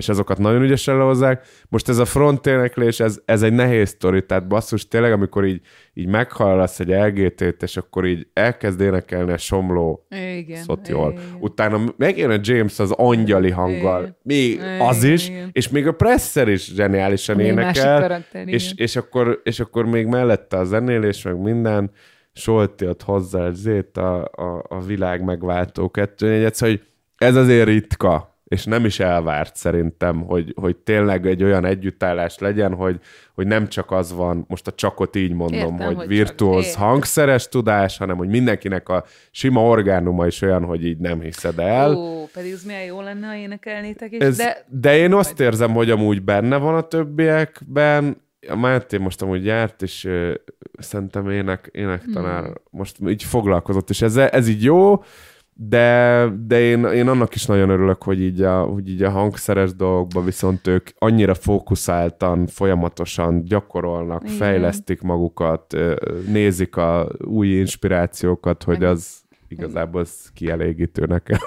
és 0.00 0.08
azokat 0.08 0.38
nagyon 0.38 0.62
ügyesen 0.62 0.96
lehozzák. 0.96 1.46
Most 1.68 1.88
ez 1.88 1.98
a 1.98 2.04
front 2.04 2.46
éneklés, 2.46 3.00
ez, 3.00 3.20
ez 3.24 3.42
egy 3.42 3.52
nehéz 3.52 3.88
sztori, 3.88 4.26
tehát 4.26 4.46
basszus, 4.46 4.88
tényleg, 4.88 5.12
amikor 5.12 5.44
így, 5.44 5.60
így 5.94 6.06
meghallasz 6.06 6.80
egy 6.80 6.88
LGT-t, 6.88 7.62
és 7.62 7.76
akkor 7.76 8.06
így 8.06 8.26
elkezd 8.32 8.80
énekelni 8.80 9.32
a 9.32 9.36
somló 9.36 10.06
igen, 10.36 10.62
szót 10.62 10.88
jól. 10.88 11.12
Igen. 11.12 11.36
Utána 11.40 11.80
megjön 11.96 12.30
a 12.30 12.38
James 12.42 12.78
az 12.78 12.90
angyali 12.90 13.50
hanggal, 13.50 14.00
igen. 14.00 14.16
még 14.22 14.52
igen, 14.52 14.80
az 14.80 15.04
is, 15.04 15.28
igen. 15.28 15.48
és 15.52 15.68
még 15.68 15.86
a 15.86 15.92
Presser 15.92 16.48
is 16.48 16.74
zseniálisan 16.74 17.36
még 17.36 17.46
énekel, 17.46 18.00
karakter, 18.00 18.48
és, 18.48 18.72
és, 18.74 18.96
akkor, 18.96 19.40
és 19.44 19.60
akkor 19.60 19.84
még 19.84 20.06
mellette 20.06 20.56
a 20.56 20.64
zenélés, 20.64 21.22
meg 21.22 21.40
minden, 21.40 21.90
Solti 22.32 22.86
ott 22.86 23.02
hozzá 23.02 23.50
zét 23.50 23.96
a, 23.96 24.24
a, 24.24 24.64
a 24.68 24.80
világ 24.80 25.22
megváltó 25.22 25.90
kettő, 25.90 26.44
hogy 26.58 26.80
ez 27.16 27.36
azért 27.36 27.66
ritka 27.66 28.29
és 28.50 28.64
nem 28.64 28.84
is 28.84 29.00
elvárt 29.00 29.56
szerintem, 29.56 30.20
hogy, 30.20 30.52
hogy 30.56 30.76
tényleg 30.76 31.26
egy 31.26 31.42
olyan 31.42 31.64
együttállás 31.64 32.38
legyen, 32.38 32.74
hogy, 32.74 33.00
hogy 33.34 33.46
nem 33.46 33.68
csak 33.68 33.90
az 33.90 34.12
van, 34.12 34.44
most 34.48 34.66
a 34.66 34.72
csakot 34.72 35.16
így 35.16 35.32
mondom, 35.32 35.72
Értem, 35.72 35.86
hogy, 35.86 35.96
hogy 35.96 36.06
virtuóz 36.06 36.74
hangszeres 36.74 37.48
tudás, 37.48 37.96
hanem 37.96 38.16
hogy 38.16 38.28
mindenkinek 38.28 38.88
a 38.88 39.04
sima 39.30 39.62
orgánuma 39.62 40.26
is 40.26 40.42
olyan, 40.42 40.64
hogy 40.64 40.84
így 40.84 40.98
nem 40.98 41.20
hiszed 41.20 41.58
el. 41.58 41.94
Ó, 41.94 42.24
pedig 42.32 42.52
az 42.52 42.62
milyen 42.62 42.84
jó 42.84 43.00
lenne, 43.00 43.26
ha 43.26 43.34
énekelnétek 43.34 44.12
is, 44.12 44.18
Ez, 44.18 44.36
de... 44.36 44.66
De 44.68 44.96
én 44.96 45.12
azt 45.12 45.40
érzem, 45.40 45.72
hogy 45.72 45.90
amúgy 45.90 46.22
benne 46.22 46.56
van 46.56 46.74
a 46.74 46.82
többiekben, 46.82 48.22
a 48.48 48.56
Máté 48.56 48.96
most 48.96 49.22
amúgy 49.22 49.44
járt, 49.44 49.82
és 49.82 50.04
uh, 50.04 50.34
szerintem 50.78 51.30
ének, 51.30 51.68
énektanár 51.72 52.42
hmm. 52.42 52.54
most 52.70 52.96
így 53.08 53.22
foglalkozott, 53.22 53.90
és 53.90 54.02
ez, 54.02 54.16
ez 54.16 54.48
így 54.48 54.62
jó, 54.62 55.02
de, 55.68 56.26
de 56.46 56.60
én, 56.60 56.84
én 56.84 57.08
annak 57.08 57.34
is 57.34 57.46
nagyon 57.46 57.68
örülök, 57.68 58.02
hogy 58.02 58.20
így, 58.20 58.42
a, 58.42 58.62
hogy 58.62 58.88
így 58.88 59.02
a 59.02 59.10
hangszeres 59.10 59.74
dolgokban 59.74 60.24
viszont 60.24 60.66
ők 60.66 60.88
annyira 60.98 61.34
fókuszáltan, 61.34 62.46
folyamatosan 62.46 63.44
gyakorolnak, 63.44 64.22
Igen. 64.24 64.36
fejlesztik 64.36 65.00
magukat, 65.00 65.76
nézik 66.26 66.76
a 66.76 67.08
új 67.24 67.48
inspirációkat, 67.48 68.62
hogy 68.62 68.84
az 68.84 69.20
igazából 69.48 70.00
az 70.00 70.30
kielégítő 70.34 71.04
nekem. 71.04 71.38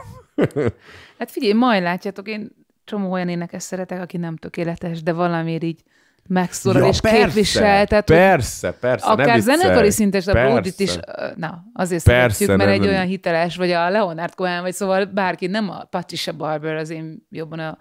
Hát 1.19 1.31
figyelj, 1.31 1.53
majd 1.53 1.83
látjátok, 1.83 2.27
én 2.27 2.51
csomó 2.83 3.11
olyan 3.11 3.29
énekes 3.29 3.63
szeretek, 3.63 4.01
aki 4.01 4.17
nem 4.17 4.35
tökéletes, 4.35 5.03
de 5.03 5.13
valamiért 5.13 5.63
így 5.63 5.83
megszólal 6.27 6.81
ja, 6.81 6.87
és 6.87 7.01
persze, 7.01 7.25
képvisel. 7.25 7.87
Tehát, 7.87 8.05
persze, 8.05 8.71
persze. 8.71 9.05
Akár 9.05 9.39
zenekari 9.39 9.91
szinten 9.91 10.21
a 10.25 10.31
Brodit 10.31 10.79
is, 10.79 10.97
na, 11.35 11.63
azért 11.73 12.03
persze, 12.03 12.35
szeretjük, 12.35 12.57
mert 12.57 12.81
egy 12.81 12.87
olyan 12.87 13.05
hiteles, 13.05 13.55
vagy 13.55 13.71
a 13.71 13.89
Leonard 13.89 14.35
Cohen, 14.35 14.61
vagy 14.61 14.73
szóval 14.73 15.05
bárki, 15.05 15.47
nem 15.47 15.69
a 15.69 15.83
Patricia 15.83 16.33
Barber, 16.33 16.75
az 16.75 16.89
én 16.89 17.27
jobban 17.29 17.59
a, 17.59 17.77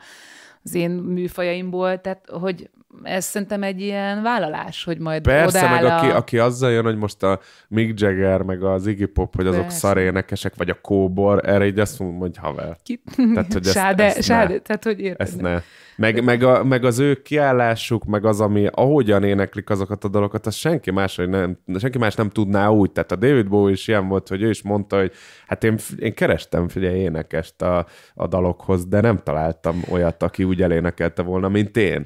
az 0.65 0.75
én 0.75 0.91
műfajaimból, 0.91 2.01
tehát 2.01 2.25
hogy 2.31 2.71
ez 3.03 3.25
szerintem 3.25 3.63
egy 3.63 3.81
ilyen 3.81 4.23
vállalás, 4.23 4.85
hogy 4.85 4.99
majd 4.99 5.23
Persze, 5.23 5.69
meg 5.69 5.85
a... 5.85 5.97
aki, 5.97 6.07
aki 6.07 6.39
azzal 6.39 6.71
jön, 6.71 6.85
hogy 6.85 6.97
most 6.97 7.23
a 7.23 7.41
Mick 7.69 8.01
Jagger, 8.01 8.43
meg 8.43 8.63
az 8.63 8.87
Iggy 8.87 9.07
Pop, 9.07 9.37
hogy 9.37 9.47
azok 9.47 9.61
Persze. 9.61 9.79
szarénekesek, 9.79 10.57
vagy 10.57 10.71
a 10.71 10.81
kóbor, 10.81 11.49
erre 11.49 11.67
így 11.67 11.79
azt 11.79 11.99
mondom, 11.99 12.19
hogy 12.19 12.37
haver. 12.37 12.77
Ki... 12.83 13.03
Tehát, 13.35 13.53
hogy 13.53 13.67
ezt, 13.67 13.75
sáde, 13.75 14.05
ezt 14.05 14.23
sáde, 14.23 14.53
ne. 14.53 14.59
tehát 14.59 14.85
hogy 14.85 15.01
érted. 15.01 15.27
Ezt 15.27 15.41
ne. 15.41 15.61
Meg, 15.97 16.25
meg, 16.25 16.43
a, 16.43 16.65
meg, 16.65 16.85
az 16.85 16.99
ő 16.99 17.23
kiállásuk, 17.23 18.05
meg 18.05 18.25
az, 18.25 18.41
ami 18.41 18.67
ahogyan 18.73 19.25
éneklik 19.25 19.71
azokat 19.71 20.05
a 20.05 20.09
dalokat, 20.09 20.47
az 20.47 20.55
senki 20.55 20.91
más, 20.91 21.17
hogy 21.17 21.29
nem, 21.29 21.59
senki 21.79 21.99
más 21.99 22.15
nem 22.15 22.29
tudná 22.29 22.69
úgy. 22.69 22.93
Tehát 22.93 23.13
a 23.13 23.17
David 23.17 23.49
Bowie 23.49 23.73
is 23.73 23.89
ilyen 23.89 24.09
volt, 24.09 24.29
hogy 24.29 24.43
ő 24.43 24.49
is 24.49 24.63
mondta, 24.63 24.99
hogy 24.99 25.13
hát 25.47 25.65
én, 25.65 25.79
én 25.99 26.15
kerestem, 26.15 26.69
figyelj, 26.69 26.99
énekest 26.99 27.63
a, 27.63 27.87
a 28.15 28.27
dalokhoz, 28.27 28.87
de 28.87 29.01
nem 29.01 29.19
találtam 29.19 29.83
olyat, 29.91 30.23
aki 30.23 30.45
úgy 30.45 30.63
elénekelte 30.63 31.23
volna, 31.23 31.49
mint 31.49 31.77
én. 31.77 32.05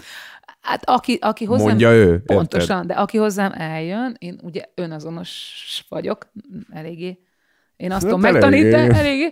Hát 0.66 0.88
aki, 0.88 1.18
aki 1.20 1.44
hozzám... 1.44 1.66
Mondja 1.66 1.92
ő. 1.92 2.22
Pontosan, 2.26 2.76
érted? 2.76 2.96
de 2.96 3.00
aki 3.02 3.18
hozzám 3.18 3.52
eljön, 3.56 4.16
én 4.18 4.40
ugye 4.42 4.62
önazonos 4.74 5.84
vagyok, 5.88 6.30
eléggé. 6.70 7.18
Én 7.76 7.90
azt 7.92 8.02
hát 8.02 8.12
tudom 8.12 8.20
megtanítani, 8.20 8.94
eléggé. 8.94 9.30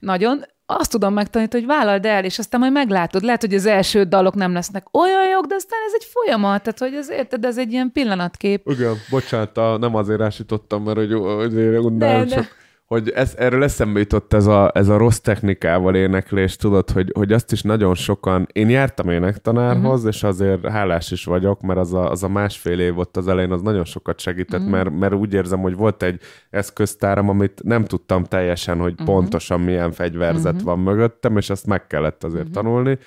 Nagyon, 0.00 0.44
azt 0.66 0.90
tudom 0.90 1.12
megtanítani, 1.12 1.64
hogy 1.64 1.76
vállald 1.76 2.06
el, 2.06 2.24
és 2.24 2.38
aztán 2.38 2.60
majd 2.60 2.72
meglátod. 2.72 3.22
Lehet, 3.22 3.40
hogy 3.40 3.54
az 3.54 3.66
első 3.66 4.02
dalok 4.02 4.34
nem 4.34 4.52
lesznek 4.52 4.98
olyan 4.98 5.28
jók, 5.28 5.46
de 5.46 5.54
aztán 5.54 5.78
ez 5.86 5.92
egy 5.94 6.08
folyamat, 6.12 6.62
tehát 6.62 6.78
hogy 6.78 6.94
az 6.94 7.10
érted, 7.10 7.44
ez 7.44 7.58
egy 7.58 7.72
ilyen 7.72 7.92
pillanatkép. 7.92 8.70
Igen, 8.70 8.94
bocsánat, 9.10 9.80
nem 9.80 9.94
azért 9.94 10.20
ásítottam, 10.20 10.82
mert 10.82 10.98
hogy 10.98 11.12
azért 11.12 11.96
de, 11.96 12.24
csak 12.24 12.56
hogy 12.88 13.10
ez, 13.10 13.34
erről 13.36 13.62
eszembe 13.62 13.98
jutott 13.98 14.32
ez 14.32 14.46
a, 14.46 14.70
ez 14.74 14.88
a 14.88 14.96
rossz 14.96 15.18
technikával 15.18 15.94
éneklés, 15.94 16.56
tudod, 16.56 16.90
hogy, 16.90 17.12
hogy 17.14 17.32
azt 17.32 17.52
is 17.52 17.62
nagyon 17.62 17.94
sokan, 17.94 18.46
én 18.52 18.68
jártam 18.68 19.10
énektanárhoz, 19.10 19.98
uh-huh. 19.98 20.14
és 20.14 20.22
azért 20.22 20.66
hálás 20.66 21.10
is 21.10 21.24
vagyok, 21.24 21.60
mert 21.60 21.78
az 21.78 21.92
a, 21.92 22.10
az 22.10 22.22
a 22.22 22.28
másfél 22.28 22.80
év 22.80 22.98
ott 22.98 23.16
az 23.16 23.28
elején 23.28 23.52
az 23.52 23.62
nagyon 23.62 23.84
sokat 23.84 24.20
segített, 24.20 24.60
uh-huh. 24.60 24.74
mert, 24.74 24.98
mert 24.98 25.14
úgy 25.14 25.32
érzem, 25.32 25.60
hogy 25.60 25.76
volt 25.76 26.02
egy 26.02 26.20
eszköztáram, 26.50 27.28
amit 27.28 27.60
nem 27.64 27.84
tudtam 27.84 28.24
teljesen, 28.24 28.78
hogy 28.78 28.92
uh-huh. 28.92 29.06
pontosan 29.06 29.60
milyen 29.60 29.92
fegyverzet 29.92 30.52
uh-huh. 30.52 30.66
van 30.66 30.78
mögöttem, 30.78 31.36
és 31.36 31.50
azt 31.50 31.66
meg 31.66 31.86
kellett 31.86 32.24
azért 32.24 32.48
uh-huh. 32.48 32.62
tanulni. 32.62 32.98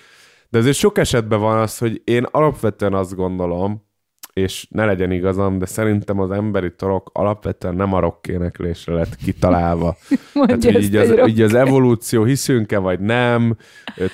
De 0.49 0.57
azért 0.57 0.77
sok 0.77 0.97
esetben 0.97 1.39
van 1.39 1.57
az, 1.57 1.77
hogy 1.77 2.01
én 2.03 2.27
alapvetően 2.32 2.93
azt 2.93 3.15
gondolom, 3.15 3.89
és 4.34 4.67
ne 4.69 4.86
legyen 4.86 5.11
igazam, 5.11 5.59
de 5.59 5.65
szerintem 5.65 6.19
az 6.19 6.32
emberi 6.32 6.75
torok 6.75 7.09
alapvetően 7.13 7.75
nem 7.75 7.93
a 7.93 7.99
rockéneklésre 7.99 8.93
lett 8.93 9.15
kitalálva. 9.15 9.97
Tehát, 10.45 10.63
hogy 10.63 10.84
így, 10.84 10.95
az, 10.95 11.27
így 11.27 11.41
az 11.41 11.53
evolúció 11.53 12.23
hiszünk-e, 12.23 12.77
vagy 12.77 12.99
nem, 12.99 13.57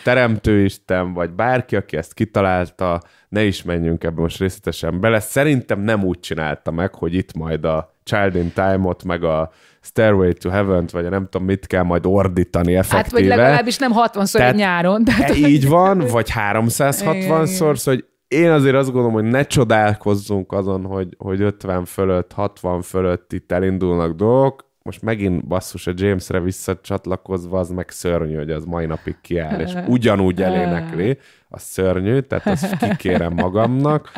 teremtőisten, 0.03 1.13
vagy 1.13 1.30
bárki, 1.30 1.76
aki 1.76 1.97
ezt 1.97 2.13
kitalálta, 2.13 3.01
ne 3.30 3.43
is 3.43 3.63
menjünk 3.63 4.03
ebbe 4.03 4.22
most 4.22 4.39
részletesen 4.39 4.99
bele. 4.99 5.20
Szerintem 5.20 5.80
nem 5.80 6.03
úgy 6.03 6.20
csinálta 6.20 6.72
meg, 6.72 6.95
hogy 6.95 7.13
itt 7.13 7.34
majd 7.34 7.65
a 7.65 7.93
Child 8.03 8.36
in 8.36 8.51
Time-ot, 8.53 9.03
meg 9.03 9.24
a 9.24 9.51
Stairway 9.82 10.34
to 10.34 10.49
Heaven-t, 10.49 10.91
vagy 10.91 11.09
nem 11.09 11.28
tudom, 11.30 11.47
mit 11.47 11.68
kell 11.68 11.84
majd 11.84 12.05
ordítani 12.05 12.76
effektíve. 12.76 13.01
Hát, 13.01 13.11
vagy 13.11 13.26
legalábbis 13.26 13.78
nem 13.78 13.91
60-szor 13.95 14.55
nyáron. 14.55 15.03
Tehát... 15.03 15.30
E, 15.30 15.36
így 15.36 15.68
van, 15.68 15.97
vagy 15.97 16.32
360-szor, 16.51 17.45
szóval, 17.45 17.76
hogy 17.84 18.05
én 18.28 18.51
azért 18.51 18.75
azt 18.75 18.91
gondolom, 18.91 19.13
hogy 19.13 19.23
ne 19.23 19.43
csodálkozzunk 19.43 20.51
azon, 20.51 20.86
hogy, 20.86 21.15
hogy 21.17 21.41
50 21.41 21.86
fölött, 21.86 22.32
60 22.32 22.82
fölött 22.82 23.34
itt 23.34 23.51
elindulnak 23.51 24.15
dolgok. 24.15 24.65
Most 24.84 25.01
megint 25.01 25.47
basszus 25.47 25.88
a 25.88 25.91
Jamesre 25.95 26.39
visszacsatlakozva, 26.39 27.59
az 27.59 27.69
meg 27.69 27.89
szörnyű, 27.89 28.36
hogy 28.36 28.51
az 28.51 28.65
mai 28.65 28.86
napig 28.86 29.15
kiáll, 29.21 29.59
és 29.59 29.73
ugyanúgy 29.88 30.41
elénekli, 30.41 31.17
az 31.49 31.61
szörnyű, 31.61 32.19
tehát 32.19 32.45
azt 32.47 32.78
kikérem 32.78 33.34
magamnak. 33.34 34.11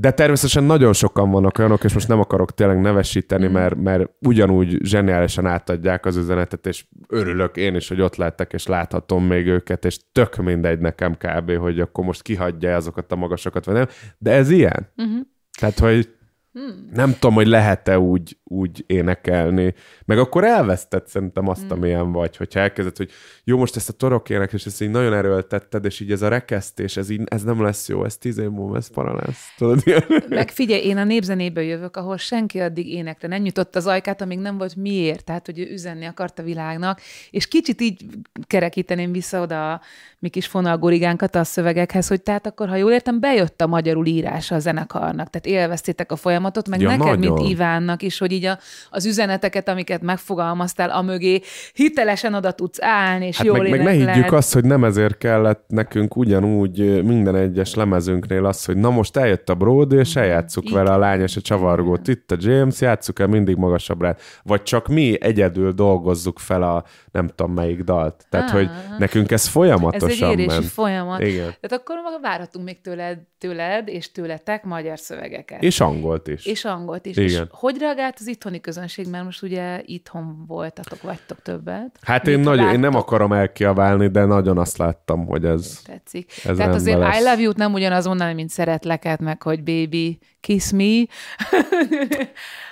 De 0.00 0.10
természetesen 0.10 0.64
nagyon 0.64 0.92
sokan 0.92 1.30
vannak 1.30 1.58
olyanok, 1.58 1.84
és 1.84 1.92
most 1.92 2.08
nem 2.08 2.20
akarok 2.20 2.54
tényleg 2.54 2.80
nevesíteni, 2.80 3.46
mm. 3.48 3.52
mert, 3.52 3.74
mert 3.74 4.10
ugyanúgy 4.20 4.78
zseniálisan 4.82 5.46
átadják 5.46 6.06
az 6.06 6.16
üzenetet, 6.16 6.66
és 6.66 6.84
örülök 7.08 7.56
én 7.56 7.74
is, 7.74 7.88
hogy 7.88 8.00
ott 8.00 8.16
lettek, 8.16 8.52
és 8.52 8.66
láthatom 8.66 9.24
még 9.24 9.46
őket, 9.46 9.84
és 9.84 9.98
tök 10.12 10.36
mindegy 10.36 10.78
nekem 10.78 11.16
kb., 11.16 11.56
hogy 11.56 11.80
akkor 11.80 12.04
most 12.04 12.22
kihagyja 12.22 12.76
azokat 12.76 13.12
a 13.12 13.16
magasokat, 13.16 13.64
vagy 13.64 13.74
nem. 13.74 13.86
De 14.18 14.30
ez 14.30 14.50
ilyen. 14.50 14.92
Mm-hmm. 15.02 15.20
Tehát, 15.58 15.78
hogy 15.78 16.08
Hmm. 16.52 16.88
Nem 16.92 17.12
tudom, 17.12 17.34
hogy 17.34 17.46
lehet-e 17.46 17.98
úgy, 17.98 18.38
úgy 18.52 18.84
énekelni. 18.86 19.74
Meg 20.04 20.18
akkor 20.18 20.44
elvesztett 20.44 21.08
szerintem 21.08 21.48
azt, 21.48 21.60
hmm. 21.60 21.70
amilyen 21.70 22.12
vagy, 22.12 22.36
hogyha 22.36 22.60
elkezded, 22.60 22.96
hogy 22.96 23.10
jó, 23.44 23.58
most 23.58 23.76
ezt 23.76 23.88
a 23.88 23.92
torok 23.92 24.28
és 24.28 24.66
ezt 24.66 24.82
így 24.82 24.90
nagyon 24.90 25.12
erőltetted, 25.12 25.84
és 25.84 26.00
így 26.00 26.12
ez 26.12 26.22
a 26.22 26.28
rekesztés, 26.28 26.96
ez, 26.96 27.10
így, 27.10 27.22
ez 27.24 27.42
nem 27.42 27.62
lesz 27.62 27.88
jó, 27.88 28.04
ez 28.04 28.16
tíz 28.16 28.38
év 28.38 28.48
múlva, 28.48 28.76
ez 28.76 28.90
para 28.90 29.14
lesz. 29.14 29.54
Tudod, 29.56 29.82
Meg 30.28 30.50
figyelj, 30.50 30.82
én 30.82 30.96
a 30.96 31.04
népzenéből 31.04 31.64
jövök, 31.64 31.96
ahol 31.96 32.16
senki 32.16 32.60
addig 32.60 32.88
énekre 32.88 33.28
nem 33.28 33.42
nyitott 33.42 33.76
az 33.76 33.86
ajkát, 33.86 34.20
amíg 34.20 34.38
nem 34.38 34.58
volt 34.58 34.76
miért, 34.76 35.24
tehát 35.24 35.46
hogy 35.46 35.58
ő 35.58 35.70
üzenni 35.72 36.04
akart 36.04 36.38
a 36.38 36.42
világnak, 36.42 37.00
és 37.30 37.48
kicsit 37.48 37.80
így 37.80 38.04
kerekíteném 38.46 39.12
vissza 39.12 39.40
oda 39.40 39.72
a 39.72 39.80
mi 40.18 40.28
kis 40.28 40.46
fonalgorigánkat 40.46 41.34
a 41.34 41.44
szövegekhez, 41.44 42.08
hogy 42.08 42.22
tehát 42.22 42.46
akkor, 42.46 42.68
ha 42.68 42.76
jól 42.76 42.92
értem, 42.92 43.20
bejött 43.20 43.60
a 43.60 43.66
magyarul 43.66 44.06
írása 44.06 44.54
a 44.54 44.58
zenekarnak, 44.58 45.30
tehát 45.30 45.46
élveztétek 45.46 46.12
a 46.12 46.16
folyamatot, 46.16 46.68
meg 46.68 46.80
ja, 46.80 46.88
neked, 46.88 47.18
nagyon. 47.18 47.18
mint 47.18 47.50
Ivánnak 47.50 48.02
is, 48.02 48.18
hogy 48.18 48.32
így 48.32 48.39
a, 48.46 48.58
az 48.90 49.06
üzeneteket, 49.06 49.68
amiket 49.68 50.02
megfogalmaztál, 50.02 50.90
a 50.90 51.02
mögé 51.02 51.40
hitelesen 51.72 52.34
oda 52.34 52.52
tudsz 52.52 52.82
állni, 52.82 53.26
és 53.26 53.36
hát 53.36 53.46
jól 53.46 53.58
meg, 53.58 53.70
meg 53.70 53.82
ne 53.82 53.90
higgyük 53.90 54.32
azt, 54.32 54.54
hogy 54.54 54.64
nem 54.64 54.84
ezért 54.84 55.18
kellett 55.18 55.64
nekünk 55.68 56.16
ugyanúgy 56.16 57.04
minden 57.04 57.36
egyes 57.36 57.74
lemezünknél 57.74 58.46
az, 58.46 58.64
hogy 58.64 58.76
na 58.76 58.90
most 58.90 59.16
eljött 59.16 59.48
a 59.48 59.54
Brody, 59.54 59.96
és 59.96 60.16
eljátszuk 60.16 60.64
Igen. 60.64 60.76
vele 60.76 60.94
a 60.94 60.98
lány 60.98 61.20
és 61.20 61.36
a 61.36 61.40
csavargót. 61.40 62.08
Itt 62.08 62.30
a 62.30 62.36
James, 62.38 62.80
játsszuk 62.80 63.18
el 63.18 63.26
mindig 63.26 63.56
magasabbra. 63.56 64.16
Vagy 64.42 64.62
csak 64.62 64.88
mi 64.88 65.16
egyedül 65.20 65.72
dolgozzuk 65.72 66.38
fel 66.38 66.62
a 66.62 66.84
nem 67.12 67.28
tudom 67.28 67.52
melyik 67.52 67.80
dalt. 67.80 68.26
Tehát, 68.28 68.48
ah, 68.48 68.54
hogy 68.54 68.70
nekünk 68.98 69.30
ez 69.30 69.46
folyamatos 69.46 70.10
ez 70.10 70.22
egy 70.22 70.30
érési 70.30 70.46
ment. 70.46 70.64
folyamat. 70.64 71.20
Igen. 71.20 71.54
Tehát 71.60 71.72
akkor 71.72 71.96
várhatunk 72.22 72.64
még 72.64 72.80
tőled, 72.80 73.18
tőled 73.38 73.88
és 73.88 74.12
tőletek 74.12 74.64
magyar 74.64 74.98
szövegeket. 74.98 75.62
És 75.62 75.80
angolt 75.80 76.28
is. 76.28 76.46
És 76.46 76.64
angolt 76.64 77.06
is. 77.06 77.16
Igen. 77.16 77.28
És 77.28 77.40
hogy 77.50 77.78
reagált 77.78 78.16
az 78.18 78.26
itthoni 78.30 78.60
közönség, 78.60 79.08
mert 79.10 79.24
most 79.24 79.42
ugye 79.42 79.80
itthon 79.84 80.44
voltatok, 80.46 81.02
vagytok 81.02 81.42
többet. 81.42 81.98
Hát 82.00 82.26
én, 82.26 82.40
nagyon, 82.40 82.72
én 82.72 82.80
nem 82.80 82.94
akarom 82.94 83.32
elkiabálni, 83.32 84.08
de 84.08 84.24
nagyon 84.24 84.58
azt 84.58 84.76
láttam, 84.76 85.26
hogy 85.26 85.44
ez 85.44 85.80
Tetszik. 85.84 86.32
Ez 86.44 86.56
Tehát 86.56 86.74
azért 86.74 86.98
lesz. 86.98 87.20
I 87.20 87.22
love 87.22 87.40
you-t 87.40 87.56
nem 87.56 87.72
ugyanaz 87.72 88.06
mondani, 88.06 88.34
mint 88.34 88.50
szeretleket, 88.50 89.20
meg 89.20 89.42
hogy 89.42 89.62
baby, 89.62 90.18
kiss 90.40 90.70
me. 90.70 91.04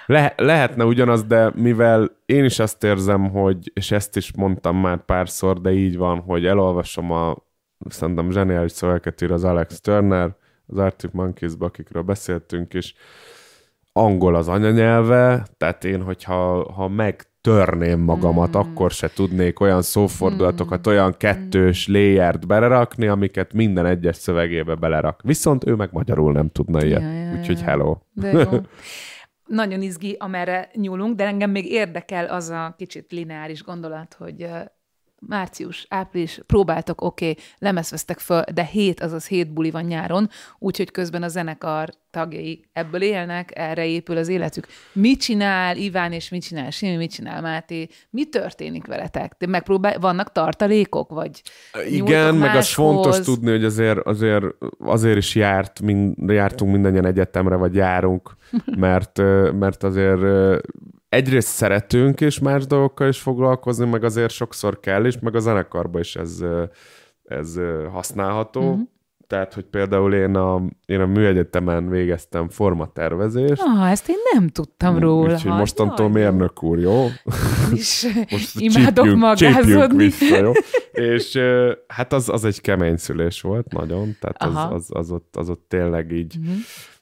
Le- 0.06 0.34
lehetne 0.36 0.84
ugyanaz, 0.84 1.24
de 1.24 1.50
mivel 1.54 2.10
én 2.26 2.44
is 2.44 2.58
azt 2.58 2.84
érzem, 2.84 3.30
hogy, 3.30 3.70
és 3.74 3.90
ezt 3.90 4.16
is 4.16 4.32
mondtam 4.36 4.76
már 4.76 5.04
párszor, 5.04 5.60
de 5.60 5.72
így 5.72 5.96
van, 5.96 6.20
hogy 6.20 6.46
elolvasom 6.46 7.10
a 7.10 7.36
szerintem 7.88 8.30
zseniális 8.30 8.72
szövegeket 8.72 9.22
ír 9.22 9.32
az 9.32 9.44
Alex 9.44 9.80
Turner, 9.80 10.36
az 10.66 10.78
Arctic 10.78 11.10
monkeys 11.12 11.52
akikről 11.58 12.02
beszéltünk, 12.02 12.74
és 12.74 12.94
angol 13.98 14.34
az 14.34 14.48
anyanyelve, 14.48 15.46
tehát 15.56 15.84
én, 15.84 16.02
hogyha 16.02 16.72
ha 16.72 16.88
megtörném 16.88 18.00
magamat, 18.00 18.56
mm. 18.56 18.60
akkor 18.60 18.90
se 18.90 19.10
tudnék 19.14 19.60
olyan 19.60 19.82
szófordulatokat, 19.82 20.88
mm. 20.88 20.90
olyan 20.90 21.14
kettős 21.16 21.90
mm. 21.90 21.92
layert 21.92 22.46
belerakni, 22.46 23.06
amiket 23.06 23.52
minden 23.52 23.86
egyes 23.86 24.16
szövegébe 24.16 24.74
belerak. 24.74 25.20
Viszont 25.22 25.66
ő 25.66 25.74
meg 25.74 25.88
magyarul 25.92 26.32
nem 26.32 26.48
tudna 26.48 26.84
ilyet. 26.84 27.00
Ja, 27.00 27.12
ja, 27.12 27.38
Úgyhogy 27.38 27.62
hello. 27.62 27.96
De 28.12 28.30
jó. 28.30 28.48
Nagyon 29.46 29.82
izgi, 29.82 30.16
amerre 30.18 30.70
nyúlunk, 30.74 31.16
de 31.16 31.24
engem 31.26 31.50
még 31.50 31.70
érdekel 31.70 32.24
az 32.26 32.48
a 32.48 32.74
kicsit 32.76 33.12
lineáris 33.12 33.62
gondolat, 33.62 34.14
hogy 34.18 34.46
március, 35.20 35.86
április, 35.88 36.40
próbáltok, 36.46 37.00
oké, 37.00 37.30
okay, 37.30 37.44
lemezvesztek 37.58 38.18
föl, 38.18 38.42
de 38.54 38.64
hét, 38.64 39.00
azaz 39.00 39.26
hét 39.26 39.52
buli 39.52 39.70
van 39.70 39.84
nyáron, 39.84 40.28
úgyhogy 40.58 40.90
közben 40.90 41.22
a 41.22 41.28
zenekar 41.28 41.88
tagjai 42.10 42.64
ebből 42.72 43.02
élnek, 43.02 43.50
erre 43.54 43.86
épül 43.86 44.16
az 44.16 44.28
életük. 44.28 44.66
Mit 44.92 45.20
csinál 45.20 45.76
Iván, 45.76 46.12
és 46.12 46.28
mit 46.28 46.42
csinál 46.42 46.70
Simi, 46.70 46.96
mit 46.96 47.12
csinál 47.12 47.40
Máté? 47.40 47.88
Mi 48.10 48.24
történik 48.24 48.86
veletek? 48.86 49.34
De 49.38 49.46
megpróbál, 49.46 49.98
vannak 49.98 50.32
tartalékok, 50.32 51.10
vagy 51.10 51.42
Igen, 51.88 52.34
meg 52.34 52.56
az 52.56 52.68
fontos 52.72 53.20
tudni, 53.20 53.50
hogy 53.50 53.64
azért, 53.64 53.98
azért, 53.98 54.44
azért 54.78 55.16
is 55.16 55.34
járt, 55.34 55.80
mind, 55.80 56.30
jártunk 56.30 56.72
mindannyian 56.72 57.06
egyetemre, 57.06 57.56
vagy 57.56 57.74
járunk, 57.74 58.36
mert, 58.76 59.18
mert 59.52 59.82
azért 59.82 60.20
egyrészt 61.08 61.48
szeretünk 61.48 62.20
is 62.20 62.38
más 62.38 62.66
dolgokkal 62.66 63.08
is 63.08 63.18
foglalkozni, 63.20 63.86
meg 63.86 64.04
azért 64.04 64.30
sokszor 64.30 64.80
kell 64.80 65.04
is, 65.04 65.18
meg 65.18 65.34
a 65.34 65.38
zenekarban 65.38 66.00
is 66.00 66.16
ez, 66.16 66.44
ez 67.24 67.60
használható. 67.92 68.60
Uh-huh. 68.60 68.80
Tehát, 69.26 69.54
hogy 69.54 69.64
például 69.64 70.14
én 70.14 70.34
a, 70.34 70.62
én 70.86 71.00
a 71.00 71.06
műegyetemen 71.06 71.88
végeztem 71.88 72.48
formatervezést. 72.48 73.62
Ah, 73.62 73.90
ezt 73.90 74.08
én 74.08 74.16
nem 74.32 74.48
tudtam 74.48 74.98
róla. 74.98 75.32
Úgyhogy 75.32 75.52
mostantól 75.52 76.08
mérnök 76.08 76.62
úr, 76.62 76.78
jó? 76.78 77.06
És 77.74 78.06
Most 78.30 78.60
imádok 78.60 79.04
csípjünk, 79.04 79.18
magázodni. 79.18 80.04
vissza, 80.04 80.36
jó? 80.36 80.52
És 80.92 81.38
hát 81.86 82.12
az, 82.12 82.28
az 82.28 82.44
egy 82.44 82.60
kemény 82.60 82.96
szülés 82.96 83.40
volt 83.40 83.72
nagyon, 83.72 84.16
tehát 84.20 84.42
az, 84.42 84.72
az, 84.74 84.86
az, 84.88 85.10
ott, 85.10 85.36
az 85.36 85.50
ott 85.50 85.64
tényleg 85.68 86.12
így, 86.12 86.36
uh-huh. 86.38 86.54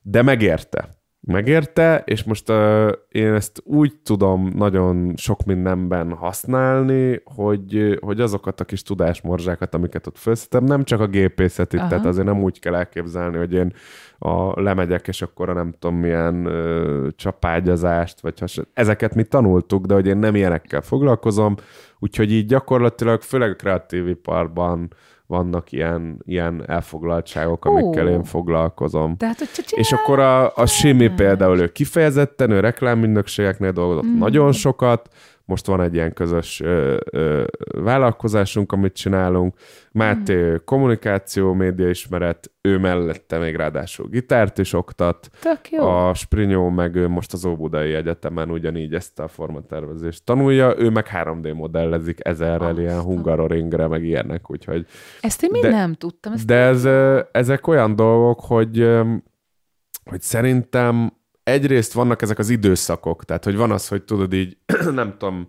de 0.02 0.22
megérte 0.22 0.95
megérte, 1.26 2.02
és 2.04 2.24
most 2.24 2.50
uh, 2.50 2.92
én 3.08 3.32
ezt 3.32 3.62
úgy 3.64 3.96
tudom 4.04 4.50
nagyon 4.54 5.12
sok 5.16 5.44
mindenben 5.44 6.12
használni, 6.12 7.20
hogy, 7.24 7.98
hogy 8.00 8.20
azokat 8.20 8.60
a 8.60 8.64
kis 8.64 8.82
tudásmorzsákat, 8.82 9.74
amiket 9.74 10.06
ott 10.06 10.18
felszettem, 10.18 10.64
nem 10.64 10.84
csak 10.84 11.00
a 11.00 11.06
gépészetit, 11.06 11.80
Aha. 11.80 11.88
tehát 11.88 12.06
azért 12.06 12.26
nem 12.26 12.42
úgy 12.42 12.58
kell 12.58 12.74
elképzelni, 12.74 13.36
hogy 13.36 13.52
én 13.52 13.72
a 14.18 14.60
lemegyek, 14.60 15.08
és 15.08 15.22
akkor 15.22 15.48
a 15.48 15.52
nem 15.52 15.74
tudom 15.78 15.96
milyen 15.96 16.46
uh, 16.46 17.08
csapágyazást, 17.16 18.20
vagy 18.20 18.40
has, 18.40 18.60
ezeket 18.72 19.14
mi 19.14 19.22
tanultuk, 19.22 19.86
de 19.86 19.94
hogy 19.94 20.06
én 20.06 20.16
nem 20.16 20.34
ilyenekkel 20.34 20.80
foglalkozom, 20.80 21.54
úgyhogy 21.98 22.32
így 22.32 22.46
gyakorlatilag 22.46 23.22
főleg 23.22 23.50
a 23.50 23.56
kreatív 23.56 24.08
iparban 24.08 24.90
vannak 25.26 25.72
ilyen, 25.72 26.18
ilyen 26.24 26.62
elfoglaltságok, 26.66 27.64
amikkel 27.64 28.06
oh. 28.06 28.12
én 28.12 28.24
foglalkozom. 28.24 29.16
Tehát, 29.16 29.38
hogy 29.38 29.48
és 29.70 29.92
akkor 29.92 30.18
a, 30.18 30.54
a 30.54 30.66
Simi 30.66 31.08
például 31.08 31.60
ő 31.60 31.72
kifejezetten, 31.72 32.50
ő 32.50 32.60
reklámmindökségeknél 32.60 33.72
dolgozott 33.72 34.04
mm. 34.04 34.18
nagyon 34.18 34.52
sokat, 34.52 35.08
most 35.46 35.66
van 35.66 35.80
egy 35.80 35.94
ilyen 35.94 36.12
közös 36.12 36.60
ö, 36.60 36.96
ö, 37.10 37.44
vállalkozásunk, 37.72 38.72
amit 38.72 38.94
csinálunk. 38.94 39.54
Máté 39.92 40.50
mm. 40.50 40.54
kommunikáció, 40.64 41.52
média 41.52 41.88
ismeret, 41.88 42.50
ő 42.60 42.78
mellette 42.78 43.38
még 43.38 43.56
ráadásul 43.56 44.08
gitárt 44.08 44.58
is 44.58 44.72
oktat. 44.72 45.30
Tök 45.40 45.70
jó. 45.70 45.88
A 45.88 46.14
Sprinyó 46.14 46.68
meg 46.68 46.94
ő 46.94 47.08
most 47.08 47.32
az 47.32 47.44
Óbudai 47.44 47.94
Egyetemen 47.94 48.50
ugyanígy 48.50 48.94
ezt 48.94 49.18
a 49.18 49.28
formatervezést 49.28 50.24
tanulja, 50.24 50.74
ő 50.78 50.90
meg 50.90 51.06
3D 51.12 51.54
modellezik 51.54 52.18
ezerrel 52.22 52.68
Aztán. 52.68 52.80
ilyen 52.80 53.00
hungaroringre, 53.00 53.86
meg 53.86 54.04
ilyenek, 54.04 54.50
úgyhogy... 54.50 54.86
Ezt 55.20 55.42
én 55.42 55.50
mind 55.52 55.64
de, 55.64 55.70
nem 55.70 55.92
tudtam. 55.92 56.32
Ezt 56.32 56.46
de 56.46 56.54
ez, 56.54 56.84
ezek 57.32 57.66
olyan 57.66 57.96
dolgok, 57.96 58.40
hogy, 58.40 58.88
hogy 60.04 60.20
szerintem 60.20 61.12
egyrészt 61.46 61.92
vannak 61.92 62.22
ezek 62.22 62.38
az 62.38 62.48
időszakok, 62.48 63.24
tehát 63.24 63.44
hogy 63.44 63.56
van 63.56 63.70
az, 63.70 63.88
hogy 63.88 64.02
tudod 64.02 64.32
így, 64.32 64.56
nem 64.94 65.14
tudom, 65.18 65.48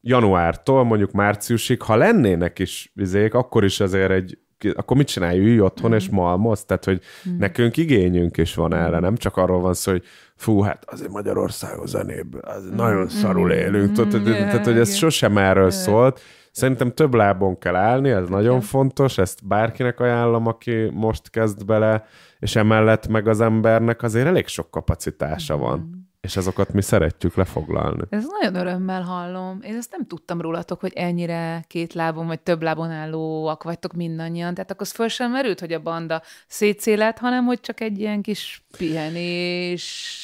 januártól 0.00 0.84
mondjuk 0.84 1.10
márciusig, 1.10 1.82
ha 1.82 1.96
lennének 1.96 2.58
is 2.58 2.90
vizék, 2.94 3.34
akkor 3.34 3.64
is 3.64 3.80
azért 3.80 4.10
egy 4.10 4.38
akkor 4.74 4.96
mit 4.96 5.06
csinálj, 5.06 5.38
ülj 5.38 5.60
otthon 5.60 5.90
mm. 5.90 5.94
és 5.94 6.08
malmoz? 6.08 6.64
Tehát, 6.64 6.84
hogy 6.84 7.00
mm. 7.28 7.38
nekünk 7.38 7.76
igényünk 7.76 8.36
is 8.36 8.54
van 8.54 8.74
erre, 8.74 8.98
nem 8.98 9.16
csak 9.16 9.36
arról 9.36 9.60
van 9.60 9.74
szó, 9.74 9.90
hogy 9.90 10.04
fú, 10.36 10.60
hát 10.60 10.84
azért 10.86 11.10
Magyarországon 11.10 11.86
zenébb, 11.86 12.34
az 12.40 12.64
mm. 12.64 12.76
nagyon 12.76 13.08
szarul 13.08 13.52
élünk. 13.52 13.90
Mm. 13.90 13.92
Tehát, 13.92 14.12
yeah, 14.12 14.24
tehát, 14.38 14.64
hogy 14.64 14.78
ez 14.78 14.88
yeah. 14.88 15.00
sosem 15.00 15.38
erről 15.38 15.70
yeah. 15.70 15.82
szólt. 15.82 16.20
Szerintem 16.50 16.92
több 16.92 17.14
lábon 17.14 17.58
kell 17.58 17.76
állni, 17.76 18.10
ez 18.10 18.28
nagyon 18.28 18.60
fontos, 18.60 19.18
ezt 19.18 19.46
bárkinek 19.46 20.00
ajánlom, 20.00 20.46
aki 20.46 20.90
most 20.92 21.30
kezd 21.30 21.64
bele, 21.64 22.04
és 22.38 22.56
emellett 22.56 23.08
meg 23.08 23.28
az 23.28 23.40
embernek 23.40 24.02
azért 24.02 24.26
elég 24.26 24.46
sok 24.46 24.70
kapacitása 24.70 25.56
mm. 25.56 25.60
van 25.60 26.08
és 26.20 26.36
azokat 26.36 26.72
mi 26.72 26.82
szeretjük 26.82 27.34
lefoglalni. 27.34 28.02
Ez 28.08 28.24
nagyon 28.40 28.66
örömmel 28.66 29.02
hallom. 29.02 29.58
Én 29.62 29.76
ezt 29.76 29.90
nem 29.90 30.06
tudtam 30.06 30.40
rólatok, 30.40 30.80
hogy 30.80 30.92
ennyire 30.94 31.64
két 31.66 31.92
lábon 31.92 32.26
vagy 32.26 32.40
több 32.40 32.62
lábon 32.62 32.90
állóak 32.90 33.62
vagytok 33.62 33.92
mindannyian. 33.92 34.54
Tehát 34.54 34.70
akkor 34.70 34.82
az 34.82 34.92
föl 34.92 35.08
sem 35.08 35.30
merült, 35.30 35.60
hogy 35.60 35.72
a 35.72 35.82
banda 35.82 36.22
szétszélet, 36.46 37.18
hanem 37.18 37.44
hogy 37.44 37.60
csak 37.60 37.80
egy 37.80 37.98
ilyen 37.98 38.22
kis 38.22 38.64
pihenés. 38.78 40.14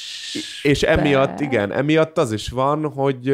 És 0.63 0.83
emiatt, 0.83 1.41
igen, 1.41 1.73
emiatt 1.73 2.19
az 2.19 2.33
is 2.33 2.49
van, 2.49 2.91
hogy 2.91 3.27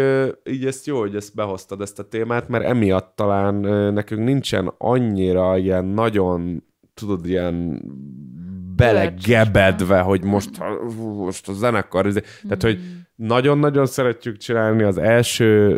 így 0.45 0.65
ezt 0.65 0.87
jó, 0.87 0.99
hogy 0.99 1.17
ezt 1.17 1.35
behoztad 1.35 1.81
ezt 1.81 1.99
a 1.99 2.09
témát, 2.09 2.49
mert 2.49 2.65
emiatt 2.65 3.17
talán 3.17 3.55
nekünk 3.93 4.25
nincsen 4.25 4.73
annyira 4.79 5.57
ilyen 5.57 5.85
nagyon 5.85 6.63
tudod, 6.95 7.27
ilyen 7.27 7.83
belegebedve, 8.81 10.01
hogy 10.01 10.25
most, 10.25 10.51
most 10.99 11.49
a 11.49 11.53
zenekar, 11.53 12.07
mm. 12.07 12.13
tehát, 12.43 12.63
hogy 12.63 12.81
nagyon-nagyon 13.15 13.87
szeretjük 13.87 14.37
csinálni 14.37 14.83
az 14.83 14.99
első 14.99 15.75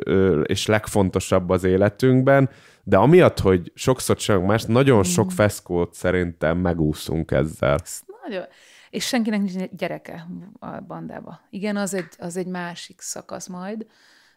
és 0.46 0.66
legfontosabb 0.66 1.50
az 1.50 1.64
életünkben, 1.64 2.50
de 2.84 2.96
amiatt, 2.96 3.38
hogy 3.38 3.72
sokszor 3.74 4.16
csak 4.16 4.46
más, 4.46 4.64
nagyon 4.64 5.03
sok 5.03 5.26
hmm. 5.26 5.34
feszkót 5.34 5.94
szerintem 5.94 6.59
megúszunk 6.59 7.30
ezzel. 7.30 7.78
nagyon. 8.22 8.44
És 8.90 9.07
senkinek 9.07 9.40
nincs 9.40 9.70
gyereke 9.70 10.26
a 10.59 10.80
bandába. 10.80 11.40
Igen, 11.50 11.76
az 11.76 11.94
egy, 11.94 12.09
az 12.18 12.36
egy 12.36 12.46
másik 12.46 13.00
szakasz 13.00 13.46
majd. 13.46 13.86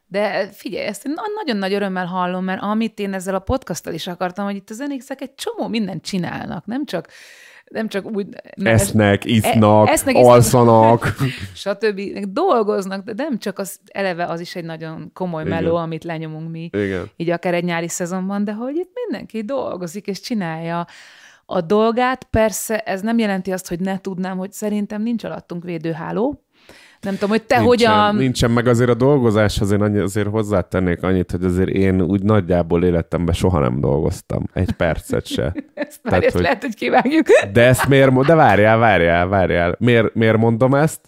De 0.07 0.49
figyelj, 0.51 0.86
ezt 0.86 1.05
én 1.05 1.13
nagyon 1.36 1.57
nagy 1.57 1.74
örömmel 1.74 2.05
hallom, 2.05 2.43
mert 2.43 2.61
amit 2.61 2.99
én 2.99 3.13
ezzel 3.13 3.36
a 3.36 3.39
podcasttal 3.39 3.93
is 3.93 4.07
akartam, 4.07 4.45
hogy 4.45 4.55
itt 4.55 4.70
a 4.70 4.74
zenékszek 4.74 5.22
egy 5.22 5.36
csomó 5.36 5.68
mindent 5.68 6.03
csinálnak, 6.03 6.66
nem 6.66 6.86
csak 6.86 7.07
nem 7.72 7.88
csak 7.88 8.05
úgy... 8.16 8.28
Esznek, 8.63 9.26
isznak, 9.26 9.88
e, 9.88 9.91
esznek, 9.91 10.16
alszanak. 10.16 11.16
stb. 11.63 12.01
Dolgoznak, 12.28 13.03
de 13.03 13.13
nem 13.24 13.38
csak 13.38 13.59
az 13.59 13.80
eleve 13.86 14.26
az 14.26 14.39
is 14.39 14.55
egy 14.55 14.66
nagyon 14.66 15.11
komoly 15.13 15.43
Igen. 15.43 15.63
meló, 15.63 15.76
amit 15.76 16.03
lenyomunk 16.03 16.51
mi, 16.51 16.70
Igen. 16.72 17.09
így 17.16 17.30
akár 17.30 17.53
egy 17.53 17.63
nyári 17.63 17.88
szezonban, 17.88 18.43
de 18.43 18.53
hogy 18.53 18.76
itt 18.76 18.91
mindenki 19.05 19.43
dolgozik 19.43 20.07
és 20.07 20.20
csinálja 20.20 20.88
a 21.45 21.61
dolgát. 21.61 22.24
Persze 22.24 22.80
ez 22.80 23.01
nem 23.01 23.18
jelenti 23.18 23.51
azt, 23.51 23.68
hogy 23.68 23.80
ne 23.80 23.99
tudnám, 23.99 24.38
hogy 24.38 24.51
szerintem 24.51 25.01
nincs 25.01 25.24
alattunk 25.24 25.63
védőháló, 25.63 26.45
nem 27.06 27.14
tudom, 27.14 27.30
hogy 27.30 27.43
te 27.43 27.60
nincsen, 27.60 27.68
hogyan... 27.68 28.16
Nincsen, 28.16 28.51
meg 28.51 28.68
azért 28.68 28.89
a 28.89 28.93
dolgozás, 28.93 29.60
azért, 29.60 29.82
annyi, 29.82 29.97
azért 29.97 30.28
hozzátennék 30.28 31.03
annyit, 31.03 31.32
hogy 31.32 31.43
azért 31.43 31.70
én 31.70 32.01
úgy 32.01 32.24
nagyjából 32.24 32.84
életemben 32.84 33.34
soha 33.34 33.60
nem 33.60 33.80
dolgoztam. 33.80 34.43
Egy 34.53 34.72
percet 34.72 35.26
se. 35.26 35.43
ezt 35.74 35.99
Tehát, 36.03 36.24
ezt 36.24 36.34
hogy... 36.34 36.41
lehet, 36.41 36.62
hogy 36.62 36.76
kivágjuk. 36.76 37.28
De 37.53 37.62
ezt 37.62 37.88
miért... 37.88 38.26
De 38.26 38.36
várjál, 38.36 38.78
várjál, 38.78 39.28
várjál. 39.28 39.76
Miért, 39.80 40.14
miért 40.14 40.38
mondom 40.38 40.76
ezt? 40.76 40.99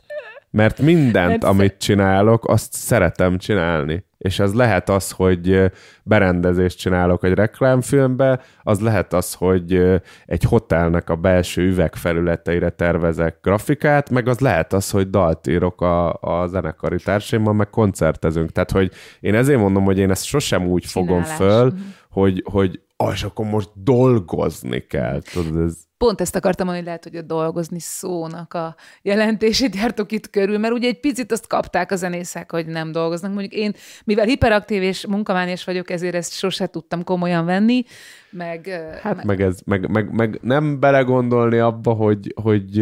Mert 0.52 0.80
mindent, 0.80 1.28
Mert 1.28 1.43
amit 1.43 1.76
csinálok, 1.78 2.48
azt 2.48 2.74
szeretem 2.74 3.38
csinálni. 3.38 4.06
És 4.18 4.39
ez 4.39 4.53
lehet 4.53 4.89
az, 4.89 5.11
hogy 5.11 5.72
berendezést 6.03 6.78
csinálok 6.78 7.24
egy 7.24 7.34
reklámfilmbe, 7.34 8.41
az 8.63 8.80
lehet 8.80 9.13
az, 9.13 9.34
hogy 9.34 10.01
egy 10.26 10.43
hotelnek 10.43 11.09
a 11.09 11.15
belső 11.15 11.61
üvegfelületeire 11.61 12.70
tervezek 12.70 13.38
grafikát, 13.41 14.09
meg 14.09 14.28
az 14.28 14.39
lehet 14.39 14.74
az, 14.74 14.89
hogy 14.89 15.09
dalt 15.09 15.47
írok 15.47 15.82
a, 15.82 16.13
a 16.13 16.47
zenekari 16.47 16.97
társaimmal, 16.97 17.53
meg 17.53 17.70
koncertezünk. 17.70 18.51
Tehát, 18.51 18.72
hogy 18.72 18.91
én 19.20 19.36
ezért 19.36 19.59
mondom, 19.59 19.84
hogy 19.84 19.97
én 19.97 20.11
ezt 20.11 20.26
sosem 20.26 20.68
úgy 20.68 20.84
Csinálás. 20.84 20.91
fogom 20.91 21.24
föl, 21.38 21.65
mhm. 21.65 21.80
hogy, 22.09 22.43
hogy 22.51 22.82
ah, 22.95 23.11
és 23.13 23.24
akkor 23.24 23.45
most 23.45 23.70
dolgozni 23.74 24.80
kell. 24.80 25.22
Tudod, 25.34 25.61
ez... 25.61 25.87
Pont 25.98 26.22
ezt 26.22 26.36
akartam 26.36 26.66
mondani, 26.66 26.88
hogy 26.88 26.95
lehet, 26.95 27.04
hogy 27.04 27.16
a 27.16 27.36
dolgozni 27.36 27.80
szónak 27.80 28.54
a 28.54 28.76
jelentését 29.02 29.76
jártok 29.76 30.12
itt 30.12 30.30
körül, 30.30 30.58
mert 30.58 30.74
ugye 30.74 30.88
egy 30.88 31.00
picit 31.00 31.32
azt 31.32 31.48
kapták 31.48 31.91
a 31.91 31.95
zenészek, 31.95 32.52
hogy 32.52 32.66
nem 32.66 32.91
dolgoznak. 32.91 33.34
Mondjuk 33.34 33.54
én, 33.54 33.74
mivel 34.04 34.26
hiperaktív 34.26 34.82
és 34.82 35.08
munkaványos 35.08 35.64
vagyok, 35.64 35.89
ezért 35.89 36.16
ezt 36.16 36.34
sose 36.34 36.68
tudtam 36.68 37.04
komolyan 37.04 37.45
venni, 37.45 37.84
meg... 38.30 38.68
Hát 39.02 39.16
meg, 39.16 39.26
meg 39.26 39.41
ez, 39.41 39.60
meg, 39.66 39.89
meg, 39.89 40.12
meg 40.12 40.39
nem 40.41 40.80
belegondolni 40.80 41.58
abba, 41.58 41.93
hogy, 41.93 42.34
hogy 42.41 42.80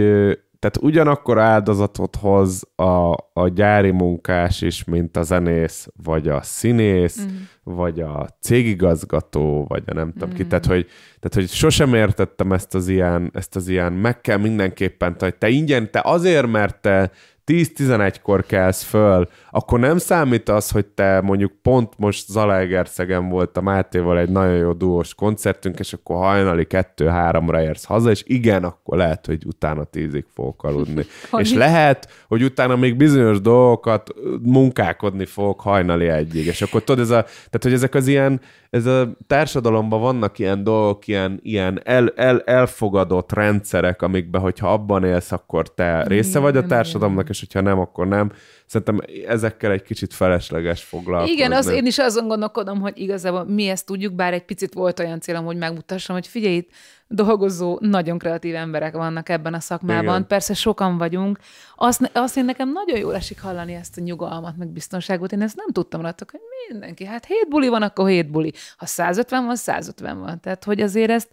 tehát 0.66 0.90
ugyanakkor 0.94 1.40
áldozatot 1.40 2.16
hoz 2.16 2.64
a, 2.76 3.12
a 3.34 3.48
gyári 3.54 3.92
munkás 3.92 4.62
is, 4.62 4.84
mint 4.84 5.18
a 5.18 5.24
zenész, 5.24 5.88
vagy 6.04 6.28
a 6.28 6.42
színész, 6.42 7.26
mm. 7.26 7.36
vagy 7.64 8.00
a 8.00 8.28
cégigazgató, 8.42 9.66
vagy 9.68 9.84
a 9.86 9.94
nem 9.94 10.12
tudom 10.12 10.30
mm. 10.30 10.34
ki. 10.34 10.48
Tehát 10.48 10.66
hogy, 10.66 10.86
tehát, 11.20 11.34
hogy 11.34 11.50
sosem 11.50 11.94
értettem 11.94 12.52
ezt 12.52 12.76
az 12.76 12.88
ilyen, 12.88 13.32
ezt 13.34 13.56
az 13.56 13.68
ilyen, 13.68 13.94
meg 13.94 14.22
kell 14.22 14.38
mindenképpen, 14.38 15.16
hogy 15.20 15.36
te 15.36 15.50
ingyen, 15.50 15.92
te 15.92 16.02
azért, 16.04 16.48
mert 16.48 16.82
te 16.82 17.12
10-11-kor 17.46 18.46
kelsz 18.46 18.84
föl, 18.84 19.28
akkor 19.52 19.80
nem 19.80 19.98
számít 19.98 20.50
az, 20.50 20.70
hogy 20.70 20.86
te 20.86 21.22
mondjuk 21.22 21.52
pont 21.62 21.94
most 21.98 22.28
Zalaegerszegen 22.28 23.30
volt 23.30 23.58
a 23.58 23.62
Mátéval 23.62 24.20
egy 24.20 24.30
nagyon 24.30 24.56
jó 24.56 24.74
duós 24.74 25.14
koncertünk, 25.14 25.80
és 25.80 25.94
akkor 25.94 26.16
hajnali 26.16 26.68
2-3-ra 26.70 27.62
érsz 27.62 27.84
haza, 27.84 28.10
és 28.10 28.24
igen, 28.26 28.64
akkor 28.64 28.98
lehet, 28.98 29.26
hogy 29.26 29.44
utána 29.46 29.84
tízig 29.84 30.26
fogok 30.34 30.64
aludni. 30.64 31.06
és 31.38 31.54
lehet, 31.54 32.10
hogy 32.28 32.44
utána 32.44 32.76
még 32.76 32.96
bizonyos 32.96 33.42
dolgokat 33.42 34.14
munkálkodni 34.42 35.26
fogok 35.26 35.62
hajnali 35.62 36.08
egyig, 36.08 36.46
és 36.46 36.62
akkor 36.62 36.84
tudod, 36.84 37.04
ez 37.04 37.10
a, 37.10 37.24
tehát, 37.24 37.60
hogy 37.62 37.74
ezek 37.74 37.96
az 37.96 38.08
ilyen, 38.08 38.42
ez 38.70 38.86
a 38.86 39.18
társadalomban 39.28 40.02
vannak 40.02 40.40
ilyen 40.40 40.64
dolgok, 40.64 41.08
ilyen, 41.08 41.40
ilyen 41.44 41.82
el, 41.84 42.10
el, 42.16 42.42
elfogadott 42.42 43.32
rendszerek, 43.32 44.02
amikben, 44.02 44.42
hogyha 44.42 44.74
abban 44.74 45.04
élsz, 45.04 45.32
akkor 45.32 45.74
te 45.74 46.04
része 46.08 46.40
vagy 46.40 46.58
a 46.58 46.66
társadalomnak, 46.66 47.30
és 47.36 47.42
hogyha 47.42 47.62
nem, 47.62 47.80
akkor 47.80 48.08
nem. 48.08 48.32
Szerintem 48.66 49.00
ezekkel 49.28 49.72
egy 49.72 49.82
kicsit 49.82 50.14
felesleges 50.14 50.84
foglalkozni. 50.84 51.36
Igen, 51.36 51.52
az 51.52 51.68
én 51.68 51.86
is 51.86 51.98
azon 51.98 52.28
gondolkodom, 52.28 52.80
hogy 52.80 52.98
igazából 52.98 53.46
mi 53.46 53.68
ezt 53.68 53.86
tudjuk, 53.86 54.14
bár 54.14 54.34
egy 54.34 54.46
picit 54.46 54.74
volt 54.74 55.00
olyan 55.00 55.20
célom, 55.20 55.46
hogy 55.46 55.58
megmutassam, 55.58 56.16
hogy 56.16 56.28
figyelj, 56.28 56.56
itt 56.56 56.70
dolgozó, 57.08 57.78
nagyon 57.82 58.18
kreatív 58.18 58.56
emberek 58.56 58.94
vannak 58.94 59.30
ebben 59.30 59.54
a 59.54 59.60
szakmában. 59.60 60.16
Igen. 60.16 60.28
Persze 60.28 60.54
sokan 60.54 60.98
vagyunk. 60.98 61.40
Azt, 61.76 62.12
azt 62.14 62.38
én 62.38 62.46
nekem 62.46 62.72
nagyon 62.72 62.98
jól 63.00 63.16
esik 63.16 63.42
hallani 63.42 63.74
ezt 63.74 63.98
a 63.98 64.02
nyugalmat, 64.02 64.58
meg 64.58 64.68
biztonságot. 64.68 65.32
Én 65.32 65.42
ezt 65.42 65.56
nem 65.56 65.72
tudtam 65.72 66.02
rajtok, 66.02 66.32
hogy 66.32 66.40
mindenki, 66.70 67.06
hát 67.06 67.26
hét 67.26 67.48
buli 67.50 67.68
van, 67.68 67.82
akkor 67.82 68.10
hét 68.10 68.32
buli. 68.32 68.54
Ha 68.78 68.86
150 68.86 69.46
van, 69.46 69.56
150 69.56 70.20
van. 70.20 70.40
Tehát, 70.40 70.64
hogy 70.64 70.82
azért 70.82 71.10
ezt, 71.10 71.28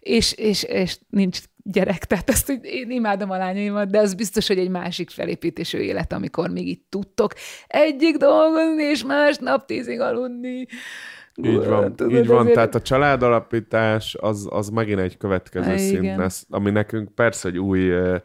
és, 0.00 0.32
és, 0.32 0.62
és 0.62 0.98
nincs 1.08 1.40
gyerek, 1.72 2.04
tehát 2.04 2.30
ezt 2.30 2.46
hogy 2.46 2.58
én 2.62 2.90
imádom 2.90 3.30
a 3.30 3.36
lányaimat, 3.36 3.90
de 3.90 3.98
az 3.98 4.14
biztos, 4.14 4.46
hogy 4.46 4.58
egy 4.58 4.70
másik 4.70 5.10
felépítésű 5.10 5.78
élet, 5.78 6.12
amikor 6.12 6.50
még 6.50 6.68
itt 6.68 6.86
tudtok 6.88 7.32
egyik 7.66 8.16
dolgozni, 8.16 8.82
és 8.82 9.04
másnap 9.04 9.66
tízig 9.66 10.00
aludni. 10.00 10.66
Így 11.42 11.66
van, 11.66 11.96
Tudod, 11.96 12.12
így 12.12 12.26
van. 12.26 12.38
Azért... 12.38 12.54
tehát 12.54 12.74
a 12.74 12.80
családalapítás 12.80 14.16
az, 14.20 14.48
az 14.50 14.68
megint 14.68 14.98
egy 14.98 15.16
következő 15.16 15.76
szint 15.76 16.16
lesz, 16.16 16.46
ami 16.48 16.70
nekünk 16.70 17.14
persze, 17.14 17.48
hogy 17.48 17.58
új 17.58 17.88
ö, 17.88 18.16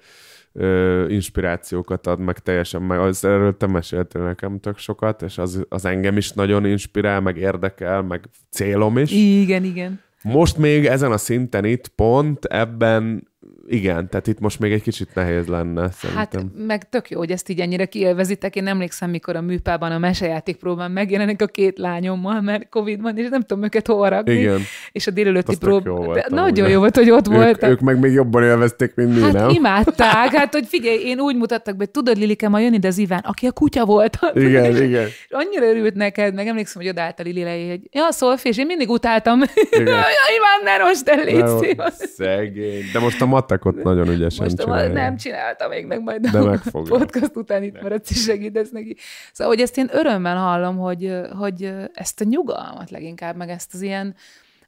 ö, 0.53 1.07
inspirációkat 1.07 2.07
ad, 2.07 2.19
meg 2.19 2.39
teljesen 2.39 2.81
meg. 2.81 2.99
Az, 2.99 3.25
erről 3.25 3.57
te 3.57 3.67
meséltél 3.67 4.23
nekem 4.23 4.59
tök 4.59 4.77
sokat, 4.77 5.21
és 5.21 5.37
az, 5.37 5.65
az 5.69 5.85
engem 5.85 6.17
is 6.17 6.31
nagyon 6.31 6.65
inspirál, 6.65 7.21
meg 7.21 7.37
érdekel, 7.37 8.01
meg 8.01 8.29
célom 8.49 8.97
is. 8.97 9.11
Igen, 9.11 9.63
igen. 9.63 10.03
Most 10.21 10.57
még 10.57 10.85
ezen 10.85 11.11
a 11.11 11.17
szinten 11.17 11.65
itt 11.65 11.87
pont 11.87 12.45
ebben 12.45 13.27
igen, 13.67 14.09
tehát 14.09 14.27
itt 14.27 14.39
most 14.39 14.59
még 14.59 14.71
egy 14.71 14.81
kicsit 14.81 15.09
nehéz 15.13 15.47
lenne, 15.47 15.91
szerintem. 15.91 16.41
Hát 16.41 16.65
meg 16.67 16.89
tök 16.89 17.09
jó, 17.09 17.17
hogy 17.17 17.31
ezt 17.31 17.49
így 17.49 17.59
ennyire 17.59 17.85
kielvezitek. 17.85 18.55
Én 18.55 18.67
emlékszem, 18.67 19.09
mikor 19.09 19.35
a 19.35 19.41
műpában 19.41 19.91
a 19.91 19.97
mesejáték 19.97 20.55
próbán 20.55 20.91
megjelenek 20.91 21.41
a 21.41 21.45
két 21.45 21.77
lányommal, 21.77 22.41
mert 22.41 22.69
Covid 22.69 23.01
van, 23.01 23.17
és 23.17 23.27
nem 23.29 23.41
tudom 23.41 23.63
őket 23.63 23.87
hol 23.87 24.09
rakni. 24.09 24.33
Igen. 24.33 24.59
És 24.91 25.07
a 25.07 25.11
délelőtti 25.11 25.51
Az 25.51 25.57
tök 25.57 25.69
prób... 25.69 25.85
jó 25.85 25.95
volt 25.95 26.13
De 26.17 26.25
amúgy, 26.29 26.39
nagyon 26.39 26.65
de- 26.65 26.69
jó 26.71 26.79
volt, 26.79 26.95
hogy 26.95 27.11
ott 27.11 27.27
ők, 27.27 27.33
voltak. 27.33 27.69
ők 27.69 27.79
meg 27.79 27.99
még 27.99 28.11
jobban 28.11 28.43
élvezték, 28.43 28.95
mint 28.95 29.15
mi, 29.15 29.21
Hát 29.21 29.33
nem? 29.33 29.49
imádták, 29.49 30.33
hát 30.33 30.53
hogy 30.53 30.65
figyelj, 30.67 30.97
én 31.03 31.19
úgy 31.19 31.35
mutattak 31.35 31.75
be, 31.75 31.85
tudod, 31.85 32.17
Lilike, 32.17 32.49
ma 32.49 32.59
jön 32.59 32.73
ide 32.73 32.87
az 32.87 32.97
Iván, 32.97 33.21
aki 33.25 33.45
a 33.47 33.51
kutya 33.51 33.85
volt. 33.85 34.19
Igen, 34.33 34.63
és, 34.65 34.79
igen. 34.79 35.05
És 35.05 35.27
annyira 35.29 35.65
örült 35.65 35.95
neked, 35.95 36.33
meg 36.33 36.47
emlékszem, 36.47 36.81
hogy 36.81 36.91
odaállt 36.91 37.19
a 37.19 37.23
Lili 37.23 37.41
hogy 37.69 37.81
ja, 37.91 38.11
Szolfi, 38.11 38.47
és 38.47 38.57
én 38.57 38.65
mindig 38.65 38.89
utáltam. 38.89 39.41
Igen. 39.69 39.85
ja, 40.03 40.03
Iván, 40.37 40.63
ne 40.63 40.77
rost 40.77 41.07
el, 41.09 41.23
légy. 41.23 41.77
Szegény. 42.15 42.83
De 42.93 42.99
most 42.99 43.21
a 43.21 43.25
matekot 43.63 43.83
nagyon 43.83 44.07
ügyesen 44.07 44.43
Most 44.43 44.59
a, 44.59 44.63
csinálja. 44.63 44.93
nem 44.93 45.17
csinálta 45.17 45.67
még 45.67 45.85
meg, 45.85 46.01
majd 46.01 46.21
De 46.27 46.39
a 46.39 46.45
meg 46.45 46.59
fogja. 46.59 46.97
podcast 46.97 47.35
után 47.35 47.63
itt 47.63 47.81
maradsz 47.81 48.09
és 48.09 48.21
segítesz 48.21 48.69
neki. 48.69 48.95
Szóval, 49.33 49.53
hogy 49.53 49.61
ezt 49.63 49.77
én 49.77 49.89
örömmel 49.91 50.37
hallom, 50.37 50.77
hogy, 50.77 51.13
hogy 51.37 51.73
ezt 51.93 52.21
a 52.21 52.23
nyugalmat 52.23 52.89
leginkább, 52.91 53.35
meg 53.35 53.49
ezt 53.49 53.73
az 53.73 53.81
ilyen, 53.81 54.15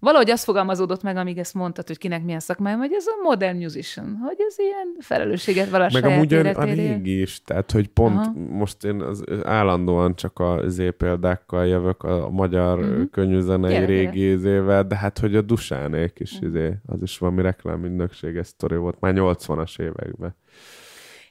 valahogy 0.07 0.29
azt 0.29 0.43
fogalmazódott 0.43 1.03
meg, 1.03 1.17
amíg 1.17 1.37
ezt 1.37 1.53
mondtad, 1.53 1.87
hogy 1.87 1.97
kinek 1.97 2.23
milyen 2.23 2.39
szakmája, 2.39 2.77
hogy 2.77 2.93
ez 2.93 3.05
a 3.07 3.23
modern 3.23 3.57
musician, 3.57 4.19
hogy 4.21 4.35
ez 4.49 4.59
ilyen 4.59 4.87
felelősséget 4.99 5.69
vala 5.69 5.85
a 5.85 5.89
Meg 5.93 6.05
amúgy 6.05 6.33
a, 6.33 6.63
régi 6.63 7.21
is, 7.21 7.41
tehát 7.43 7.71
hogy 7.71 7.87
pont 7.87 8.15
Aha. 8.15 8.33
most 8.49 8.83
én 8.83 9.01
az, 9.01 9.23
állandóan 9.43 10.15
csak 10.15 10.39
a 10.39 10.61
zé 10.67 10.89
példákkal 10.89 11.65
jövök 11.65 12.03
a 12.03 12.29
magyar 12.29 12.79
Mhm. 12.79 12.89
mm-hmm. 12.89 13.03
könnyűzenei 13.11 13.71
Gyere, 13.71 13.85
gyere. 13.85 13.99
régi 13.99 14.31
izével, 14.31 14.83
de 14.83 14.95
hát 14.95 15.19
hogy 15.19 15.35
a 15.35 15.41
Dusánék 15.41 16.19
is 16.19 16.39
izé, 16.41 16.73
az 16.85 17.01
is 17.01 17.17
valami 17.17 17.41
reklámügynökséges 17.41 18.47
sztori 18.47 18.75
volt 18.75 18.99
már 18.99 19.13
80-as 19.15 19.79
években. 19.79 20.35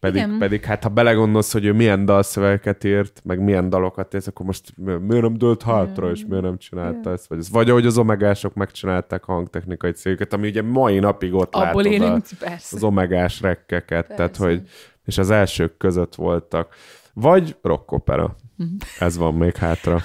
Pedig, 0.07 0.23
Igen. 0.23 0.39
pedig 0.39 0.65
hát 0.65 0.83
ha 0.83 0.89
belegondolsz, 0.89 1.53
hogy 1.53 1.65
ő 1.65 1.73
milyen 1.73 2.05
dalszövegeket 2.05 2.85
írt, 2.85 3.21
meg 3.25 3.41
milyen 3.41 3.69
dalokat 3.69 4.15
írt, 4.15 4.27
akkor 4.27 4.47
most 4.47 4.73
mi- 4.77 4.93
miért 4.93 5.23
nem 5.23 5.37
dőlt 5.37 5.63
hátra, 5.63 6.11
és 6.11 6.25
miért 6.29 6.45
nem 6.45 6.59
csinálta 6.59 7.11
ezt? 7.11 7.27
Vagy, 7.27 7.39
ez? 7.39 7.51
vagy 7.51 7.71
ahogy 7.71 7.87
az 7.87 7.99
omegások 7.99 8.55
megcsinálták 8.55 9.27
a 9.27 9.33
hangtechnikai 9.33 9.93
cégeket, 9.93 10.33
ami 10.33 10.49
ugye 10.49 10.63
mai 10.63 10.99
napig 10.99 11.35
ott 11.35 11.55
Abból 11.55 11.83
látod 11.83 11.87
a, 11.87 11.89
élünk, 11.89 12.25
persze. 12.39 12.77
az 12.77 12.83
omegás 12.83 13.41
rekkeket, 13.41 14.07
tehát 14.07 14.17
Persze. 14.37 14.45
hogy, 14.45 14.63
és 15.05 15.19
az 15.19 15.31
elsők 15.31 15.77
között 15.77 16.15
voltak. 16.15 16.75
Vagy 17.15 17.57
rockopera. 17.63 18.37
Mhm. 18.57 18.69
Ez 18.99 19.17
van 19.17 19.35
még 19.35 19.57
hátra. 19.57 20.01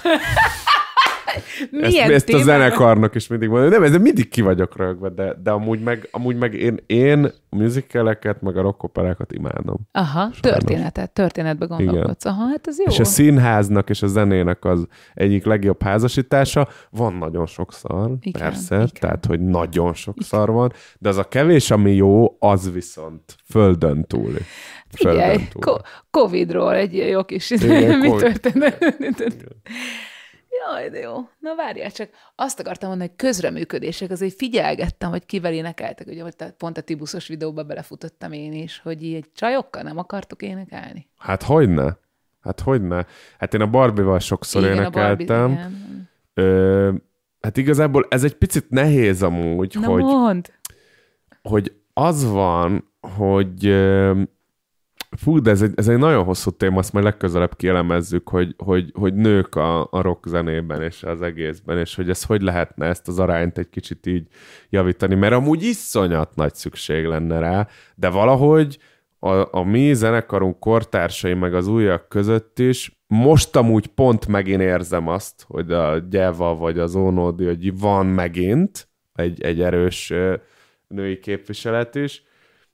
Ezt, 1.34 1.68
Milyen 1.70 2.10
ezt 2.10 2.22
a 2.22 2.26
témában? 2.26 2.46
zenekarnak 2.46 3.14
is 3.14 3.26
mindig 3.26 3.48
mondom. 3.48 3.70
Nem, 3.70 3.82
ez 3.82 3.96
mindig 3.96 4.28
ki 4.28 4.40
vagyok 4.40 4.76
rögve, 4.76 5.08
de, 5.08 5.34
de 5.42 5.50
amúgy 5.50 5.80
meg, 5.82 6.08
amúgy 6.10 6.36
meg 6.36 6.54
én, 6.54 6.78
én 6.86 7.24
a 7.24 7.56
musicaleket, 7.56 8.42
meg 8.42 8.56
a 8.56 8.60
rockoperákat 8.62 9.32
imádom. 9.32 9.76
Aha, 9.92 10.30
történetet, 10.40 11.10
történetbe 11.12 11.66
gondolkodsz. 11.66 12.24
Aha, 12.24 12.46
hát 12.46 12.66
ez 12.66 12.78
jó. 12.78 12.84
És 12.88 12.98
a 12.98 13.04
színháznak 13.04 13.90
és 13.90 14.02
a 14.02 14.06
zenének 14.06 14.64
az 14.64 14.86
egyik 15.14 15.44
legjobb 15.44 15.82
házasítása. 15.82 16.68
Van 16.90 17.14
nagyon 17.14 17.46
sok 17.46 17.72
szar, 17.72 18.10
Igen, 18.20 18.42
persze, 18.42 18.74
igen. 18.74 18.88
tehát, 19.00 19.26
hogy 19.26 19.40
nagyon 19.40 19.94
sok 19.94 20.16
szar 20.22 20.50
van, 20.50 20.72
de 20.98 21.08
az 21.08 21.16
a 21.16 21.28
kevés, 21.28 21.70
ami 21.70 21.94
jó, 21.94 22.36
az 22.38 22.72
viszont 22.72 23.36
földön. 23.50 24.06
Figyelj, 24.90 25.18
Földön 25.18 25.48
túli. 25.50 25.64
ko- 25.64 25.82
Covid-ról 26.10 26.74
egy 26.74 26.96
jó 26.96 27.24
kis 27.24 27.50
Igen, 27.50 27.98
mi 27.98 28.08
Covid. 28.08 28.40
történt? 28.40 28.76
Jaj, 30.66 30.90
de 30.90 30.98
jó. 30.98 31.14
Na 31.38 31.54
várjál 31.56 31.90
csak. 31.90 32.08
Azt 32.34 32.60
akartam 32.60 32.88
mondani, 32.88 33.08
hogy 33.10 33.18
közreműködések, 33.18 34.10
azért 34.10 34.34
figyelgettem, 34.34 35.10
hogy 35.10 35.26
kivel 35.26 35.52
énekeltek. 35.52 36.06
Ugye 36.06 36.24
a- 36.24 36.44
pont 36.56 36.78
a 36.78 36.80
Tibuszos 36.80 37.26
videóba 37.26 37.62
belefutottam 37.62 38.32
én 38.32 38.52
is, 38.52 38.80
hogy 38.82 39.02
így 39.02 39.26
csajokkal 39.34 39.82
nem 39.82 39.98
akartuk 39.98 40.42
énekelni. 40.42 41.08
Hát 41.18 41.42
hogyne? 41.42 41.98
Hát 42.40 42.60
hogyne? 42.60 43.06
Hát 43.38 43.54
én 43.54 43.60
a 43.60 43.66
Barbie-val 43.66 44.18
sokszor 44.18 44.62
Igen, 44.62 44.76
a 44.76 44.80
énekeltem. 44.80 45.26
Barbie, 45.48 45.54
igen. 45.54 46.08
Ö, 46.34 46.92
hát 47.40 47.56
igazából 47.56 48.06
ez 48.10 48.24
egy 48.24 48.34
picit 48.34 48.70
nehéz 48.70 49.22
amúgy, 49.22 49.76
Na 49.80 49.86
hogy, 49.86 50.02
mondd. 50.02 50.44
hogy 51.42 51.72
az 51.92 52.30
van, 52.30 52.92
hogy 53.16 53.66
fú, 55.16 55.40
de 55.40 55.50
ez 55.50 55.62
egy, 55.62 55.72
ez 55.74 55.88
egy 55.88 55.98
nagyon 55.98 56.24
hosszú 56.24 56.50
téma, 56.50 56.78
azt 56.78 56.92
majd 56.92 57.04
legközelebb 57.04 57.56
kielemezzük, 57.56 58.28
hogy, 58.28 58.54
hogy, 58.58 58.90
hogy 58.94 59.14
nők 59.14 59.54
a, 59.54 59.80
a 59.90 60.00
rock 60.00 60.26
zenében 60.28 60.82
és 60.82 61.02
az 61.02 61.22
egészben, 61.22 61.78
és 61.78 61.94
hogy 61.94 62.10
ez 62.10 62.24
hogy 62.24 62.42
lehetne 62.42 62.86
ezt 62.86 63.08
az 63.08 63.18
arányt 63.18 63.58
egy 63.58 63.68
kicsit 63.68 64.06
így 64.06 64.26
javítani, 64.70 65.14
mert 65.14 65.32
amúgy 65.32 65.62
iszonyat 65.62 66.34
nagy 66.34 66.54
szükség 66.54 67.04
lenne 67.04 67.38
rá, 67.38 67.68
de 67.94 68.08
valahogy 68.08 68.78
a, 69.18 69.56
a 69.56 69.62
mi 69.62 69.94
zenekarunk 69.94 70.58
kortársai 70.58 71.34
meg 71.34 71.54
az 71.54 71.66
újak 71.66 72.08
között 72.08 72.58
is, 72.58 73.00
most 73.06 73.56
amúgy 73.56 73.86
pont 73.86 74.26
megint 74.26 74.60
érzem 74.60 75.08
azt, 75.08 75.44
hogy 75.48 75.72
a 75.72 75.98
Gyeva 75.98 76.54
vagy 76.54 76.78
az 76.78 76.94
Ónódi, 76.94 77.44
hogy 77.44 77.78
van 77.78 78.06
megint 78.06 78.88
egy, 79.14 79.42
egy 79.42 79.60
erős 79.60 80.12
női 80.88 81.18
képviselet 81.18 81.94
is, 81.94 82.22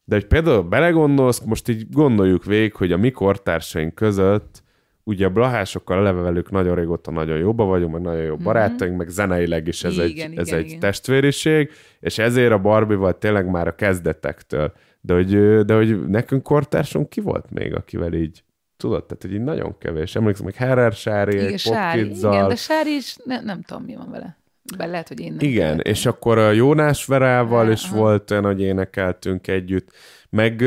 de 0.08 0.14
hogy 0.14 0.26
például 0.26 0.62
belegondolsz, 0.62 1.40
most 1.40 1.68
így 1.68 1.86
gondoljuk 1.90 2.44
végig, 2.44 2.74
hogy 2.74 2.92
a 2.92 2.96
mi 2.96 3.10
kortársaink 3.10 3.94
között 3.94 4.62
ugye 5.04 5.26
a 5.26 5.30
blahásokkal 5.30 5.98
eleve 5.98 6.20
velük 6.20 6.50
nagyon 6.50 6.74
régóta 6.74 7.10
nagyon 7.10 7.38
jóba 7.38 7.64
vagyunk, 7.64 7.92
meg 7.92 8.02
nagyon 8.02 8.22
jó 8.22 8.36
barátaink, 8.36 8.96
meg 8.96 9.08
zeneileg 9.08 9.66
is 9.66 9.84
ez, 9.84 9.92
Igen, 9.92 10.04
egy, 10.04 10.10
igen, 10.10 10.38
ez 10.38 10.48
egy 10.48 10.66
igen. 10.66 10.80
testvériség, 10.80 11.70
és 12.00 12.18
ezért 12.18 12.52
a 12.52 12.58
Barbie-val 12.58 13.18
tényleg 13.18 13.50
már 13.50 13.66
a 13.66 13.74
kezdetektől. 13.74 14.72
De 15.00 15.14
hogy, 15.14 15.64
de 15.64 15.74
hogy 15.74 16.08
nekünk 16.08 16.42
kortársunk 16.42 17.08
ki 17.08 17.20
volt 17.20 17.50
még, 17.50 17.74
akivel 17.74 18.12
így 18.12 18.42
tudod, 18.76 19.04
tehát 19.04 19.22
hogy 19.22 19.32
így 19.32 19.44
nagyon 19.44 19.78
kevés. 19.78 20.16
Emlékszem, 20.16 20.44
hogy 20.44 20.56
Herrer 20.56 20.92
Sári, 20.92 21.34
Igen, 21.34 21.52
egy 21.52 21.58
Sári, 21.58 22.04
igen, 22.04 22.48
de 22.48 22.56
Sári 22.56 22.94
is, 22.94 23.16
ne, 23.24 23.40
nem 23.40 23.62
tudom, 23.62 23.82
mi 23.82 23.96
van 23.96 24.10
vele. 24.10 24.38
Be 24.76 24.86
lehet, 24.86 25.08
hogy 25.08 25.20
én 25.20 25.32
nem 25.32 25.48
Igen, 25.48 25.70
követem. 25.70 25.92
és 25.92 26.06
akkor 26.06 26.38
a 26.38 26.50
Jónás 26.50 27.04
Verával 27.04 27.66
Á, 27.66 27.70
is 27.70 27.84
aha. 27.84 27.96
volt 27.96 28.30
olyan, 28.30 28.44
hogy 28.44 28.60
énekeltünk 28.60 29.46
együtt. 29.48 29.88
Meg, 30.30 30.64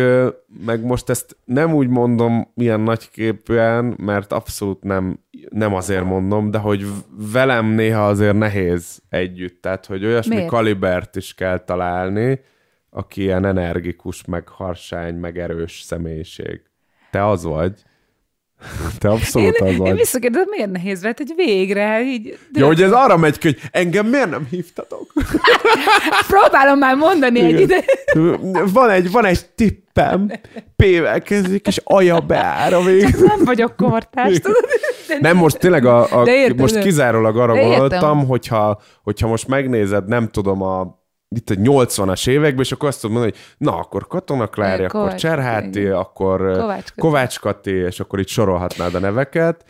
meg 0.66 0.84
most 0.86 1.10
ezt 1.10 1.38
nem 1.46 1.74
úgy 1.74 1.88
mondom 1.88 2.52
ilyen 2.56 2.80
nagyképűen, 2.80 3.94
mert 3.98 4.32
abszolút 4.32 4.84
nem, 4.84 5.20
nem 5.50 5.74
azért 5.74 6.04
mondom, 6.04 6.52
de 6.52 6.58
hogy 6.58 6.86
velem 7.32 7.66
néha 7.66 8.08
azért 8.08 8.38
nehéz 8.38 9.02
együtt. 9.10 9.62
Tehát, 9.62 9.86
hogy 9.86 10.06
olyasmi 10.06 10.36
Miért? 10.36 10.50
kalibert 10.50 11.16
is 11.16 11.34
kell 11.34 11.58
találni, 11.58 12.40
aki 12.90 13.22
ilyen 13.22 13.46
energikus, 13.46 14.26
meg 14.26 14.48
harsány, 14.48 15.16
meg 15.16 15.38
erős 15.40 15.82
személyiség. 15.82 16.62
Te 17.12 17.28
az 17.28 17.44
vagy. 17.44 17.74
Te 19.02 19.10
abszolút 19.10 19.56
Én, 19.56 19.68
az 19.68 19.72
én 19.72 19.78
vagy. 19.78 19.96
visszakérdezem, 19.96 20.48
miért 20.50 20.72
nehéz 20.72 21.02
volt, 21.02 21.18
hogy 21.18 21.34
végre 21.36 22.02
így... 22.04 22.38
Ja, 22.54 22.66
hogy 22.66 22.82
ez 22.82 22.92
arra 22.92 23.18
megy 23.18 23.42
hogy 23.42 23.58
engem 23.72 24.06
miért 24.06 24.30
nem 24.30 24.48
hívtatok? 24.50 25.14
Próbálom 26.28 26.78
már 26.80 26.96
mondani 26.96 27.40
egy 27.40 27.50
Igen. 27.50 27.62
ide. 27.62 27.84
Van 28.74 28.90
egy, 28.90 29.12
van 29.12 29.26
egy 29.26 29.46
tippem, 29.56 30.32
P-vel 30.76 31.22
kezdik, 31.22 31.68
és 31.68 31.82
aja 31.84 32.20
beáll 32.20 32.74
a 32.74 32.84
vég. 32.84 33.16
Nem 33.20 33.44
vagyok 33.46 33.76
kortárs, 33.76 34.40
tudod? 34.40 34.66
De 35.08 35.18
Nem, 35.22 35.38
most 35.38 35.58
tényleg 35.58 35.86
a, 35.86 36.20
a 36.20 36.24
De 36.24 36.36
értem, 36.36 36.56
most 36.58 36.74
de- 36.74 36.82
kizárólag 36.82 37.38
arra 37.38 37.54
De 37.54 37.62
gondoltam, 37.62 38.28
hogyha, 38.28 38.82
hogyha 39.04 39.28
most 39.28 39.48
megnézed, 39.48 40.08
nem 40.08 40.28
tudom, 40.30 40.62
a 40.62 41.01
itt 41.36 41.50
a 41.50 41.56
80-as 41.56 42.28
években, 42.28 42.64
és 42.64 42.72
akkor 42.72 42.88
azt 42.88 43.02
tudom 43.02 43.16
mondani, 43.16 43.38
hogy 43.38 43.68
na, 43.68 43.78
akkor 43.78 44.08
Katona 44.08 44.48
Klári, 44.48 44.74
Igen, 44.74 44.86
akkor 44.86 45.02
Kovács, 45.02 45.20
Cserháti, 45.20 45.80
igen. 45.80 45.94
akkor 45.94 46.38
Kovács 46.38 46.58
Kovács, 46.60 46.84
Kati. 46.84 47.02
Kovács 47.02 47.40
Kati, 47.40 47.72
és 47.72 48.00
akkor 48.00 48.20
itt 48.20 48.28
sorolhatnád 48.28 48.96
a 48.96 49.00
neveket, 49.00 49.66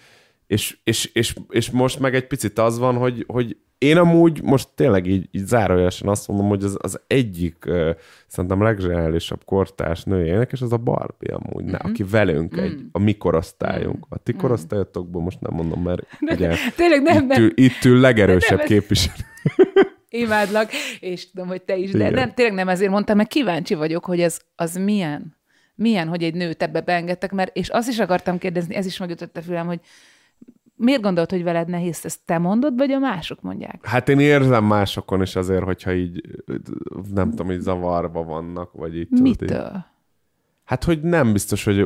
és, 0.47 0.77
és, 0.83 1.05
és, 1.13 1.35
és 1.49 1.69
most 1.69 1.99
meg 1.99 2.15
egy 2.15 2.27
picit 2.27 2.59
az 2.59 2.79
van, 2.79 2.95
hogy, 2.95 3.25
hogy 3.27 3.57
én 3.77 3.97
amúgy 3.97 4.41
most 4.43 4.67
tényleg 4.75 5.05
így, 5.05 5.27
így 5.31 5.45
zárójelesen 5.45 6.07
azt 6.07 6.27
mondom, 6.27 6.47
hogy 6.47 6.63
az, 6.63 6.77
az 6.81 7.01
egyik 7.07 7.63
uh, 7.67 7.89
szerintem 8.27 8.63
legzseniálisabb 8.63 9.45
kortárs 9.45 10.03
női 10.03 10.27
énekes, 10.27 10.61
az 10.61 10.71
a 10.73 10.77
Barbie 10.77 11.35
amúgy, 11.35 11.63
ne, 11.63 11.77
aki 11.77 12.03
velünk 12.03 12.57
egy, 12.57 12.79
a 12.91 12.99
mi 12.99 13.17
korosztályunk. 13.17 14.05
A 14.09 14.17
ti 14.17 14.33
korosztályotokból 14.33 15.21
most 15.21 15.39
nem 15.39 15.53
mondom, 15.53 15.81
mert 15.83 16.01
ugye 16.21 16.55
Tényleg 16.75 17.01
nem, 17.01 17.29
itt, 17.31 17.37
ül, 17.37 17.51
itt 17.55 17.85
ül 17.85 17.99
legerősebb 17.99 18.59
képviselő. 18.59 19.23
Imádlak, 20.11 20.69
és 20.99 21.31
tudom, 21.31 21.47
hogy 21.47 21.61
te 21.61 21.77
is, 21.77 21.91
de 21.91 21.97
Igen. 21.97 22.13
nem, 22.13 22.33
tényleg 22.33 22.55
nem 22.55 22.69
ezért 22.69 22.91
mondtam, 22.91 23.17
mert 23.17 23.29
kíváncsi 23.29 23.73
vagyok, 23.73 24.05
hogy 24.05 24.19
ez 24.19 24.39
az 24.55 24.75
milyen. 24.75 25.39
Milyen, 25.75 26.07
hogy 26.07 26.23
egy 26.23 26.33
nőt 26.33 26.63
ebbe 26.63 26.81
beengedtek, 26.81 27.31
mert, 27.31 27.57
és 27.57 27.69
azt 27.69 27.89
is 27.89 27.99
akartam 27.99 28.37
kérdezni, 28.37 28.75
ez 28.75 28.85
is 28.85 28.97
megütötte 28.97 29.41
fülem, 29.41 29.67
hogy 29.67 29.79
miért 30.75 31.01
gondolod, 31.01 31.29
hogy 31.29 31.43
veled 31.43 31.67
nehéz, 31.67 32.05
ezt 32.05 32.19
te 32.25 32.37
mondod, 32.37 32.77
vagy 32.77 32.91
a 32.91 32.99
mások 32.99 33.41
mondják? 33.41 33.85
Hát 33.85 34.09
én 34.09 34.19
érzem 34.19 34.63
másokon 34.63 35.21
is 35.21 35.35
azért, 35.35 35.63
hogyha 35.63 35.93
így, 35.93 36.21
nem 37.13 37.29
tudom, 37.29 37.51
így 37.51 37.59
zavarba 37.59 38.23
vannak, 38.23 38.71
vagy 38.73 38.97
így 38.97 39.07
tudod, 39.07 39.41
így. 39.41 39.53
Hát, 40.71 40.83
hogy 40.83 41.01
nem 41.01 41.31
biztos, 41.31 41.63
hogy 41.63 41.85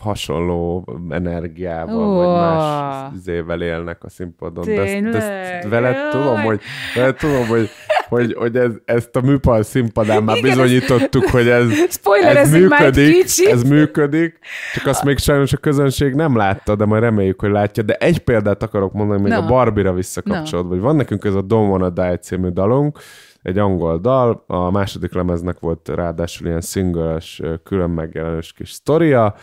hasonló 0.00 0.88
energiával, 1.08 2.08
Ó. 2.08 2.14
vagy 2.14 2.26
más 2.26 3.12
zével 3.24 3.62
élnek 3.62 4.04
a 4.04 4.08
színpadon. 4.08 4.64
De 4.64 4.82
ezt, 4.82 5.02
de 5.02 5.22
ezt 5.22 5.68
veled 5.68 5.94
Jaj. 5.94 6.10
tudom, 6.10 6.40
hogy, 6.40 6.60
veled 6.94 7.14
tudom, 7.14 7.46
hogy 7.46 7.70
hogy, 8.08 8.34
hogy 8.38 8.56
ez, 8.56 8.72
ezt 8.84 9.16
a 9.16 9.20
műpal 9.20 9.62
színpadán 9.62 10.22
már 10.22 10.36
Igen, 10.36 10.50
bizonyítottuk, 10.50 11.28
hogy 11.28 11.48
ez, 11.48 11.66
Spoiler, 11.88 12.36
ez 12.36 12.46
ez 12.46 12.60
működik, 12.60 13.24
ez 13.50 13.62
működik, 13.62 14.38
csak 14.74 14.86
azt 14.86 15.04
még 15.04 15.18
sajnos 15.18 15.52
a 15.52 15.56
közönség 15.56 16.14
nem 16.14 16.36
látta, 16.36 16.76
de 16.76 16.84
majd 16.84 17.02
reméljük, 17.02 17.40
hogy 17.40 17.50
látja. 17.50 17.82
De 17.82 17.94
egy 17.94 18.18
példát 18.18 18.62
akarok 18.62 18.92
mondani 18.92 19.22
még 19.22 19.32
Na. 19.32 19.38
a 19.38 19.46
Barbie-ra 19.46 19.92
visszakapcsolódva, 19.92 20.70
hogy 20.70 20.80
van 20.80 20.96
nekünk 20.96 21.24
ez 21.24 21.34
a 21.34 21.44
Don't 21.44 21.68
Wanna 21.70 21.90
Die 21.90 22.18
című 22.18 22.48
dalunk, 22.48 22.98
egy 23.42 23.58
angol 23.58 23.98
dal, 23.98 24.44
a 24.46 24.70
második 24.70 25.14
lemeznek 25.14 25.58
volt 25.58 25.88
ráadásul 25.88 26.46
ilyen 26.46 26.60
singles, 26.60 27.42
külön 27.64 27.90
megjelenős 27.90 28.52
kis 28.52 28.70
sztoria, 28.70 29.34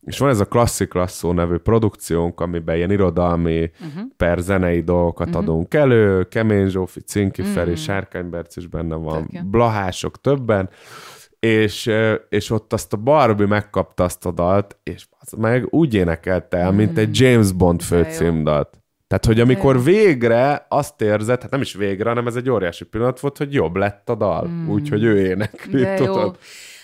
és 0.00 0.18
van 0.18 0.28
ez 0.28 0.40
a 0.40 0.44
Classic 0.44 0.94
Lasso 0.94 1.32
nevű 1.32 1.56
produkciónk, 1.56 2.40
amiben 2.40 2.76
ilyen 2.76 2.90
irodalmi 2.90 3.58
Mhm. 3.78 3.88
uh-huh. 3.88 4.02
per 4.16 4.38
zenei 4.38 4.80
dolgokat 4.82 5.26
uh-huh. 5.28 5.42
adunk 5.42 5.74
elő, 5.74 6.24
Kemény 6.28 6.68
Zsófi, 6.68 7.00
Cinki 7.00 7.42
Feri, 7.42 7.74
Sárkány 7.76 8.30
Berc 8.30 8.56
is 8.56 8.66
benne 8.66 8.94
van, 8.94 9.20
Mhm. 9.20 9.30
Tök 9.30 9.40
jó. 9.42 9.48
Blahások 9.50 10.20
többen, 10.20 10.68
és, 11.38 11.90
és 12.28 12.50
ott 12.50 12.72
azt 12.72 12.92
a 12.92 12.96
Barbie 12.96 13.46
megkapta 13.46 14.04
azt 14.04 14.26
a 14.26 14.30
dalt, 14.30 14.76
és 14.82 15.06
az 15.18 15.32
meg 15.32 15.66
úgy 15.70 15.94
énekelte 15.94 16.56
el, 16.56 16.72
mint 16.72 16.98
egy 16.98 17.20
James 17.20 17.52
Bond 17.52 17.80
Mhm. 17.80 17.88
Főcímdalt. 17.88 18.79
Tehát, 19.10 19.24
hogy 19.24 19.40
amikor 19.40 19.82
végre 19.82 20.66
azt 20.68 21.00
érzed, 21.00 21.42
hát 21.42 21.50
nem 21.50 21.60
is 21.60 21.74
végre, 21.74 22.08
hanem 22.08 22.26
ez 22.26 22.36
egy 22.36 22.50
óriási 22.50 22.84
pillanat 22.84 23.20
volt, 23.20 23.38
hogy 23.38 23.52
jobb 23.52 23.76
lett 23.76 24.08
a 24.08 24.14
dal. 24.14 24.46
Mm. 24.46 24.68
Úgyhogy 24.68 25.02
ő 25.02 25.26
énekli, 25.26 25.80
De 25.82 25.96
jó. 25.96 26.04
tudod. 26.04 26.38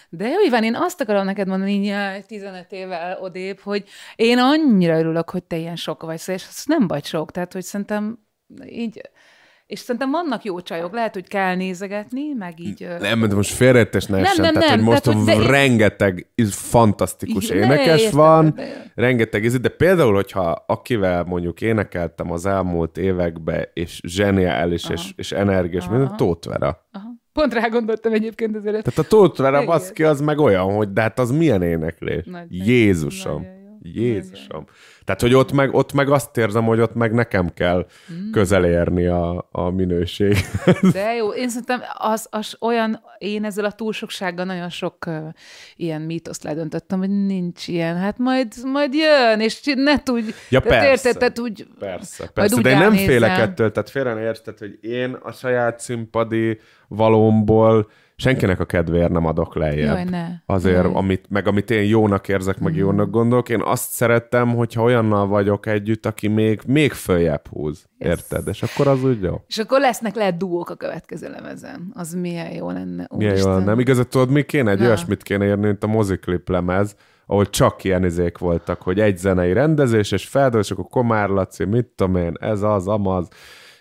De 0.09 0.29
jó, 0.29 0.41
Iván, 0.47 0.65
én 0.65 0.75
azt 0.75 1.01
akarom 1.01 1.25
neked 1.25 1.47
mondani, 1.47 1.73
így 1.73 1.85
jaj, 1.85 2.23
15 2.23 2.67
évvel 2.73 3.19
odébb, 3.21 3.59
hogy 3.61 3.85
én 4.17 4.39
annyira 4.39 4.99
örülök, 4.99 5.31
hogy 5.31 5.43
te 5.43 5.57
ilyen 5.57 5.77
sok 5.77 6.03
vagy, 6.03 6.21
és 6.27 6.29
ez 6.29 6.63
nem 6.65 6.87
vagy 6.87 7.05
sok, 7.05 7.31
tehát 7.31 7.53
hogy 7.53 7.63
szerintem 7.63 8.19
így, 8.69 9.11
és 9.67 9.79
szerintem 9.79 10.11
vannak 10.11 10.45
jó 10.45 10.61
csajok, 10.61 10.93
lehet, 10.93 11.15
hogy 11.15 11.29
kell 11.29 11.55
nézegetni, 11.55 12.33
meg 12.39 12.61
így... 12.61 12.89
Nem, 13.01 13.29
de 13.29 13.35
most 13.35 13.55
félreértés 13.55 14.05
ne 14.07 14.21
Nem, 14.21 14.35
Tehát, 14.35 14.53
nem, 14.55 14.69
hogy 14.69 14.81
most 14.81 15.03
tehát, 15.03 15.19
hogy 15.19 15.35
de 15.35 15.43
én- 15.43 15.47
rengeteg 15.51 16.31
iz- 16.35 16.55
fantasztikus 16.55 17.51
Igen, 17.51 17.63
énekes 17.63 18.01
értem, 18.03 18.19
van, 18.19 18.53
de- 18.55 18.91
rengeteg 18.95 19.45
íz, 19.45 19.61
de 19.61 19.69
például, 19.69 20.15
hogyha 20.15 20.65
akivel 20.67 21.25
mondjuk 21.25 21.61
énekeltem 21.61 22.31
az 22.33 22.47
elmúlt 22.47 22.99
években, 22.99 23.65
és 23.73 24.01
zseniális, 24.05 24.89
és, 24.91 25.13
és 25.17 25.33
energiás, 25.33 25.89
minden, 25.89 26.17
Tóth 26.17 26.49
Vera. 26.49 26.87
Aha. 26.93 27.09
Pont 27.33 27.55
rá 27.55 27.69
gondoltam 27.69 28.13
egyébként 28.13 28.57
azért. 28.57 28.83
Tehát 28.83 28.99
a 28.99 29.03
Tóth 29.03 29.41
Vera, 29.41 29.65
baszki, 29.65 30.03
az 30.03 30.21
meg 30.21 30.39
olyan, 30.39 30.75
hogy 30.75 30.93
de 30.93 31.01
hát 31.01 31.19
az 31.19 31.31
milyen 31.31 31.63
éneklés. 31.63 32.25
Nagy- 32.25 32.67
Jézusom. 32.67 33.33
nagyon 33.33 33.51
jó. 33.51 33.56
Jézusom. 33.95 34.65
Tehát, 35.05 35.21
hogy 35.21 35.35
ott 35.35 35.53
meg, 35.53 35.75
ott 35.75 35.93
meg 35.93 36.11
azt 36.11 36.37
érzem, 36.37 36.65
hogy 36.65 36.81
ott 36.81 36.95
meg 36.95 37.13
nekem 37.13 37.53
kell 37.55 37.87
Mm. 38.13 38.31
közel 38.31 38.65
érni 38.65 39.07
a, 39.07 39.49
a 39.53 39.71
minőség. 39.71 40.37
De 40.93 41.15
jó, 41.15 41.33
én 41.33 41.49
szerintem 41.49 41.81
az, 41.95 42.27
az 42.31 42.57
olyan, 42.61 43.01
én 43.19 43.45
ezzel 43.45 43.65
a 43.65 43.73
túlsoksággal 43.73 44.45
nagyon 44.45 44.69
sok 44.69 44.97
uh, 45.07 45.17
ilyen 45.77 46.01
mítoszt 46.03 46.43
ledöntöttem, 46.43 46.99
hogy 46.99 47.27
nincs 47.27 47.69
ilyen, 47.69 47.97
hát 47.97 48.19
majd, 48.19 48.53
majd 48.65 48.95
jön, 48.95 49.41
és 49.41 49.61
ne 49.75 50.03
tudj, 50.03 50.31
Ja, 50.49 50.61
tehát 50.61 50.87
persze. 50.87 51.09
érted, 51.09 51.21
tehát 51.21 51.39
úgy, 51.39 51.67
Persze, 51.79 52.29
persze, 52.35 52.61
de 52.61 52.71
én 52.71 52.79
nem 52.79 52.93
félek 52.93 53.39
ettől, 53.39 53.73
tehát 53.73 53.91
félre 53.91 54.15
tehát, 54.15 54.59
hogy 54.59 54.79
én 54.81 55.13
a 55.23 55.33
saját 55.33 55.81
színpadi 55.81 56.61
valómból 56.89 57.91
senkinek 58.17 58.61
a 58.61 58.65
kedvéért 58.65 59.11
nem 59.11 59.27
adok 59.27 59.55
lejjebb. 59.55 59.95
Jaj, 59.95 60.05
ne. 60.05 60.27
Azért, 60.47 60.83
Jaj. 60.85 60.93
amit, 60.95 61.27
meg 61.29 61.47
amit 61.47 61.71
én 61.71 61.85
jónak 61.85 62.29
érzek, 62.29 62.59
meg 62.59 62.77
jónak 62.77 63.11
gondolok, 63.11 63.49
én 63.49 63.63
azt 63.63 63.91
szerettem, 63.91 64.55
hogyha 64.55 64.83
olyannal 64.83 65.27
vagyok 65.27 65.67
együtt, 65.67 66.07
aki 66.07 66.29
még, 66.29 66.61
még 66.67 66.93
följebb 66.93 67.47
húz. 67.49 67.85
Yes. 67.99 68.11
Érted? 68.11 68.49
És 68.49 68.63
akkor 68.63 68.87
az 68.87 69.05
úgy 69.05 69.23
jó. 69.23 69.43
És 69.47 69.59
akkor 69.59 69.81
lesznek 69.81 70.15
lehet 70.15 70.37
duók 70.37 70.71
a 70.71 70.75
következő 70.75 71.31
lemezen. 71.31 71.93
Az 71.95 72.15
milyen 72.15 72.53
jó 72.53 72.71
lenne. 72.71 73.07
Milyen 73.17 73.37
jó 73.37 73.43
Úristen. 73.43 73.63
nem 73.63 73.79
igazad, 73.79 74.09
tudod, 74.09 74.31
mi 74.31 74.43
kéne? 74.43 74.71
Egy 74.71 74.79
Na. 74.79 74.85
olyasmit 74.85 75.23
kéne 75.23 75.47
írni, 75.47 75.67
mint 75.67 75.85
a 75.85 75.87
moziklip 75.87 76.49
lemez, 76.49 76.97
ahol 77.27 77.51
csak 77.51 77.85
ilyen 77.85 78.05
izék 78.05 78.39
voltak, 78.39 78.83
hogy 78.83 79.01
egy 79.01 79.19
zenei 79.19 79.53
rendezés, 79.53 80.13
és 80.13 80.27
feldől, 80.27 80.61
és 80.61 80.71
akkor 80.71 80.85
Komár 80.85 81.29
Laci, 81.29 81.65
mit 81.65 81.87
tudom 81.87 82.17
én, 82.17 82.33
ez 82.41 82.63
az, 82.63 82.89
amaz, 82.89 83.29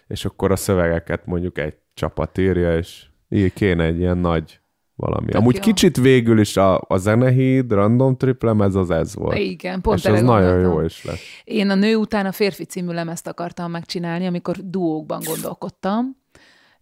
és 0.08 0.26
akkor 0.26 0.52
a 0.52 0.56
szövegeket 0.56 1.26
mondjuk 1.26 1.58
egy 1.58 1.74
csapat 1.94 2.38
írja, 2.38 2.78
és 2.78 3.06
így 3.30 3.54
kéne 3.54 3.84
egy 3.84 4.00
ilyen 4.00 4.18
nagy 4.18 4.60
valami. 4.96 5.26
Tök 5.26 5.42
Amúgy 5.42 5.56
jó. 5.56 5.62
kicsit 5.62 5.98
végül 5.98 6.40
is 6.40 6.58
a, 6.58 6.82
a 6.88 6.98
zenehíd, 6.98 7.72
random 7.72 8.18
trip 8.18 8.44
lemez 8.44 8.76
az 8.76 8.90
ez 8.90 9.16
volt. 9.16 9.38
Igen, 9.38 9.82
pont 9.82 9.98
és 10.00 10.06
az 10.06 10.22
nagyon 10.22 10.60
jó 10.60 10.82
is 10.82 11.06
lett. 11.06 11.18
Én 11.44 11.70
a 11.70 11.76
nő 11.76 11.96
után 11.96 12.26
a 12.26 12.32
férfi 12.32 12.64
című 12.64 12.94
lemezt 12.94 13.28
akartam 13.28 13.72
megcsinálni, 13.72 14.26
amikor 14.26 14.56
duókban 14.64 15.22
gondolkodtam, 15.26 16.24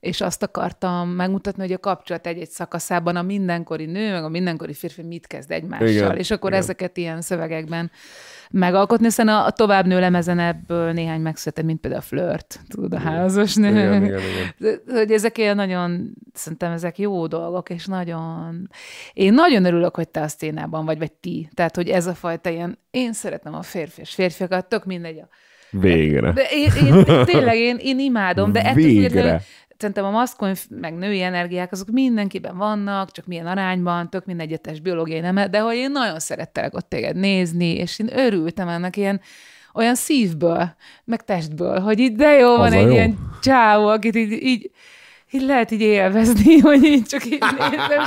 és 0.03 0.21
azt 0.21 0.43
akartam 0.43 1.09
megmutatni, 1.09 1.61
hogy 1.61 1.71
a 1.71 1.79
kapcsolat 1.79 2.27
egy-egy 2.27 2.49
szakaszában 2.49 3.15
a 3.15 3.21
mindenkori 3.21 3.85
nő, 3.85 4.11
meg 4.11 4.23
a 4.23 4.29
mindenkori 4.29 4.73
férfi 4.73 5.01
mit 5.01 5.27
kezd 5.27 5.51
egymással, 5.51 5.87
Igen, 5.87 6.17
és 6.17 6.31
akkor 6.31 6.49
igen. 6.49 6.61
ezeket 6.61 6.97
ilyen 6.97 7.21
szövegekben 7.21 7.91
megalkotni, 8.51 9.05
hiszen 9.05 9.27
a, 9.27 9.45
a 9.45 9.51
továbbnő 9.51 9.99
lemezen 9.99 10.39
ebből 10.39 10.91
néhány 10.91 11.21
megszületett, 11.21 11.65
mint 11.65 11.79
például 11.79 12.01
a 12.01 12.05
flirt, 12.05 12.59
tudod, 12.67 12.93
a 12.93 12.99
házas 12.99 13.55
nő. 13.55 13.69
Igen, 13.69 14.03
igen, 14.03 14.19
igen. 14.59 14.79
Hogy 14.87 15.11
ezek 15.11 15.37
ilyen 15.37 15.55
nagyon, 15.55 16.13
szerintem 16.33 16.71
ezek 16.71 16.97
jó 16.97 17.27
dolgok, 17.27 17.69
és 17.69 17.85
nagyon... 17.85 18.69
Én 19.13 19.33
nagyon 19.33 19.65
örülök, 19.65 19.95
hogy 19.95 20.09
te 20.09 20.21
a 20.21 20.27
szténában 20.27 20.85
vagy, 20.85 20.97
vagy 20.97 21.11
ti. 21.11 21.49
Tehát, 21.53 21.75
hogy 21.75 21.89
ez 21.89 22.07
a 22.07 22.13
fajta 22.13 22.49
ilyen, 22.49 22.77
én 22.91 23.13
szeretem 23.13 23.53
a 23.53 23.61
férfi 23.61 24.01
és 24.01 24.13
férfiakat, 24.13 24.69
tök 24.69 24.85
mindegy. 24.85 25.17
A... 25.17 25.27
Végre. 25.79 26.31
De 26.31 26.43
én, 26.51 26.71
én, 26.85 27.03
tényleg, 27.25 27.55
én, 27.55 27.77
én 27.79 27.99
imádom, 27.99 28.51
de 28.51 28.61
ettől 28.61 28.83
Végre. 28.83 29.41
Szerintem 29.83 30.05
a 30.05 30.19
maszkulin 30.19 30.55
meg 30.69 30.93
női 30.93 31.21
energiák, 31.21 31.71
azok 31.71 31.87
mindenkiben 31.91 32.57
vannak, 32.57 33.11
csak 33.11 33.25
milyen 33.25 33.47
arányban, 33.47 34.09
tök 34.09 34.25
mindegy 34.25 34.53
a 34.53 34.57
test 34.57 34.81
biológiai 34.81 35.19
nem, 35.19 35.51
de 35.51 35.59
hogy 35.59 35.75
én 35.75 35.91
nagyon 35.91 36.19
szerettelek 36.19 36.75
ott 36.75 36.89
téged 36.89 37.15
nézni, 37.15 37.75
és 37.75 37.99
én 37.99 38.17
örültem 38.17 38.67
ennek 38.67 38.97
ilyen 38.97 39.21
olyan 39.73 39.95
szívből, 39.95 40.75
meg 41.03 41.23
testből, 41.23 41.79
hogy 41.79 41.99
így 41.99 42.15
de 42.15 42.31
jó 42.31 42.57
van 42.57 42.65
Az 42.65 42.73
a 42.73 42.77
egy 42.77 42.85
jó. 42.85 42.91
ilyen 42.91 43.17
csávó, 43.41 43.87
akit 43.87 44.15
így, 44.15 44.31
így, 44.31 44.71
így 45.31 45.41
lehet 45.41 45.71
így 45.71 45.81
élvezni, 45.81 46.59
hogy 46.69 46.83
így 46.83 47.03
csak 47.03 47.25
így 47.25 47.43
nézem. 47.59 48.03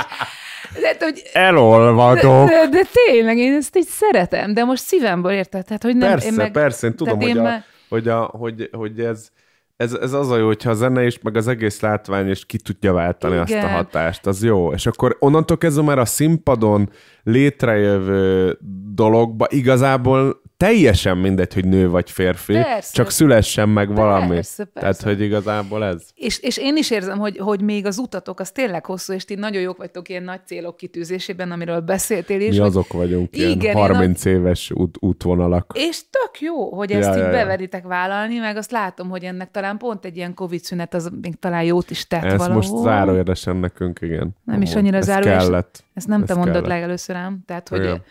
De, 0.81 0.95
hogy, 0.99 1.21
Elolvadok. 1.33 2.49
de, 2.49 2.67
de, 2.67 2.81
tényleg, 3.05 3.37
én 3.37 3.53
ezt 3.53 3.77
így 3.77 3.87
szeretem, 3.87 4.53
de 4.53 4.63
most 4.63 4.83
szívemből 4.83 5.31
érted, 5.31 5.65
tehát, 5.65 5.83
hogy 5.83 5.95
nem, 5.95 6.09
Persze, 6.09 6.27
én 6.27 6.33
meg, 6.33 6.51
persze, 6.51 6.87
én 6.87 6.95
tudom, 6.95 7.19
hogy, 7.19 7.27
én 7.27 7.37
a, 7.37 7.41
me- 7.41 7.63
hogy, 7.89 8.07
a, 8.07 8.23
hogy, 8.23 8.69
hogy 8.71 8.99
ez, 8.99 9.29
ez, 9.77 9.93
ez 9.93 10.13
az 10.13 10.29
a 10.29 10.37
jó, 10.37 10.45
hogyha 10.45 10.69
a 10.69 10.73
zene 10.73 11.05
is, 11.05 11.19
meg 11.21 11.35
az 11.35 11.47
egész 11.47 11.79
látvány 11.79 12.29
is 12.29 12.45
ki 12.45 12.57
tudja 12.57 12.93
váltani 12.93 13.33
Igen. 13.33 13.43
azt 13.43 13.53
a 13.53 13.67
hatást, 13.67 14.25
az 14.25 14.43
jó. 14.43 14.71
És 14.71 14.85
akkor 14.85 15.17
onnantól 15.19 15.57
kezdve 15.57 15.83
már 15.83 15.99
a 15.99 16.05
színpadon 16.05 16.89
létrejövő 17.23 18.57
dologba 18.93 19.47
igazából 19.49 20.41
teljesen 20.57 21.17
mindegy, 21.17 21.53
hogy 21.53 21.65
nő 21.65 21.89
vagy 21.89 22.11
férfi, 22.11 22.53
Persze. 22.53 22.93
csak 22.93 23.09
szülessen 23.09 23.69
meg 23.69 23.95
valami. 23.95 24.27
Persze, 24.33 24.63
persze. 24.65 24.79
Tehát, 24.79 25.01
hogy 25.17 25.25
igazából 25.25 25.85
ez. 25.85 26.03
És, 26.15 26.39
és 26.39 26.57
én 26.57 26.77
is 26.77 26.91
érzem, 26.91 27.17
hogy, 27.17 27.37
hogy 27.37 27.61
még 27.61 27.85
az 27.85 27.97
utatok, 27.97 28.39
az 28.39 28.51
tényleg 28.51 28.85
hosszú, 28.85 29.13
és 29.13 29.25
ti 29.25 29.35
nagyon 29.35 29.61
jók 29.61 29.77
vagytok 29.77 30.09
ilyen 30.09 30.23
nagy 30.23 30.39
célok 30.45 30.77
kitűzésében, 30.77 31.51
amiről 31.51 31.79
beszéltél 31.79 32.41
is. 32.41 32.49
Mi 32.49 32.57
hogy- 32.57 32.67
azok 32.67 32.93
vagyunk, 32.93 33.37
ilyen 33.37 33.49
Igen, 33.49 33.75
én 33.75 33.81
30 33.81 34.25
éves 34.25 34.71
út, 34.71 34.95
útvonalak. 34.99 35.71
És 35.75 36.01
tök 36.09 36.39
jó, 36.41 36.75
hogy 36.75 36.91
ezt 36.91 37.07
Ja, 37.07 37.13
így 37.15 37.19
ja, 37.19 37.25
ja. 37.25 37.31
beveritek 37.31 37.83
vállalni, 37.83 38.37
meg 38.37 38.57
azt 38.57 38.71
látom, 38.71 39.09
hogy 39.09 39.23
ennek 39.23 39.51
talán 39.51 39.77
pont 39.77 40.05
egy 40.05 40.15
ilyen 40.17 40.33
Covid 40.33 40.63
szünet, 40.63 40.93
az 40.93 41.09
még 41.21 41.39
talán 41.39 41.63
jót 41.63 41.89
is 41.89 42.07
tett 42.07 42.23
Ez 42.23 42.31
valahol. 42.37 42.55
most 42.55 42.75
zárójelesen 42.83 43.55
nekünk, 43.55 43.99
igen. 44.01 44.35
Nem 44.43 44.61
is 44.61 44.75
annyira 44.75 44.97
Ez 44.97 45.05
zárójeles. 45.05 45.43
kellett. 45.43 45.83
Ezt 45.93 46.07
nem 46.07 46.21
Ez 46.21 46.27
te 46.27 46.33
mondod 46.33 46.53
kellett. 46.53 46.67
legelőször 46.69 47.15
ám, 47.15 47.39
tehát 47.45 47.69
hogy, 47.69 47.79
Igen. 47.79 48.01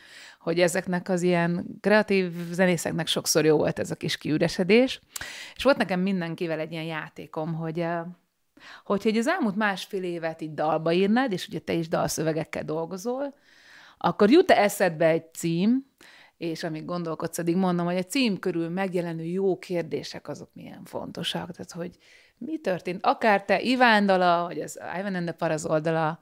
Hogy 0.46 0.60
ezeknek 0.60 1.08
az 1.08 1.22
ilyen 1.22 1.66
kreatív 1.80 2.32
zenészeknek 2.52 3.06
sokszor 3.06 3.44
jó 3.44 3.56
volt 3.56 3.78
ez 3.78 3.90
a 3.90 3.94
kis 3.94 4.16
kiüresedés. 4.16 5.00
És 5.56 5.62
volt 5.62 5.76
nekem 5.76 6.00
mindenkivel 6.00 6.58
egy 6.58 6.72
ilyen 6.72 6.84
játékom, 6.84 7.54
hogy 7.54 7.80
eh, 7.80 8.00
hogyha 8.84 9.08
így 9.08 9.16
az 9.16 9.26
elmúlt 9.26 9.56
másfél 9.56 10.02
évet 10.02 10.40
így 10.40 10.54
dalba 10.54 10.92
írnád, 10.92 11.32
és 11.32 11.48
ugye 11.48 11.58
te 11.58 11.72
is 11.72 11.88
dalszövegekkel 11.88 12.64
dolgozol, 12.64 13.34
akkor 13.98 14.30
jut-e 14.30 14.62
eszedbe 14.62 15.06
egy 15.06 15.34
cím, 15.34 15.86
és 16.36 16.62
amíg 16.62 16.84
gondolkodsz, 16.84 17.38
addig 17.38 17.56
mondom, 17.56 17.86
hogy 17.86 17.96
a 17.96 18.04
cím 18.04 18.38
körül 18.38 18.68
megjelenő 18.68 19.24
jó 19.24 19.58
kérdések 19.58 20.28
azok 20.28 20.50
milyen 20.52 20.84
fontosak. 20.84 21.50
Tehát, 21.50 21.72
hogy 21.72 21.96
mi 22.38 22.58
történt? 22.58 23.06
Akár 23.06 23.44
te 23.44 23.60
Iván 23.60 24.06
dala, 24.06 24.44
vagy 24.46 24.60
az 24.60 24.80
Ivan 24.98 25.14
and 25.14 25.26
the 25.26 25.36
Paraz 25.36 25.64
oldala, 25.64 26.20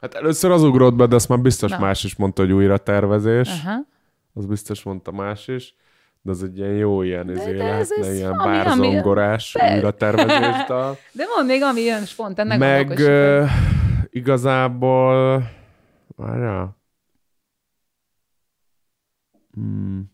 Hát 0.00 0.14
először 0.14 0.50
az 0.50 0.62
ugrott 0.62 0.94
be, 0.94 1.06
de 1.06 1.14
azt 1.14 1.28
már 1.28 1.40
biztos 1.40 1.70
Na. 1.70 1.78
más 1.78 2.04
is 2.04 2.16
mondta, 2.16 2.42
hogy 2.42 2.52
újra 2.52 2.78
tervezés. 2.78 3.48
Aha. 3.64 3.78
Az 4.34 4.46
biztos 4.46 4.82
mondta 4.82 5.10
más 5.12 5.48
is. 5.48 5.74
De 6.22 6.30
az 6.30 6.42
egy 6.42 6.58
ilyen 6.58 6.72
jó 6.74 7.02
ilyen, 7.02 7.30
izé 7.30 7.52
de 7.56 7.64
ez- 7.64 7.88
lehetne 7.90 8.06
ez 8.08 8.16
ilyen 8.16 8.36
bárzongorás 8.36 9.54
újra 9.72 9.90
tervezést 9.90 10.66
dal. 10.66 10.96
De 11.12 11.24
mondd 11.36 11.46
még, 11.48 11.62
ami 11.62 11.80
jön 11.80 12.04
spontán, 12.04 12.58
Meg 12.58 12.88
sokat. 12.98 13.48
igazából... 14.10 15.42
Várjál. 16.16 16.76
Hmm. 19.52 20.10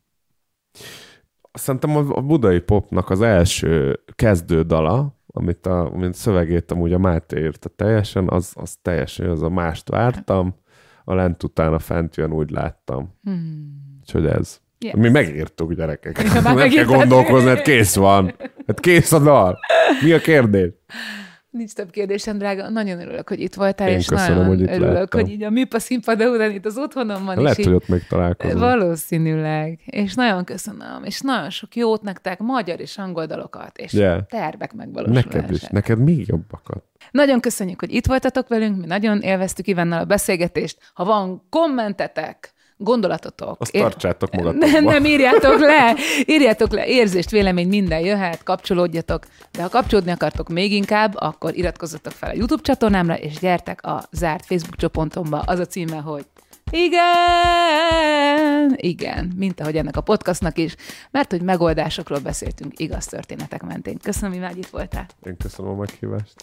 Szerintem 1.53 1.97
a 1.97 2.21
budai 2.21 2.61
popnak 2.61 3.11
az 3.11 3.21
első 3.21 4.01
kezdő 4.15 4.63
dala, 4.63 5.17
amit 5.33 5.67
a, 5.67 5.93
amit 5.93 6.15
szövegét 6.15 6.71
amúgy 6.71 6.93
a 6.93 6.99
Máté 6.99 7.41
írta 7.41 7.69
teljesen, 7.69 8.29
az, 8.29 8.53
az 8.55 8.77
teljesen, 8.83 9.29
az 9.29 9.43
a 9.43 9.49
mást 9.49 9.89
vártam, 9.89 10.55
a 11.05 11.15
lent 11.15 11.43
utána 11.43 11.79
fent 11.79 12.17
jön, 12.17 12.33
úgy 12.33 12.51
láttam. 12.51 13.19
Hmm. 13.23 13.81
Úgyhogy 14.01 14.27
ez. 14.27 14.61
Yes. 14.79 14.95
Mi 14.95 15.09
megírtuk, 15.09 15.73
gyerekek. 15.73 16.23
Nem 16.43 16.69
kell 16.69 16.85
gondolkozni, 16.85 17.49
hát 17.49 17.63
kész 17.63 17.95
van. 17.95 18.35
Hát 18.67 18.81
kész 18.81 19.13
a 19.13 19.19
dal. 19.19 19.59
Mi 20.03 20.13
a 20.13 20.19
kérdés? 20.19 20.71
Nincs 21.53 21.73
több 21.73 21.91
kérdésem, 21.91 22.39
drága. 22.39 22.69
Nagyon 22.69 23.01
örülök, 23.01 23.29
hogy 23.29 23.41
itt 23.41 23.55
voltál, 23.55 23.89
Én 23.89 23.97
és 23.97 24.07
köszönöm, 24.07 24.33
nagyon 24.37 24.49
hogy 24.49 24.61
itt 24.61 24.69
örülök, 24.69 24.93
lehettem. 24.93 25.21
hogy 25.21 25.31
így 25.31 25.43
a 25.43 25.51
műpa 25.51 25.79
színpada 25.79 26.31
után 26.31 26.51
itt 26.51 26.67
az 26.67 26.79
otthonom 26.79 27.25
van. 27.25 27.43
Lehet, 27.43 27.59
és 27.59 27.65
hogy 27.65 27.75
így, 27.75 27.81
ott 27.81 27.89
még 27.89 28.07
találkozunk. 28.09 28.59
Valószínűleg. 28.59 29.79
És 29.85 30.15
nagyon 30.15 30.45
köszönöm. 30.45 31.05
És 31.05 31.21
nagyon 31.21 31.51
sok 31.51 31.77
jót 31.77 32.03
nektek, 32.03 32.39
magyar 32.39 32.81
és 32.81 32.99
angol 32.99 33.27
dalokat, 33.27 33.79
és 33.79 33.93
Yeah. 33.93 34.21
tervek 34.27 34.73
megvalósulását. 34.73 35.33
Neked 35.33 35.51
is, 35.51 35.63
neked 35.63 35.99
még 35.99 36.29
jobbakat. 36.29 36.83
Nagyon 37.11 37.41
köszönjük, 37.41 37.81
hogy 37.81 37.93
itt 37.95 38.07
voltatok 38.07 38.49
velünk, 38.49 38.77
mi 38.77 38.87
nagyon 38.87 39.21
élveztük 39.21 39.67
Ivennel 39.67 40.01
a 40.01 40.05
beszélgetést. 40.05 40.79
Ha 40.95 41.05
van 41.05 41.43
kommentetek, 41.51 42.52
gondolatotok. 42.83 43.57
Azt 43.61 43.75
ér- 43.75 43.83
tartsátok 43.83 44.33
magatokba. 44.33 44.67
Nem, 44.67 44.85
nem, 44.85 45.05
írjátok 45.05 45.59
le, 45.59 45.95
írjátok 46.35 46.73
le, 46.73 46.87
érzést, 46.87 47.31
vélemény, 47.31 47.69
minden 47.69 48.01
jöhet, 48.01 48.43
kapcsolódjatok, 48.43 49.25
de 49.51 49.63
ha 49.63 49.69
kapcsolódni 49.69 50.11
akartok 50.11 50.49
még 50.49 50.73
inkább, 50.73 51.15
akkor 51.17 51.57
iratkozzatok 51.57 52.13
fel 52.13 52.31
a 52.31 52.35
YouTube 52.35 52.63
csatornámra, 52.63 53.15
és 53.15 53.39
gyertek 53.39 53.87
a 53.87 54.03
zárt 54.11 54.47
Facebook 54.47 54.77
csoportomba, 54.77 55.39
az 55.39 55.59
a 55.59 55.67
címe, 55.67 55.97
hogy 55.97 56.25
igen, 56.71 58.75
igen, 58.77 59.33
mint 59.37 59.61
ahogy 59.61 59.77
ennek 59.77 59.97
a 59.97 60.01
podcastnak 60.01 60.59
is, 60.59 60.75
mert 61.11 61.31
hogy 61.31 61.43
megoldásokról 61.43 62.19
beszéltünk 62.19 62.79
igaz 62.79 63.07
történetek 63.07 63.63
mentén. 63.63 63.99
Köszönöm, 64.03 64.43
hogy 64.43 64.59
itt 64.59 64.67
voltál. 64.67 65.07
Én 65.23 65.37
köszönöm 65.37 65.73
a 65.73 65.75
meghívást. 65.75 66.35